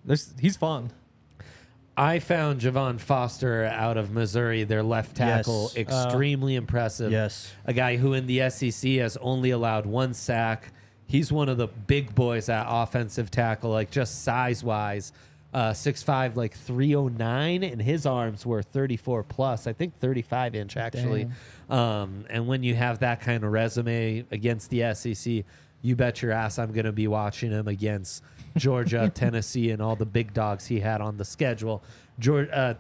there's 0.06 0.34
he's 0.40 0.58
fun. 0.58 0.92
I 1.98 2.20
found 2.20 2.62
Javon 2.62 3.00
Foster 3.00 3.66
out 3.66 3.98
of 3.98 4.12
Missouri, 4.12 4.64
their 4.64 4.82
left 4.82 5.16
tackle, 5.18 5.72
Yes. 5.76 5.88
extremely 5.90 6.56
impressive. 6.56 7.12
Yes. 7.12 7.52
A 7.66 7.74
guy 7.74 7.98
who 7.98 8.14
in 8.14 8.28
the 8.28 8.50
SEC 8.50 8.92
has 8.98 9.18
only 9.18 9.50
allowed 9.52 9.86
one 9.86 10.14
sack. 10.14 10.72
He's 11.06 11.32
one 11.34 11.50
of 11.50 11.58
the 11.58 11.68
big 11.68 12.16
boys 12.16 12.48
at 12.48 12.66
offensive 12.70 13.30
tackle, 13.30 13.72
like 13.72 13.92
just 13.92 14.24
size 14.24 14.64
wise. 14.64 15.12
Uh, 15.54 15.72
6'5, 15.72 16.38
like 16.38 16.56
309, 16.56 17.64
and 17.64 17.82
his 17.82 18.06
arms 18.06 18.46
were 18.46 18.62
34 18.64 19.24
plus, 19.24 19.68
I 19.68 19.74
think 19.74 19.98
35 20.00 20.56
inch 20.56 20.78
actually. 20.78 21.28
Um, 21.70 22.26
and 22.30 22.48
when 22.48 22.64
you 22.64 22.74
have 22.76 23.00
that 23.00 23.20
kind 23.20 23.44
of 23.44 23.52
resume 23.52 24.26
against 24.32 24.70
the 24.70 24.94
SEC, 24.94 25.44
you 25.82 25.96
bet 25.96 26.22
your 26.22 26.32
ass 26.32 26.58
I'm 26.58 26.72
going 26.72 26.86
to 26.86 26.94
be 26.94 27.08
watching 27.08 27.52
him 27.52 27.68
against 27.68 28.24
Georgia, 28.56 29.10
Tennessee, 29.14 29.72
and 29.72 29.82
all 29.82 29.96
the 29.96 30.06
big 30.06 30.34
dogs 30.34 30.68
he 30.68 30.80
had 30.80 31.02
on 31.02 31.18
the 31.18 31.26
schedule. 31.26 31.84
Georgia, 32.20 32.56
uh, 32.56 32.74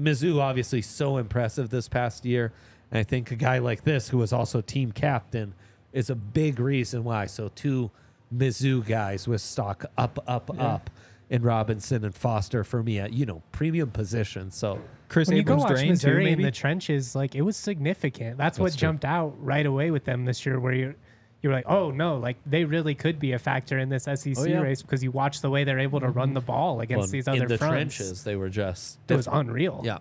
Mizzou, 0.00 0.40
obviously, 0.40 0.82
so 0.82 1.16
impressive 1.18 1.70
this 1.70 1.88
past 1.88 2.24
year. 2.24 2.52
And 2.90 2.98
I 2.98 3.02
think 3.02 3.30
a 3.30 3.36
guy 3.36 3.58
like 3.58 3.84
this, 3.84 4.08
who 4.08 4.18
was 4.18 4.32
also 4.32 4.60
team 4.60 4.92
captain, 4.92 5.54
is 5.92 6.10
a 6.10 6.14
big 6.14 6.60
reason 6.60 7.04
why. 7.04 7.26
So, 7.26 7.50
two 7.54 7.90
Mizzou 8.34 8.86
guys 8.86 9.26
with 9.26 9.40
stock 9.40 9.84
up, 9.96 10.22
up, 10.26 10.50
up 10.60 10.90
in 11.30 11.42
Robinson 11.42 12.04
and 12.04 12.14
Foster 12.14 12.64
for 12.64 12.82
me 12.82 12.98
at, 12.98 13.12
you 13.12 13.26
know, 13.26 13.42
premium 13.52 13.90
positions. 13.90 14.54
So, 14.56 14.80
Chris 15.08 15.28
when 15.28 15.36
you 15.36 15.42
go 15.42 15.56
watch 15.56 15.68
Drain 15.68 15.86
too, 15.86 15.90
Missouri 15.90 16.32
in 16.32 16.42
the 16.42 16.50
trenches, 16.50 17.14
like 17.14 17.34
it 17.34 17.42
was 17.42 17.56
significant. 17.56 18.38
That's, 18.38 18.58
what 18.58 18.72
true. 18.72 18.78
jumped 18.78 19.04
out 19.04 19.34
right 19.38 19.66
away 19.66 19.90
with 19.90 20.04
them 20.04 20.24
this 20.24 20.44
year, 20.46 20.58
where 20.60 20.72
you 20.72 20.94
you 21.42 21.50
were 21.50 21.54
like, 21.54 21.66
oh 21.68 21.90
no, 21.90 22.16
like 22.16 22.36
they 22.46 22.64
really 22.64 22.94
could 22.94 23.18
be 23.18 23.32
a 23.32 23.38
factor 23.38 23.78
in 23.78 23.88
this 23.88 24.04
SEC 24.04 24.34
Oh, 24.38 24.44
yeah. 24.44 24.60
race 24.60 24.82
because 24.82 25.02
you 25.02 25.10
watch 25.10 25.40
the 25.42 25.50
way 25.50 25.64
they're 25.64 25.78
able 25.78 26.00
to 26.00 26.08
run 26.08 26.34
the 26.34 26.40
ball 26.40 26.80
against 26.80 27.00
well, 27.02 27.08
these 27.08 27.28
in 27.28 27.34
other 27.34 27.46
the 27.46 27.58
fronts. 27.58 27.96
trenches, 27.96 28.24
they 28.24 28.36
were 28.36 28.48
just. 28.48 28.98
It 29.08 29.14
was 29.14 29.28
unreal. 29.30 29.82
Yeah. 29.84 29.98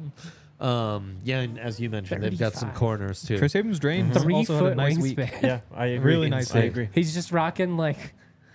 Um, 0.59 1.17
yeah, 1.23 1.41
and 1.41 1.59
as 1.59 1.80
you 1.80 1.89
mentioned, 1.89 2.23
they've 2.23 2.39
got 2.39 2.53
some 2.53 2.71
corners 2.71 3.23
too. 3.23 3.38
Chris 3.38 3.55
Abrams 3.55 3.80
Drain 3.80 4.11
Three 4.11 4.34
also 4.34 4.53
had 4.53 4.59
foot 4.61 4.71
a 4.71 4.76
nice 4.76 4.97
week. 4.97 5.17
wingspan. 5.17 5.41
Yeah, 5.41 5.59
I 5.73 5.86
agree. 5.88 6.13
Really 6.13 6.30
nice 6.30 6.55
I 6.55 6.59
agree. 6.59 6.89
He's 6.93 7.13
just 7.13 7.32
rocking 7.32 7.76
like 7.76 8.13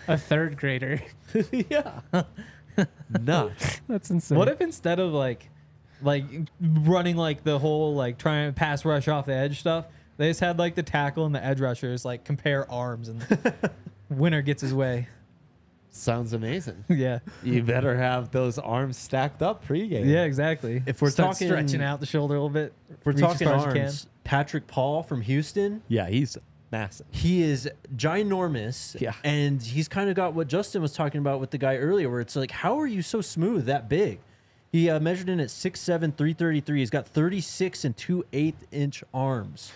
a 0.08 0.16
third 0.16 0.56
grader. 0.56 1.02
yeah. 1.52 2.00
Nuts. 3.20 3.80
That's 3.88 4.10
insane. 4.10 4.38
What 4.38 4.48
if 4.48 4.60
instead 4.60 4.98
of 4.98 5.12
like, 5.12 5.48
like 6.02 6.24
running 6.60 7.16
like 7.16 7.44
the 7.44 7.58
whole 7.58 7.94
like 7.94 8.18
trying 8.18 8.48
to 8.50 8.52
pass 8.54 8.84
rush 8.84 9.08
off 9.08 9.26
the 9.26 9.34
edge 9.34 9.60
stuff, 9.60 9.86
they 10.16 10.28
just 10.28 10.40
had 10.40 10.58
like 10.58 10.74
the 10.74 10.82
tackle 10.82 11.26
and 11.26 11.34
the 11.34 11.44
edge 11.44 11.60
rushers 11.60 12.04
like 12.04 12.24
compare 12.24 12.70
arms 12.70 13.08
and 13.08 13.24
winner 14.10 14.42
gets 14.42 14.62
his 14.62 14.74
way. 14.74 15.08
Sounds 15.92 16.32
amazing. 16.34 16.84
Yeah, 16.88 17.18
You 17.42 17.62
better 17.64 17.96
have 17.96 18.30
those 18.30 18.58
arms 18.58 18.96
stacked 18.96 19.42
up 19.42 19.66
pregame. 19.66 20.06
yeah, 20.06 20.22
exactly. 20.22 20.82
If 20.86 21.02
we're 21.02 21.10
Start 21.10 21.32
talking- 21.34 21.48
stretching 21.48 21.82
out 21.82 21.98
the 22.00 22.06
shoulder 22.06 22.34
a 22.34 22.38
little 22.38 22.48
bit, 22.48 22.72
If 22.90 23.04
we're 23.04 23.12
talking 23.14 23.48
far 23.48 23.56
as 23.56 23.64
you 23.66 23.72
can. 23.72 23.80
arms, 23.82 24.06
Patrick 24.22 24.66
Paul 24.68 25.02
from 25.02 25.20
Houston, 25.22 25.82
Yeah, 25.88 26.08
he's 26.08 26.38
massive. 26.70 27.06
he 27.10 27.42
is 27.42 27.68
ginormous. 27.96 29.00
Yeah. 29.00 29.12
And 29.24 29.62
he's 29.62 29.88
kind 29.88 30.08
of 30.10 30.16
got 30.16 30.34
what 30.34 30.48
Justin 30.48 30.82
was 30.82 30.92
talking 30.92 31.18
about 31.20 31.40
with 31.40 31.50
the 31.50 31.58
guy 31.58 31.76
earlier, 31.76 32.10
where 32.10 32.20
it's 32.20 32.36
like, 32.36 32.50
how 32.50 32.78
are 32.80 32.86
you 32.86 33.02
so 33.02 33.20
smooth 33.20 33.66
that 33.66 33.88
big? 33.88 34.20
He 34.72 34.88
uh, 34.88 35.00
measured 35.00 35.28
in 35.28 35.40
at 35.40 35.48
6'7, 35.48 35.84
333. 36.16 36.78
He's 36.78 36.90
got 36.90 37.06
36 37.08 37.84
and 37.84 37.96
2 37.96 38.24
8 38.32 38.54
inch 38.70 39.02
arms. 39.12 39.72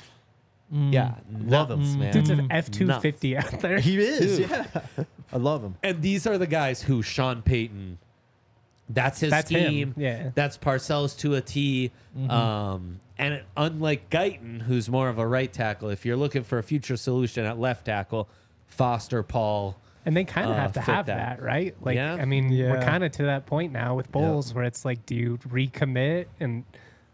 Yeah, 0.71 1.15
Love 1.47 1.71
him. 1.71 1.81
nuts, 1.83 1.95
man. 1.95 2.13
Dude's 2.13 2.31
Mm. 2.31 2.39
an 2.41 2.47
F 2.51 2.69
two 2.71 2.91
fifty 3.01 3.37
out 3.37 3.61
there. 3.61 3.79
He 3.79 3.97
is, 3.99 4.39
Dude. 4.39 4.51
yeah. 4.51 4.67
I 5.33 5.37
love 5.37 5.63
him. 5.63 5.77
And 5.85 6.03
these 6.03 6.27
are 6.27 6.37
the 6.37 6.49
guys 6.49 6.83
who 6.83 7.01
Sean 7.03 7.43
Payton 7.43 7.99
That's 8.89 9.21
his 9.21 9.31
That's 9.31 9.51
him, 9.51 9.71
team. 9.71 9.95
yeah. 9.97 10.31
That's 10.35 10.59
Parcells 10.59 11.17
to 11.19 11.35
a 11.37 11.41
T. 11.41 11.93
Mm-hmm. 12.19 12.31
Um, 12.31 13.01
and 13.19 13.43
unlike 13.57 14.11
Guyton, 14.11 14.63
who's 14.63 14.89
more 14.89 15.09
of 15.09 15.19
a 15.19 15.27
right 15.27 15.53
tackle, 15.53 15.89
if 15.91 16.05
you're 16.05 16.17
looking 16.17 16.43
for 16.43 16.59
a 16.59 16.63
future 16.63 16.97
solution 16.97 17.45
at 17.45 17.59
left 17.59 17.87
tackle, 17.87 18.29
Foster, 18.67 19.23
Paul. 19.23 19.77
And 20.07 20.17
they 20.17 20.25
kind 20.25 20.47
of 20.51 20.53
uh, 20.57 20.61
have 20.61 20.73
to 20.73 20.81
have 20.81 21.07
that. 21.07 21.39
that, 21.39 21.43
right? 21.43 21.75
Like, 21.81 21.97
Yeah. 21.97 22.15
I 22.15 22.25
mean, 22.25 22.51
we're 22.51 22.83
kind 22.83 23.05
of 23.05 23.13
to 23.13 23.23
that 23.25 23.47
point 23.47 23.73
now 23.73 23.95
with 23.95 24.11
Bolles 24.13 24.53
where 24.53 24.65
it's 24.65 24.85
like, 24.85 25.07
do 25.07 25.15
you 25.15 25.39
recommit 25.49 26.27
and 26.41 26.65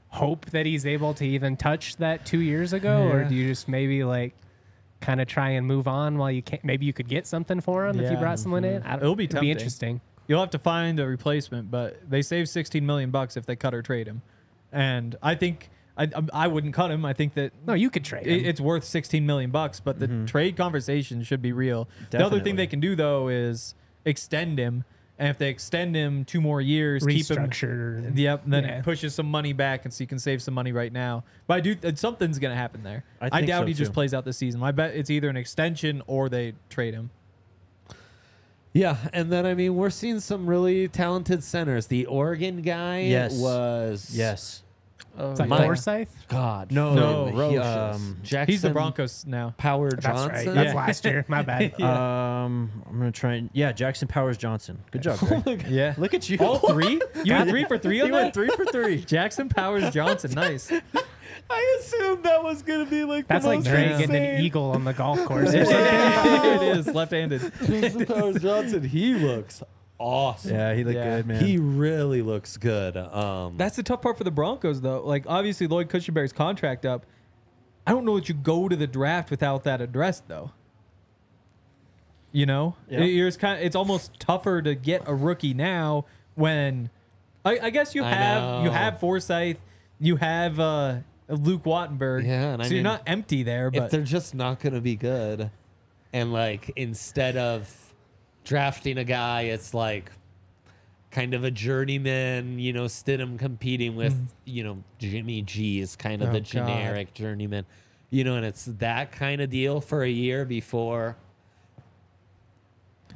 hope 0.08 0.46
that 0.46 0.66
he's 0.66 0.86
able 0.86 1.14
to 1.14 1.24
even 1.24 1.56
touch 1.56 1.96
that 1.96 2.26
two 2.26 2.40
years 2.40 2.72
ago, 2.72 3.02
or 3.08 3.24
do 3.24 3.34
you 3.34 3.46
just 3.48 3.68
maybe 3.68 4.02
like 4.02 4.34
kind 5.00 5.20
of 5.20 5.28
try 5.28 5.50
and 5.50 5.66
move 5.66 5.86
on 5.86 6.18
while 6.18 6.30
you 6.32 6.42
can't? 6.42 6.64
Maybe 6.64 6.84
you 6.86 6.92
could 6.92 7.08
get 7.08 7.26
something 7.26 7.60
for 7.60 7.86
him 7.86 8.00
if 8.00 8.10
you 8.10 8.16
brought 8.16 8.40
someone 8.40 8.64
in. 8.64 8.82
I 8.82 8.92
don't, 8.92 9.02
It'll 9.02 9.14
be 9.14 9.24
it'd 9.24 9.32
tempting. 9.36 9.50
interesting. 9.50 10.00
You'll 10.26 10.40
have 10.40 10.50
to 10.50 10.58
find 10.58 10.98
a 10.98 11.06
replacement, 11.06 11.70
but 11.70 11.98
they 12.08 12.22
save 12.22 12.48
16 12.48 12.84
million 12.84 13.10
bucks 13.10 13.36
if 13.36 13.46
they 13.46 13.54
cut 13.56 13.74
or 13.74 13.82
trade 13.82 14.06
him. 14.08 14.22
And 14.72 15.16
I 15.22 15.34
think 15.34 15.70
I 15.96 16.08
I 16.32 16.46
wouldn't 16.48 16.72
cut 16.74 16.90
him. 16.90 17.04
I 17.04 17.12
think 17.12 17.34
that 17.34 17.52
No, 17.66 17.74
you 17.74 17.90
could 17.90 18.04
trade 18.04 18.26
it, 18.26 18.40
him. 18.40 18.46
it's 18.46 18.60
worth 18.60 18.84
16 18.84 19.24
million 19.26 19.50
bucks, 19.50 19.80
but 19.80 19.98
the 19.98 20.24
trade 20.26 20.56
conversation 20.56 21.22
should 21.22 21.42
be 21.42 21.52
real. 21.52 21.88
The 22.10 22.24
other 22.24 22.40
thing 22.40 22.56
they 22.56 22.66
can 22.66 22.80
do 22.80 22.94
though 22.96 23.28
is 23.28 23.74
extend 24.04 24.58
him, 24.58 24.84
and 25.18 25.28
if 25.28 25.36
they 25.36 25.50
extend 25.50 25.94
him 25.94 26.24
two 26.24 26.40
more 26.40 26.60
years, 26.62 27.04
keep 27.04 27.28
him. 27.28 27.36
Restructure. 27.36 28.16
Yep, 28.16 28.42
then 28.46 28.64
Yeah. 28.64 28.78
it 28.78 28.84
pushes 28.84 29.14
some 29.14 29.26
money 29.30 29.52
back, 29.52 29.84
and 29.84 29.92
so 29.92 30.02
you 30.02 30.08
can 30.08 30.18
save 30.18 30.40
some 30.40 30.54
money 30.54 30.72
right 30.72 30.92
now. 30.92 31.24
But 31.46 31.54
I 31.54 31.60
do 31.60 31.76
uh, 31.84 31.92
something's 31.94 32.38
gonna 32.38 32.54
happen 32.56 32.82
there. 32.82 33.04
I 33.20 33.28
I, 33.32 33.40
doubt 33.42 33.62
so, 33.62 33.66
he 33.66 33.74
just 33.74 33.92
plays 33.92 34.14
out 34.14 34.24
the 34.24 34.32
season. 34.32 34.62
I 34.62 34.70
bet 34.72 34.94
it's 34.94 35.10
either 35.10 35.28
an 35.28 35.36
extension 35.36 36.02
or 36.06 36.28
they 36.30 36.54
trade 36.70 36.94
him. 36.94 37.10
Yeah, 38.72 38.96
and 39.12 39.32
then 39.32 39.46
I 39.46 39.54
mean 39.54 39.74
we're 39.74 39.90
seeing 39.90 40.20
some 40.20 40.46
really 40.46 40.86
talented 40.86 41.42
centers. 41.42 41.88
The 41.88 42.06
Oregon 42.06 42.62
guy 42.62 43.00
Yes. 43.00 43.36
was 43.36 44.10
Yes. 44.14 44.62
It's 45.18 45.40
like 45.40 45.48
My- 45.48 45.64
Forsyth. 45.64 46.08
God 46.28 46.70
No, 46.72 46.94
No, 46.94 47.26
he, 47.26 47.32
ferocious. 47.32 47.66
um, 47.96 48.16
Jackson 48.22 48.52
He's 48.52 48.62
the 48.62 48.70
Broncos 48.70 49.26
now. 49.26 49.54
Power 49.58 49.90
That's 49.90 50.04
Johnson. 50.06 50.28
right. 50.30 50.46
That's 50.46 50.68
Yeah. 50.70 50.74
last 50.74 51.04
year. 51.04 51.24
My 51.28 51.42
bad. 51.42 51.78
Um, 51.80 52.70
I'm 52.88 52.98
gonna 52.98 53.12
try 53.12 53.34
and 53.34 53.50
yeah, 53.52 53.72
Jackson 53.72 54.08
Powers 54.08 54.38
Johnson. 54.38 54.78
Good 54.90 55.02
job, 55.02 55.18
Greg. 55.44 55.66
Yeah. 55.68 55.94
Look 55.98 56.14
at 56.14 56.28
you. 56.30 56.38
All 56.38 56.58
three? 56.58 57.00
You 57.24 57.34
went 57.34 57.50
three 57.50 57.64
for 57.64 57.76
three 57.78 58.00
on 58.00 58.06
He 58.06 58.12
that? 58.12 58.22
went 58.22 58.34
three 58.34 58.48
for 58.48 58.64
three. 58.64 58.98
Jackson 59.04 59.48
Powers 59.48 59.90
Johnson. 59.92 60.30
Nice. 60.32 60.70
I 61.52 61.76
assumed 61.80 62.24
that 62.24 62.42
was 62.42 62.62
gonna 62.62 62.86
be 62.86 63.04
like 63.04 63.26
That's 63.26 63.42
the 63.44 63.48
like 63.48 63.58
most 63.58 63.68
Drake 63.68 63.98
getting 63.98 64.14
an 64.16 64.40
eagle 64.40 64.70
on 64.70 64.84
the 64.84 64.92
golf 64.92 65.22
course. 65.24 65.52
it 65.52 65.66
is 66.62 66.86
left-handed. 66.86 67.40
Jackson 67.66 68.06
Powers 68.06 68.40
Johnson. 68.40 68.84
He 68.84 69.14
looks 69.14 69.62
awesome. 70.00 70.52
Yeah, 70.52 70.74
he 70.74 70.82
looked 70.82 70.96
Yeah. 70.96 71.16
good, 71.18 71.26
man. 71.26 71.44
He 71.44 71.58
really 71.58 72.22
looks 72.22 72.56
good. 72.56 72.96
Um, 72.96 73.56
That's 73.56 73.76
the 73.76 73.82
tough 73.84 74.02
part 74.02 74.18
for 74.18 74.24
the 74.24 74.30
Broncos, 74.32 74.80
though. 74.80 75.00
Like, 75.06 75.24
obviously, 75.28 75.66
Lloyd 75.68 75.88
Cushenberry's 75.88 76.32
contract 76.32 76.84
up. 76.84 77.06
I 77.86 77.92
don't 77.92 78.04
know 78.04 78.16
that 78.18 78.28
you 78.28 78.34
go 78.34 78.68
to 78.68 78.74
the 78.76 78.86
draft 78.86 79.30
without 79.30 79.62
that 79.64 79.80
addressed, 79.80 80.26
though. 80.28 80.50
You 82.32 82.46
know, 82.46 82.76
Yeah. 82.88 83.00
It- 83.00 83.06
you're 83.06 83.30
kind 83.32 83.58
of, 83.58 83.64
it's 83.66 83.76
almost 83.76 84.18
tougher 84.20 84.62
to 84.62 84.74
get 84.74 85.02
a 85.06 85.14
rookie 85.14 85.52
now 85.54 86.04
when 86.36 86.90
I, 87.44 87.58
I 87.64 87.70
guess 87.70 87.94
you 87.94 88.04
I 88.04 88.10
have 88.10 88.58
you 88.64 88.68
know. 88.68 88.72
have 88.72 89.00
Forsyth, 89.00 89.58
you 89.98 90.16
have 90.16 90.60
uh, 90.60 90.98
Luke 91.28 91.64
Wattenberg. 91.64 92.24
Yeah, 92.26 92.52
and 92.52 92.62
I 92.62 92.66
so 92.66 92.70
you're 92.74 92.78
mean, 92.78 92.84
not 92.84 93.02
empty 93.06 93.42
there, 93.42 93.68
if 93.68 93.74
but 93.74 93.90
they're 93.90 94.02
just 94.02 94.34
not 94.34 94.60
gonna 94.60 94.80
be 94.80 94.94
good, 94.94 95.50
and 96.12 96.32
like 96.32 96.70
instead 96.76 97.36
of 97.36 97.89
drafting 98.44 98.98
a 98.98 99.04
guy, 99.04 99.42
it's 99.42 99.74
like 99.74 100.10
kind 101.10 101.34
of 101.34 101.44
a 101.44 101.50
journeyman. 101.50 102.58
You 102.58 102.72
know, 102.72 102.84
Stidham 102.84 103.38
competing 103.38 103.96
with 103.96 104.14
mm-hmm. 104.14 104.24
you 104.44 104.64
know 104.64 104.82
Jimmy 104.98 105.42
G 105.42 105.80
is 105.80 105.96
kind 105.96 106.22
of 106.22 106.30
Oh, 106.30 106.32
the 106.32 106.40
God. 106.40 106.46
generic 106.46 107.14
journeyman. 107.14 107.66
You 108.10 108.24
know, 108.24 108.34
and 108.36 108.44
it's 108.44 108.64
that 108.64 109.12
kind 109.12 109.40
of 109.40 109.50
deal 109.50 109.80
for 109.80 110.02
a 110.02 110.08
year 110.10 110.44
before. 110.44 111.16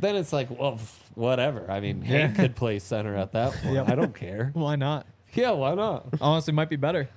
Then 0.00 0.16
it's 0.16 0.32
like, 0.32 0.50
well, 0.50 0.78
whatever. 1.14 1.70
I 1.70 1.80
mean, 1.80 2.02
Hank 2.02 2.36
could 2.36 2.56
play 2.56 2.78
center 2.78 3.16
at 3.16 3.32
that 3.32 3.52
point. 3.62 3.74
Yep. 3.74 3.88
I 3.88 3.94
don't 3.94 4.14
care. 4.14 4.50
why 4.54 4.76
not? 4.76 5.06
Yeah, 5.34 5.50
why 5.50 5.74
not? 5.74 6.06
Honestly, 6.20 6.52
might 6.52 6.68
be 6.68 6.76
better. 6.76 7.08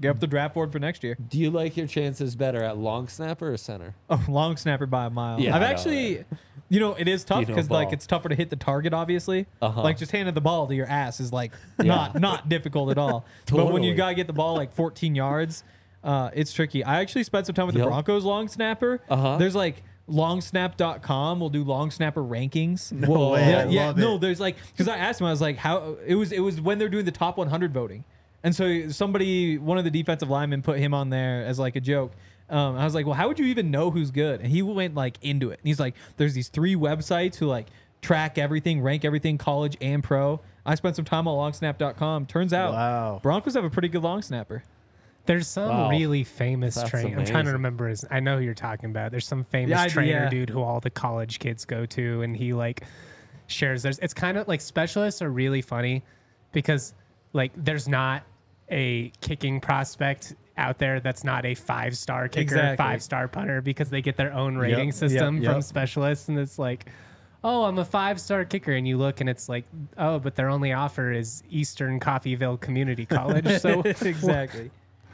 Get 0.00 0.10
up 0.10 0.20
the 0.20 0.26
draft 0.28 0.54
board 0.54 0.70
for 0.70 0.78
next 0.78 1.02
year. 1.02 1.16
Do 1.28 1.38
you 1.38 1.50
like 1.50 1.76
your 1.76 1.86
chances 1.88 2.36
better 2.36 2.62
at 2.62 2.78
long 2.78 3.08
snapper 3.08 3.52
or 3.52 3.56
center? 3.56 3.94
Oh, 4.08 4.24
long 4.28 4.56
snapper 4.56 4.86
by 4.86 5.06
a 5.06 5.10
mile. 5.10 5.40
Yeah, 5.40 5.56
I've 5.56 5.62
I 5.62 5.64
know, 5.66 5.70
actually, 5.72 6.24
you 6.68 6.78
know, 6.78 6.94
it 6.94 7.08
is 7.08 7.24
tough 7.24 7.40
You 7.40 7.46
know 7.46 7.54
because 7.56 7.68
like 7.70 7.92
it's 7.92 8.06
tougher 8.06 8.28
to 8.28 8.34
hit 8.36 8.50
the 8.50 8.56
target. 8.56 8.92
Obviously, 8.94 9.46
Uh-huh. 9.60 9.82
like 9.82 9.98
just 9.98 10.12
handing 10.12 10.34
the 10.34 10.40
ball 10.40 10.68
to 10.68 10.74
your 10.74 10.86
ass 10.86 11.18
is 11.18 11.32
like 11.32 11.50
Yeah. 11.82 11.86
not 12.12 12.20
not 12.20 12.48
difficult 12.48 12.90
at 12.90 12.98
all. 12.98 13.24
But 13.50 13.72
when 13.72 13.82
you 13.82 13.94
gotta 13.96 14.14
get 14.14 14.26
the 14.28 14.32
ball 14.32 14.54
like 14.54 14.72
14 14.72 15.14
yards, 15.16 15.64
uh, 16.04 16.30
it's 16.32 16.52
tricky. 16.52 16.84
I 16.84 17.00
actually 17.00 17.24
spent 17.24 17.46
some 17.46 17.54
time 17.56 17.66
with 17.66 17.74
Yep. 17.74 17.84
the 17.84 17.88
Broncos 17.90 18.24
long 18.24 18.46
snapper. 18.46 19.00
Uh-huh. 19.08 19.36
There's 19.38 19.56
like 19.56 19.82
longsnap.com 20.08 21.40
will 21.40 21.50
do 21.50 21.64
long 21.64 21.90
snapper 21.90 22.22
rankings. 22.22 22.92
No 22.92 23.30
way, 23.30 23.50
Yeah, 23.50 23.58
I 23.58 23.64
yeah. 23.66 23.86
love 23.86 23.96
No, 23.98 24.14
it. 24.14 24.20
there's 24.20 24.40
like 24.40 24.56
because 24.68 24.88
I 24.88 24.96
asked 24.96 25.20
him, 25.20 25.26
I 25.26 25.30
was 25.30 25.40
like, 25.40 25.56
how 25.56 25.96
it 26.06 26.14
was 26.14 26.32
it 26.32 26.40
was 26.40 26.60
when 26.60 26.78
they're 26.78 26.88
doing 26.88 27.04
the 27.04 27.10
top 27.12 27.36
100 27.36 27.72
voting, 27.74 28.04
and 28.44 28.54
so 28.54 28.88
somebody, 28.88 29.58
one 29.58 29.78
of 29.78 29.84
the 29.84 29.90
defensive 29.90 30.30
linemen, 30.30 30.62
put 30.62 30.78
him 30.78 30.94
on 30.94 31.10
there 31.10 31.44
as 31.44 31.58
like 31.58 31.76
a 31.76 31.80
joke. 31.80 32.12
Um, 32.50 32.76
I 32.76 32.84
was 32.84 32.94
like, 32.94 33.04
well, 33.04 33.14
how 33.14 33.28
would 33.28 33.38
you 33.38 33.46
even 33.46 33.70
know 33.70 33.90
who's 33.90 34.10
good? 34.10 34.40
And 34.40 34.48
he 34.50 34.62
went 34.62 34.94
like 34.94 35.18
into 35.22 35.50
it. 35.50 35.58
And 35.60 35.66
he's 35.68 35.78
like, 35.80 35.94
there's 36.16 36.34
these 36.34 36.48
three 36.48 36.74
websites 36.76 37.36
who 37.36 37.46
like 37.46 37.66
track 38.00 38.38
everything, 38.38 38.80
rank 38.80 39.04
everything, 39.04 39.36
college 39.38 39.76
and 39.80 40.02
pro. 40.02 40.40
I 40.64 40.74
spent 40.76 40.96
some 40.96 41.04
time 41.04 41.26
on 41.28 41.52
longsnap.com. 41.52 42.26
Turns 42.26 42.52
out, 42.52 42.72
Wow. 42.72 43.20
Broncos 43.22 43.54
have 43.54 43.64
a 43.64 43.70
pretty 43.70 43.88
good 43.88 44.02
long 44.02 44.22
snapper. 44.22 44.62
There's 45.26 45.46
some 45.46 45.68
Wow. 45.68 45.90
really 45.90 46.24
famous 46.24 46.74
That's 46.76 46.88
trainer. 46.88 47.18
I'm 47.18 47.26
trying 47.26 47.44
to 47.46 47.52
remember 47.52 47.88
his. 47.88 48.04
I 48.10 48.20
know 48.20 48.38
who 48.38 48.44
you're 48.44 48.54
talking 48.54 48.88
about. 48.90 49.10
There's 49.10 49.26
some 49.26 49.44
famous 49.44 49.70
Yeah, 49.70 49.82
I- 49.82 49.88
trainer 49.88 50.10
yeah. 50.24 50.28
dude 50.30 50.48
who 50.48 50.62
all 50.62 50.80
the 50.80 50.88
college 50.90 51.38
kids 51.38 51.66
go 51.66 51.84
to, 51.86 52.22
and 52.22 52.34
he 52.34 52.54
like 52.54 52.82
shares. 53.46 53.82
There's. 53.82 53.98
It's 53.98 54.14
kind 54.14 54.38
of 54.38 54.48
like 54.48 54.62
specialists 54.62 55.20
are 55.20 55.30
really 55.30 55.60
funny 55.60 56.02
because 56.52 56.94
like 57.32 57.52
there's 57.56 57.88
not 57.88 58.22
a 58.70 59.10
kicking 59.20 59.60
prospect 59.60 60.34
out 60.56 60.78
there 60.78 61.00
that's 61.00 61.22
not 61.24 61.44
a 61.46 61.54
five 61.54 61.96
star 61.96 62.28
kicker, 62.28 62.40
Exactly. 62.42 62.76
five 62.76 63.02
star 63.02 63.28
punter 63.28 63.60
because 63.60 63.90
they 63.90 64.02
get 64.02 64.16
their 64.16 64.32
own 64.32 64.56
rating 64.56 64.86
yep, 64.86 64.94
system 64.94 65.36
from 65.36 65.54
yep. 65.56 65.62
specialists, 65.62 66.28
and 66.28 66.38
it's 66.38 66.58
like. 66.58 66.86
Oh, 67.44 67.66
I'm 67.66 67.78
a 67.78 67.84
five 67.84 68.20
star 68.20 68.44
kicker, 68.44 68.72
and 68.72 68.86
you 68.86 68.96
look 68.98 69.20
and 69.20 69.30
it's 69.30 69.48
like, 69.48 69.64
oh, 69.96 70.18
but 70.18 70.34
their 70.34 70.48
only 70.50 70.72
offer 70.72 71.12
is 71.12 71.44
Eastern 71.48 72.00
Coffeyville 72.00 72.60
Community 72.60 73.06
College. 73.18 73.60
So 73.60 73.80
exactly. 73.84 74.72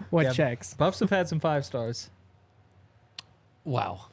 what 0.09 0.23
Yeah. 0.25 0.33
checks? 0.33 0.73
Buffs 0.73 1.01
have 1.01 1.11
had 1.11 1.29
some 1.29 1.39
five 1.39 1.67
stars. 1.67 2.09
Wow. 3.65 4.07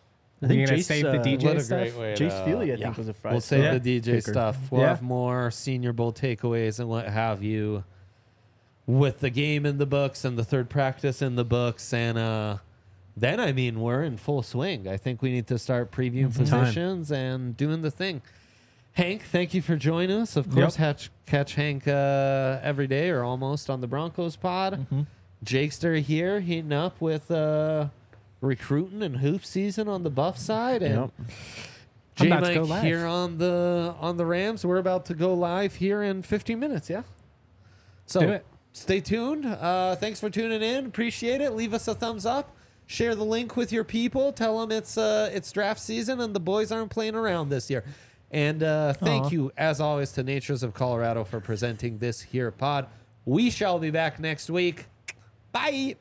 I 0.43 0.45
You 0.45 0.47
think 0.47 0.67
gonna 0.69 0.79
Jace, 0.79 0.83
save 0.85 1.03
the 1.03 1.19
uh, 1.19 1.23
DJ 1.23 1.43
What 1.43 1.55
a 1.57 1.61
stuff? 1.61 1.79
great 1.79 1.95
way 1.95 2.13
Jace 2.15 2.29
to- 2.39 2.45
Feely, 2.45 2.71
I 2.71 2.75
yeah. 2.75 2.85
think, 2.85 2.97
was 2.97 3.07
a 3.09 3.13
five. 3.13 3.31
We'll 3.33 3.41
save 3.41 3.63
Yeah. 3.63 3.77
the 3.77 3.99
DJ 4.01 4.05
kicker. 4.17 4.31
stuff. 4.31 4.57
We'll 4.71 4.81
Yeah. 4.81 4.87
have 4.89 5.01
more 5.01 5.51
Senior 5.51 5.93
Bowl 5.93 6.11
takeaways 6.11 6.79
and 6.79 6.89
what 6.89 7.07
have 7.07 7.43
you 7.43 7.83
with 8.87 9.19
the 9.19 9.29
game 9.29 9.65
in 9.65 9.77
the 9.77 9.85
books 9.85 10.25
and 10.25 10.37
the 10.37 10.43
third 10.43 10.69
practice 10.69 11.21
in 11.21 11.35
the 11.35 11.45
books. 11.45 11.93
And 11.93 12.17
uh, 12.17 12.57
then, 13.15 13.39
I 13.39 13.51
mean, 13.53 13.81
we're 13.81 14.03
in 14.03 14.17
full 14.17 14.41
swing. 14.41 14.87
I 14.87 14.97
think 14.97 15.21
we 15.21 15.31
need 15.31 15.45
to 15.47 15.59
start 15.59 15.91
previewing 15.91 16.33
Time. 16.35 16.61
positions 16.61 17.11
and 17.11 17.55
doing 17.55 17.83
the 17.83 17.91
thing. 17.91 18.21
Hank, 18.93 19.21
thank 19.23 19.53
you 19.53 19.61
for 19.61 19.75
joining 19.77 20.17
us. 20.21 20.35
Of 20.35 20.49
course, 20.49 20.75
catch, 20.75 21.11
catch 21.25 21.53
Hank 21.55 21.87
uh, 21.87 22.59
every 22.63 22.87
day 22.87 23.09
or 23.09 23.23
almost 23.23 23.69
on 23.69 23.79
the 23.79 23.87
Broncos 23.87 24.35
pod. 24.35 24.85
Jakester 25.45 26.01
here 26.01 26.39
heating 26.41 26.73
up 26.73 26.99
with 26.99 27.31
uh, 27.31 27.87
recruiting 28.41 29.01
and 29.03 29.17
hoop 29.17 29.45
season 29.45 29.87
on 29.87 30.03
the 30.03 30.09
buff 30.09 30.37
side. 30.37 30.81
And 30.83 30.95
Yep. 30.95 31.11
I'm 32.17 32.25
J 32.25 32.27
about 32.27 32.45
to 32.47 32.53
go 32.55 32.65
Mike 32.67 32.83
here 32.83 33.05
on 33.05 33.37
the 33.37 33.95
on 33.99 34.17
the 34.17 34.25
Rams. 34.25 34.65
We're 34.65 34.77
about 34.77 35.05
to 35.05 35.13
go 35.13 35.33
live 35.33 35.75
here 35.75 36.03
in 36.03 36.21
15 36.23 36.59
minutes. 36.59 36.89
Yeah. 36.89 37.03
So 38.05 38.41
stay 38.73 38.99
tuned. 38.99 39.45
Uh, 39.45 39.95
thanks 39.95 40.19
for 40.19 40.29
tuning 40.29 40.61
in. 40.61 40.85
Appreciate 40.85 41.39
it. 41.41 41.51
Leave 41.53 41.73
us 41.73 41.87
a 41.87 41.95
thumbs 41.95 42.25
up. 42.25 42.53
Share 42.85 43.15
the 43.15 43.23
link 43.23 43.55
with 43.55 43.71
your 43.71 43.85
people. 43.85 44.33
Tell 44.33 44.59
them 44.59 44.71
it's 44.77 44.97
uh, 44.97 45.29
it's 45.33 45.51
draft 45.51 45.79
season 45.79 46.19
and 46.19 46.35
the 46.35 46.39
boys 46.41 46.71
aren't 46.71 46.91
playing 46.91 47.15
around 47.15 47.49
this 47.49 47.69
year. 47.69 47.85
And 48.31 48.63
uh, 48.63 48.93
thank 48.93 49.25
Aw. 49.25 49.29
you, 49.29 49.51
as 49.57 49.81
always, 49.81 50.11
to 50.13 50.23
Natures 50.23 50.63
of 50.63 50.73
Colorado 50.73 51.23
for 51.23 51.39
presenting 51.39 51.97
this 51.97 52.21
here 52.21 52.49
pod. 52.51 52.87
We 53.25 53.49
shall 53.49 53.77
be 53.79 53.91
back 53.91 54.19
next 54.19 54.49
week. 54.49 54.85
Bye. 55.51 55.95